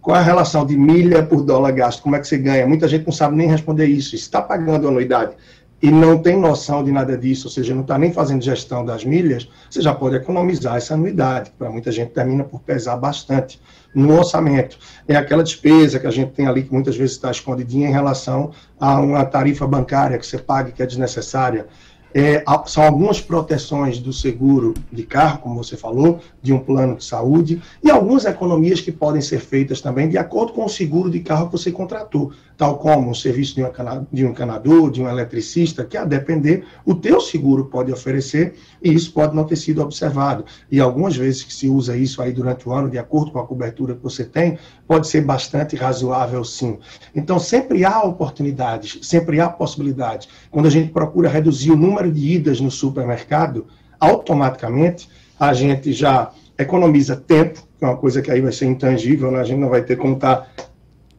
Qual 0.00 0.16
é 0.16 0.20
a 0.20 0.22
relação 0.22 0.66
de 0.66 0.76
milha 0.76 1.22
por 1.22 1.42
dólar 1.42 1.72
gasto? 1.72 2.02
Como 2.02 2.16
é 2.16 2.20
que 2.20 2.26
você 2.26 2.36
ganha? 2.36 2.66
Muita 2.66 2.88
gente 2.88 3.06
não 3.06 3.12
sabe 3.12 3.36
nem 3.36 3.48
responder 3.48 3.86
isso. 3.86 4.14
Está 4.14 4.42
pagando 4.42 4.88
anuidade 4.88 5.34
e 5.82 5.90
não 5.90 6.16
tem 6.16 6.38
noção 6.38 6.84
de 6.84 6.92
nada 6.92 7.18
disso, 7.18 7.48
ou 7.48 7.50
seja, 7.50 7.74
não 7.74 7.82
está 7.82 7.98
nem 7.98 8.12
fazendo 8.12 8.40
gestão 8.40 8.84
das 8.84 9.04
milhas, 9.04 9.48
você 9.68 9.82
já 9.82 9.92
pode 9.92 10.14
economizar 10.14 10.76
essa 10.76 10.94
anuidade, 10.94 11.50
que 11.50 11.56
para 11.56 11.68
muita 11.70 11.90
gente 11.90 12.10
termina 12.10 12.44
por 12.44 12.60
pesar 12.60 12.96
bastante 12.96 13.60
no 13.94 14.16
orçamento. 14.16 14.78
É 15.06 15.16
aquela 15.16 15.42
despesa 15.42 15.98
que 15.98 16.06
a 16.06 16.10
gente 16.10 16.32
tem 16.32 16.46
ali, 16.46 16.62
que 16.62 16.72
muitas 16.72 16.96
vezes 16.96 17.16
está 17.16 17.30
escondidinha 17.30 17.88
em 17.88 17.92
relação 17.92 18.52
a 18.78 19.00
uma 19.00 19.24
tarifa 19.24 19.66
bancária 19.66 20.18
que 20.18 20.26
você 20.26 20.38
paga 20.38 20.72
que 20.72 20.82
é 20.82 20.86
desnecessária. 20.86 21.66
É, 22.14 22.44
são 22.66 22.82
algumas 22.82 23.20
proteções 23.22 23.98
do 23.98 24.12
seguro 24.12 24.74
de 24.92 25.02
carro, 25.02 25.38
como 25.38 25.62
você 25.62 25.78
falou, 25.78 26.20
de 26.42 26.52
um 26.52 26.58
plano 26.58 26.96
de 26.96 27.04
saúde, 27.04 27.62
e 27.82 27.90
algumas 27.90 28.26
economias 28.26 28.82
que 28.82 28.92
podem 28.92 29.22
ser 29.22 29.40
feitas 29.40 29.80
também 29.80 30.10
de 30.10 30.18
acordo 30.18 30.52
com 30.52 30.64
o 30.66 30.68
seguro 30.68 31.10
de 31.10 31.20
carro 31.20 31.46
que 31.46 31.52
você 31.52 31.72
contratou 31.72 32.32
tal 32.62 32.78
como 32.78 33.10
o 33.10 33.14
serviço 33.14 33.56
de, 33.56 33.62
uma, 33.64 34.06
de 34.12 34.24
um 34.24 34.30
encanador, 34.30 34.88
de 34.88 35.02
um 35.02 35.08
eletricista, 35.08 35.84
que 35.84 35.96
a 35.96 36.04
depender, 36.04 36.64
o 36.86 36.94
teu 36.94 37.20
seguro 37.20 37.64
pode 37.64 37.90
oferecer 37.90 38.54
e 38.80 38.94
isso 38.94 39.12
pode 39.12 39.34
não 39.34 39.42
ter 39.42 39.56
sido 39.56 39.82
observado. 39.82 40.44
E 40.70 40.78
algumas 40.78 41.16
vezes 41.16 41.42
que 41.42 41.52
se 41.52 41.68
usa 41.68 41.96
isso 41.96 42.22
aí 42.22 42.32
durante 42.32 42.68
o 42.68 42.72
ano, 42.72 42.88
de 42.88 42.98
acordo 42.98 43.32
com 43.32 43.40
a 43.40 43.44
cobertura 43.44 43.96
que 43.96 44.00
você 44.00 44.24
tem, 44.24 44.60
pode 44.86 45.08
ser 45.08 45.22
bastante 45.22 45.74
razoável 45.74 46.44
sim. 46.44 46.78
Então 47.12 47.36
sempre 47.36 47.84
há 47.84 48.00
oportunidades, 48.04 49.00
sempre 49.02 49.40
há 49.40 49.48
possibilidades. 49.48 50.28
Quando 50.48 50.66
a 50.66 50.70
gente 50.70 50.92
procura 50.92 51.28
reduzir 51.28 51.72
o 51.72 51.76
número 51.76 52.12
de 52.12 52.34
idas 52.34 52.60
no 52.60 52.70
supermercado, 52.70 53.66
automaticamente 53.98 55.08
a 55.36 55.52
gente 55.52 55.92
já 55.92 56.30
economiza 56.56 57.16
tempo, 57.16 57.60
que 57.76 57.84
é 57.84 57.88
uma 57.88 57.96
coisa 57.96 58.22
que 58.22 58.30
aí 58.30 58.40
vai 58.40 58.52
ser 58.52 58.66
intangível, 58.66 59.32
né? 59.32 59.40
a 59.40 59.44
gente 59.44 59.58
não 59.58 59.68
vai 59.68 59.82
ter 59.82 59.96
como 59.96 60.14
estar 60.14 60.36
tá 60.36 60.71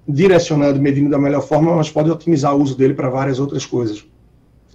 direcionando, 0.07 0.81
medindo 0.81 1.09
da 1.09 1.17
melhor 1.17 1.41
forma, 1.41 1.75
mas 1.75 1.89
pode 1.89 2.09
otimizar 2.09 2.55
o 2.55 2.61
uso 2.61 2.77
dele 2.77 2.93
para 2.93 3.09
várias 3.09 3.39
outras 3.39 3.65
coisas. 3.65 4.05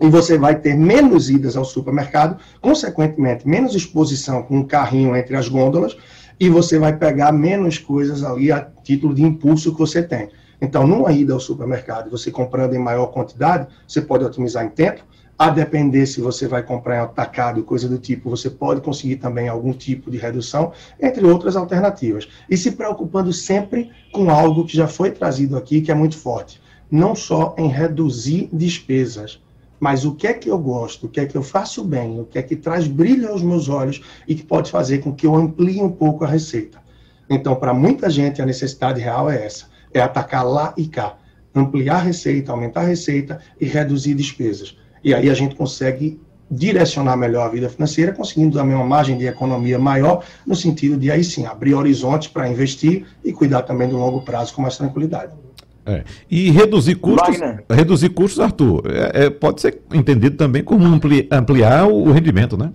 E 0.00 0.08
você 0.08 0.38
vai 0.38 0.58
ter 0.58 0.76
menos 0.76 1.28
idas 1.28 1.56
ao 1.56 1.64
supermercado, 1.64 2.38
consequentemente, 2.60 3.46
menos 3.46 3.74
exposição 3.74 4.42
com 4.42 4.58
um 4.58 4.64
carrinho 4.64 5.16
entre 5.16 5.36
as 5.36 5.48
gôndolas, 5.48 5.96
e 6.38 6.48
você 6.48 6.78
vai 6.78 6.96
pegar 6.96 7.32
menos 7.32 7.78
coisas 7.78 8.22
ali 8.22 8.52
a 8.52 8.60
título 8.82 9.12
de 9.12 9.22
impulso 9.22 9.72
que 9.72 9.78
você 9.78 10.02
tem. 10.02 10.28
Então, 10.60 10.86
numa 10.86 11.12
ida 11.12 11.32
ao 11.32 11.40
supermercado, 11.40 12.10
você 12.10 12.30
comprando 12.30 12.74
em 12.74 12.78
maior 12.78 13.06
quantidade, 13.06 13.68
você 13.86 14.00
pode 14.00 14.24
otimizar 14.24 14.64
em 14.64 14.68
tempo, 14.68 15.02
a 15.38 15.50
depender 15.50 16.04
se 16.04 16.20
você 16.20 16.48
vai 16.48 16.64
comprar 16.64 16.96
em 16.96 17.00
atacado, 17.00 17.62
coisa 17.62 17.88
do 17.88 17.96
tipo, 17.96 18.28
você 18.28 18.50
pode 18.50 18.80
conseguir 18.80 19.16
também 19.16 19.48
algum 19.48 19.72
tipo 19.72 20.10
de 20.10 20.18
redução, 20.18 20.72
entre 21.00 21.24
outras 21.24 21.54
alternativas. 21.54 22.28
E 22.50 22.56
se 22.56 22.72
preocupando 22.72 23.32
sempre 23.32 23.90
com 24.12 24.30
algo 24.30 24.66
que 24.66 24.76
já 24.76 24.88
foi 24.88 25.12
trazido 25.12 25.56
aqui, 25.56 25.80
que 25.80 25.92
é 25.92 25.94
muito 25.94 26.18
forte. 26.18 26.60
Não 26.90 27.14
só 27.14 27.54
em 27.56 27.68
reduzir 27.68 28.48
despesas, 28.52 29.40
mas 29.78 30.04
o 30.04 30.16
que 30.16 30.26
é 30.26 30.34
que 30.34 30.50
eu 30.50 30.58
gosto, 30.58 31.06
o 31.06 31.08
que 31.08 31.20
é 31.20 31.26
que 31.26 31.36
eu 31.36 31.42
faço 31.42 31.84
bem, 31.84 32.18
o 32.18 32.24
que 32.24 32.38
é 32.38 32.42
que 32.42 32.56
traz 32.56 32.88
brilho 32.88 33.28
aos 33.28 33.42
meus 33.42 33.68
olhos 33.68 34.02
e 34.26 34.34
que 34.34 34.42
pode 34.42 34.72
fazer 34.72 34.98
com 34.98 35.14
que 35.14 35.26
eu 35.26 35.36
amplie 35.36 35.80
um 35.80 35.90
pouco 35.90 36.24
a 36.24 36.28
receita. 36.28 36.80
Então, 37.30 37.54
para 37.54 37.72
muita 37.72 38.10
gente, 38.10 38.42
a 38.42 38.46
necessidade 38.46 39.00
real 39.00 39.30
é 39.30 39.44
essa: 39.44 39.66
é 39.94 40.00
atacar 40.00 40.44
lá 40.44 40.74
e 40.76 40.88
cá, 40.88 41.16
ampliar 41.54 41.96
a 41.96 42.02
receita, 42.02 42.50
aumentar 42.50 42.80
a 42.80 42.86
receita 42.86 43.40
e 43.60 43.66
reduzir 43.66 44.14
despesas. 44.14 44.76
E 45.02 45.14
aí 45.14 45.30
a 45.30 45.34
gente 45.34 45.54
consegue 45.54 46.20
direcionar 46.50 47.16
melhor 47.16 47.46
a 47.46 47.48
vida 47.48 47.68
financeira, 47.68 48.12
conseguindo 48.12 48.56
também 48.56 48.74
uma 48.74 48.84
margem 48.84 49.18
de 49.18 49.26
economia 49.26 49.78
maior, 49.78 50.24
no 50.46 50.56
sentido 50.56 50.96
de 50.96 51.10
aí 51.10 51.22
sim 51.22 51.44
abrir 51.46 51.74
horizontes 51.74 52.28
para 52.28 52.48
investir 52.48 53.04
e 53.24 53.32
cuidar 53.32 53.62
também 53.62 53.88
do 53.88 53.96
longo 53.96 54.22
prazo 54.22 54.54
com 54.54 54.62
mais 54.62 54.76
tranquilidade. 54.76 55.32
É. 55.84 56.04
E 56.30 56.50
reduzir 56.50 56.96
custos, 56.96 57.38
Wagner. 57.38 57.64
reduzir 57.70 58.10
custos, 58.10 58.40
Arthur, 58.40 58.82
é, 58.86 59.24
é, 59.24 59.30
pode 59.30 59.60
ser 59.62 59.80
entendido 59.92 60.36
também 60.36 60.62
como 60.62 60.84
ampli, 60.84 61.26
ampliar 61.30 61.86
o 61.86 62.12
rendimento, 62.12 62.58
né? 62.58 62.72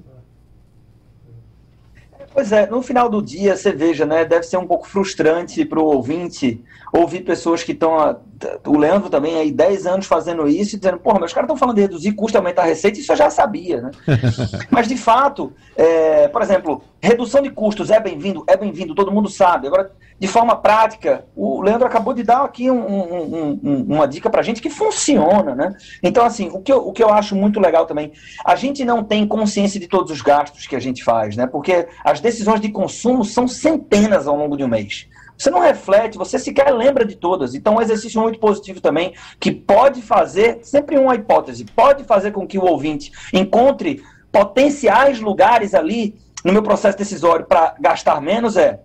Pois 2.34 2.52
é, 2.52 2.68
no 2.68 2.82
final 2.82 3.10
do 3.10 3.22
dia, 3.22 3.56
você 3.56 3.72
veja, 3.72 4.08
né? 4.08 4.26
Deve 4.26 4.44
ser 4.44 4.58
um 4.58 4.66
pouco 4.66 4.88
frustrante 4.88 5.64
para 5.64 5.80
o 5.80 5.86
ouvinte 5.86 6.60
ouvir 6.92 7.22
pessoas 7.22 7.62
que 7.62 7.74
estão. 7.74 8.20
O 8.66 8.78
Leandro 8.78 9.10
também 9.10 9.36
aí 9.36 9.52
10 9.52 9.86
anos 9.86 10.06
fazendo 10.06 10.48
isso 10.48 10.76
e 10.76 10.80
dizendo, 10.80 10.98
porra, 10.98 11.24
os 11.24 11.34
caras 11.34 11.48
estão 11.48 11.58
falando 11.58 11.76
de 11.76 11.82
reduzir 11.82 12.14
custo, 12.14 12.38
aumentar 12.38 12.64
a 12.64 12.66
receita, 12.66 13.00
isso 13.00 13.12
eu 13.12 13.16
já 13.16 13.30
sabia, 13.30 13.82
né? 13.82 13.92
mas 14.70 14.88
de 14.88 14.98
fato, 14.98 15.54
é, 15.76 16.28
por 16.28 16.42
exemplo, 16.42 16.84
redução 17.02 17.42
de 17.42 17.50
custos 17.50 17.92
é 17.92 18.00
bem-vindo, 18.00 18.44
é 18.48 18.58
bem-vindo, 18.58 18.96
todo 18.96 19.12
mundo 19.12 19.30
sabe. 19.30 19.68
Agora, 19.68 19.92
de 20.20 20.28
forma 20.28 20.56
prática, 20.56 21.26
o 21.36 21.62
Leandro 21.62 21.86
acabou 21.86 22.14
de 22.14 22.24
dar 22.24 22.44
aqui 22.44 22.72
um, 22.72 22.80
um, 22.80 23.60
um, 23.64 23.86
uma 23.90 24.08
dica 24.08 24.30
para 24.30 24.42
gente 24.42 24.62
que 24.62 24.70
funciona, 24.70 25.54
né? 25.54 25.76
Então, 26.02 26.26
assim, 26.26 26.50
o 26.54 26.62
que, 26.62 26.72
eu, 26.72 26.88
o 26.88 26.94
que 26.94 27.04
eu 27.04 27.10
acho 27.10 27.36
muito 27.36 27.60
legal 27.60 27.86
também, 27.86 28.14
a 28.46 28.56
gente 28.56 28.86
não 28.86 29.04
tem 29.04 29.28
consciência 29.28 29.80
de 29.80 29.88
todos 29.88 30.12
os 30.12 30.22
gastos 30.22 30.66
que 30.66 30.76
a 30.76 30.80
gente 30.80 31.04
faz, 31.04 31.36
né? 31.36 31.46
Porque 31.46 31.88
as 32.04 32.20
decisões 32.20 32.62
de 32.62 32.70
consumo 32.70 33.26
são 33.26 33.48
centenas 33.48 34.28
ao 34.28 34.38
longo 34.38 34.56
de 34.56 34.64
um 34.64 34.68
mês. 34.68 35.08
Você 35.44 35.50
não 35.50 35.60
reflete, 35.60 36.18
você 36.18 36.40
sequer 36.40 36.74
lembra 36.74 37.04
de 37.04 37.18
todas. 37.18 37.54
Então, 37.54 37.76
um 37.76 37.82
exercício 37.82 38.22
muito 38.22 38.40
positivo 38.40 38.80
também, 38.80 39.14
que 39.42 39.52
pode 39.52 40.02
fazer, 40.02 40.60
sempre 40.64 40.98
uma 40.98 41.16
hipótese, 41.16 41.66
pode 41.66 42.06
fazer 42.06 42.32
com 42.32 42.48
que 42.48 42.58
o 42.58 42.64
ouvinte 42.64 43.12
encontre 43.34 44.02
potenciais 44.32 45.20
lugares 45.20 45.74
ali 45.74 46.16
no 46.46 46.54
meu 46.54 46.64
processo 46.64 46.98
decisório 46.98 47.46
para 47.46 47.76
gastar 47.78 48.22
menos 48.22 48.56
é 48.56 48.80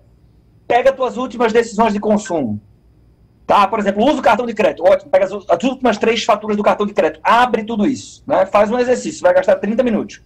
pega 0.67 0.91
as 0.91 0.97
tuas 0.97 1.17
últimas 1.17 1.53
decisões 1.53 1.93
de 1.93 2.01
consumo. 2.01 2.61
Tá? 3.49 3.67
Por 3.67 3.79
exemplo, 3.79 4.05
usa 4.05 4.19
o 4.19 4.23
cartão 4.23 4.45
de 4.45 4.53
crédito. 4.53 4.85
Ótimo, 4.85 5.11
pega 5.11 5.25
as, 5.25 5.33
as, 5.33 5.65
últimas 5.65 5.97
três 5.97 6.23
faturas 6.23 6.55
do 6.55 6.63
cartão 6.63 6.85
de 6.85 6.93
crédito. 6.93 7.19
Abre 7.25 7.65
tudo 7.65 7.87
isso. 7.87 8.23
Né? 8.27 8.45
Faz 8.45 8.71
um 8.71 8.79
exercício, 8.79 9.23
vai 9.23 9.33
gastar 9.33 9.57
30 9.57 9.83
minutos. 9.83 10.21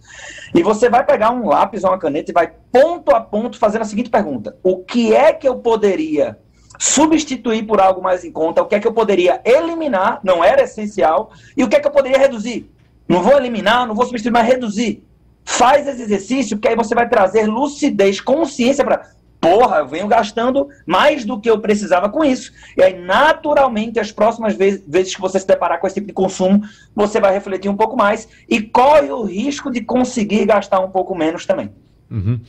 E 0.53 0.61
você 0.61 0.89
vai 0.89 1.05
pegar 1.05 1.31
um 1.31 1.47
lápis 1.47 1.85
ou 1.85 1.91
uma 1.91 1.97
caneta 1.97 2.31
e 2.31 2.33
vai 2.33 2.51
ponto 2.69 3.15
a 3.15 3.21
ponto 3.21 3.57
fazendo 3.57 3.83
a 3.83 3.85
seguinte 3.85 4.09
pergunta: 4.09 4.57
O 4.61 4.79
que 4.79 5.15
é 5.15 5.31
que 5.31 5.47
eu 5.47 5.55
poderia 5.55 6.37
substituir 6.77 7.63
por 7.63 7.79
algo 7.79 8.01
mais 8.01 8.25
em 8.25 8.31
conta? 8.31 8.61
O 8.61 8.65
que 8.65 8.75
é 8.75 8.79
que 8.81 8.87
eu 8.87 8.93
poderia 8.93 9.39
eliminar? 9.45 10.19
Não 10.21 10.43
era 10.43 10.63
essencial. 10.63 11.31
E 11.55 11.63
o 11.63 11.69
que 11.69 11.77
é 11.77 11.79
que 11.79 11.87
eu 11.87 11.91
poderia 11.91 12.19
reduzir? 12.19 12.69
Não 13.07 13.23
vou 13.23 13.37
eliminar, 13.37 13.87
não 13.87 13.95
vou 13.95 14.05
substituir, 14.05 14.33
mas 14.33 14.45
reduzir. 14.45 15.01
Faz 15.45 15.87
esse 15.87 16.01
exercício, 16.01 16.57
porque 16.57 16.67
aí 16.67 16.75
você 16.75 16.93
vai 16.93 17.07
trazer 17.07 17.47
lucidez, 17.47 18.19
consciência 18.19 18.83
para 18.83 19.09
porra, 19.43 19.79
eu 19.79 19.87
venho 19.87 20.07
gastando 20.07 20.69
mais 20.85 21.25
do 21.25 21.39
que 21.39 21.49
eu 21.49 21.59
precisava 21.59 22.07
com 22.07 22.23
isso. 22.23 22.53
E 22.77 22.81
aí, 22.81 22.97
naturalmente, 22.97 23.99
as 23.99 24.09
próximas 24.09 24.55
vezes, 24.55 24.81
vezes 24.87 25.13
que 25.13 25.21
você 25.21 25.37
se 25.37 25.45
deparar 25.45 25.79
com 25.79 25.85
esse 25.85 25.95
tipo 25.95 26.07
de 26.07 26.13
consumo, 26.13 26.63
você 26.95 27.19
vai 27.19 27.33
refletir 27.33 27.69
um 27.69 27.75
pouco 27.75 27.97
mais 27.97 28.27
e 28.47 28.61
corre 28.61 29.11
o 29.11 29.23
risco 29.23 29.69
de 29.69 29.81
conseguir 29.81 30.45
gastar 30.45 30.79
um 30.79 30.89
pouco 30.89 31.13
menos 31.13 31.45
também. 31.45 31.69
Uhum. 32.09 32.39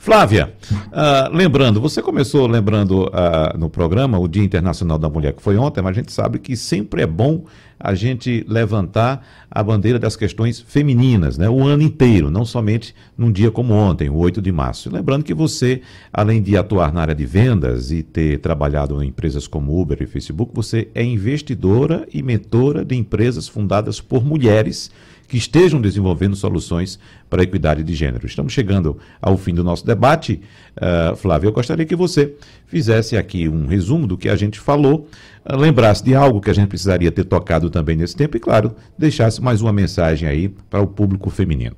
Flávia, 0.00 0.54
ah, 0.92 1.28
lembrando, 1.32 1.80
você 1.80 2.00
começou 2.00 2.46
lembrando 2.46 3.10
ah, 3.12 3.54
no 3.58 3.68
programa 3.68 4.16
o 4.16 4.28
Dia 4.28 4.44
Internacional 4.44 4.96
da 4.96 5.08
Mulher, 5.08 5.32
que 5.32 5.42
foi 5.42 5.56
ontem, 5.56 5.82
mas 5.82 5.90
a 5.90 6.00
gente 6.00 6.12
sabe 6.12 6.38
que 6.38 6.56
sempre 6.56 7.02
é 7.02 7.06
bom 7.06 7.44
a 7.80 7.94
gente 7.94 8.44
levantar 8.48 9.26
a 9.50 9.62
bandeira 9.62 9.98
das 9.98 10.16
questões 10.16 10.60
femininas, 10.60 11.36
né? 11.36 11.48
O 11.48 11.64
ano 11.64 11.82
inteiro, 11.82 12.30
não 12.30 12.44
somente 12.44 12.94
num 13.16 13.30
dia 13.30 13.50
como 13.50 13.74
ontem, 13.74 14.08
o 14.08 14.16
8 14.16 14.40
de 14.40 14.52
março. 14.52 14.88
Lembrando 14.90 15.24
que 15.24 15.34
você, 15.34 15.82
além 16.12 16.42
de 16.42 16.56
atuar 16.56 16.92
na 16.92 17.00
área 17.00 17.14
de 17.14 17.26
vendas 17.26 17.90
e 17.90 18.02
ter 18.02 18.38
trabalhado 18.38 19.02
em 19.02 19.08
empresas 19.08 19.46
como 19.46 19.80
Uber 19.80 19.98
e 20.00 20.06
Facebook, 20.06 20.52
você 20.54 20.88
é 20.94 21.04
investidora 21.04 22.06
e 22.12 22.22
mentora 22.22 22.84
de 22.84 22.96
empresas 22.96 23.48
fundadas 23.48 24.00
por 24.00 24.24
mulheres 24.24 24.90
que 25.28 25.36
estejam 25.36 25.78
desenvolvendo 25.78 26.34
soluções 26.34 26.98
para 27.28 27.42
a 27.42 27.44
equidade 27.44 27.84
de 27.84 27.94
gênero. 27.94 28.26
Estamos 28.26 28.52
chegando 28.54 28.98
ao 29.20 29.36
fim 29.36 29.54
do 29.54 29.62
nosso 29.62 29.84
debate. 29.84 30.40
Uh, 30.74 31.14
Flávio, 31.14 31.48
eu 31.48 31.52
gostaria 31.52 31.84
que 31.84 31.94
você 31.94 32.34
fizesse 32.66 33.14
aqui 33.14 33.46
um 33.46 33.66
resumo 33.66 34.06
do 34.06 34.16
que 34.16 34.30
a 34.30 34.34
gente 34.34 34.58
falou, 34.58 35.06
uh, 35.44 35.54
lembrasse 35.54 36.02
de 36.02 36.14
algo 36.14 36.40
que 36.40 36.50
a 36.50 36.54
gente 36.54 36.68
precisaria 36.68 37.12
ter 37.12 37.24
tocado 37.24 37.68
também 37.68 37.94
nesse 37.94 38.16
tempo 38.16 38.38
e, 38.38 38.40
claro, 38.40 38.74
deixasse 38.96 39.42
mais 39.42 39.60
uma 39.60 39.72
mensagem 39.72 40.26
aí 40.26 40.48
para 40.48 40.80
o 40.80 40.86
público 40.86 41.28
feminino. 41.28 41.76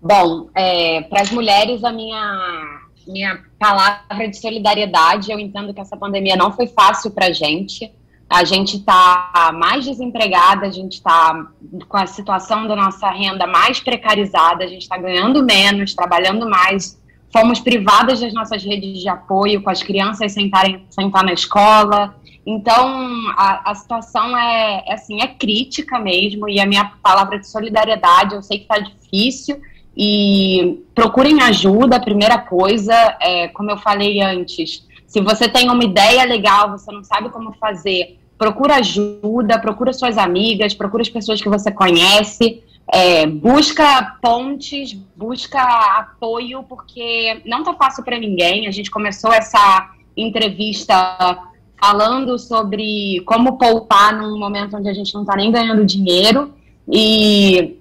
Bom, 0.00 0.48
é, 0.56 1.02
para 1.02 1.20
as 1.20 1.30
mulheres, 1.30 1.84
a 1.84 1.92
minha, 1.92 2.80
minha 3.06 3.40
palavra 3.58 4.26
de 4.26 4.36
solidariedade, 4.38 5.30
eu 5.30 5.38
entendo 5.38 5.72
que 5.74 5.80
essa 5.80 5.96
pandemia 5.96 6.34
não 6.34 6.50
foi 6.50 6.66
fácil 6.66 7.10
para 7.10 7.26
a 7.26 7.32
gente 7.32 7.92
a 8.32 8.44
gente 8.44 8.78
está 8.78 9.52
mais 9.54 9.84
desempregada, 9.84 10.66
a 10.66 10.70
gente 10.70 10.94
está 10.94 11.46
com 11.86 11.96
a 11.98 12.06
situação 12.06 12.66
da 12.66 12.74
nossa 12.74 13.10
renda 13.10 13.46
mais 13.46 13.78
precarizada, 13.78 14.64
a 14.64 14.66
gente 14.66 14.82
está 14.82 14.96
ganhando 14.96 15.44
menos, 15.44 15.94
trabalhando 15.94 16.48
mais, 16.48 16.98
fomos 17.30 17.60
privadas 17.60 18.20
das 18.20 18.32
nossas 18.32 18.64
redes 18.64 19.00
de 19.00 19.08
apoio, 19.08 19.62
com 19.62 19.68
as 19.68 19.82
crianças 19.82 20.32
sentarem, 20.32 20.86
sentar 20.88 21.22
na 21.22 21.34
escola. 21.34 22.16
Então, 22.46 23.12
a, 23.36 23.70
a 23.70 23.74
situação 23.74 24.34
é, 24.36 24.82
é, 24.86 24.94
assim, 24.94 25.20
é 25.20 25.26
crítica 25.26 25.98
mesmo, 25.98 26.48
e 26.48 26.58
a 26.58 26.64
minha 26.64 26.90
palavra 27.02 27.38
de 27.38 27.46
solidariedade, 27.46 28.34
eu 28.34 28.42
sei 28.42 28.58
que 28.60 28.64
está 28.64 28.78
difícil, 28.78 29.60
e 29.94 30.82
procurem 30.94 31.42
ajuda, 31.42 32.00
primeira 32.00 32.38
coisa, 32.38 32.94
é, 33.20 33.48
como 33.48 33.70
eu 33.70 33.76
falei 33.76 34.22
antes, 34.22 34.86
se 35.06 35.20
você 35.20 35.46
tem 35.46 35.68
uma 35.68 35.84
ideia 35.84 36.24
legal, 36.24 36.70
você 36.70 36.90
não 36.90 37.04
sabe 37.04 37.28
como 37.28 37.52
fazer, 37.60 38.18
procura 38.42 38.74
ajuda, 38.78 39.56
procura 39.60 39.92
suas 39.92 40.18
amigas, 40.18 40.74
procura 40.74 41.02
as 41.02 41.08
pessoas 41.08 41.40
que 41.40 41.48
você 41.48 41.70
conhece, 41.70 42.60
é, 42.92 43.24
busca 43.24 44.16
pontes, 44.20 44.92
busca 45.14 45.62
apoio, 45.96 46.64
porque 46.64 47.40
não 47.46 47.62
tá 47.62 47.72
fácil 47.74 48.02
para 48.02 48.18
ninguém. 48.18 48.66
A 48.66 48.72
gente 48.72 48.90
começou 48.90 49.32
essa 49.32 49.90
entrevista 50.16 51.38
falando 51.80 52.36
sobre 52.36 53.22
como 53.26 53.56
poupar 53.56 54.12
num 54.12 54.36
momento 54.36 54.76
onde 54.76 54.88
a 54.88 54.92
gente 54.92 55.14
não 55.14 55.20
está 55.20 55.36
nem 55.36 55.52
ganhando 55.52 55.84
dinheiro. 55.84 56.52
E 56.90 57.76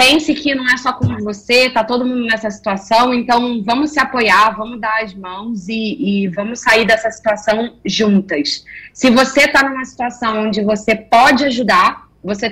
pense 0.00 0.32
que 0.32 0.54
não 0.54 0.66
é 0.66 0.78
só 0.78 0.94
com 0.94 1.06
você, 1.18 1.68
tá 1.68 1.84
todo 1.84 2.06
mundo 2.06 2.24
nessa 2.24 2.50
situação, 2.50 3.12
então 3.12 3.62
vamos 3.62 3.90
se 3.90 4.00
apoiar, 4.00 4.56
vamos 4.56 4.80
dar 4.80 5.02
as 5.02 5.12
mãos 5.12 5.68
e, 5.68 6.22
e 6.22 6.28
vamos 6.28 6.60
sair 6.60 6.86
dessa 6.86 7.10
situação 7.10 7.74
juntas. 7.84 8.64
Se 8.94 9.10
você 9.10 9.40
está 9.40 9.62
numa 9.68 9.84
situação 9.84 10.46
onde 10.46 10.62
você 10.62 10.96
pode 10.96 11.44
ajudar, 11.44 12.08
você 12.24 12.48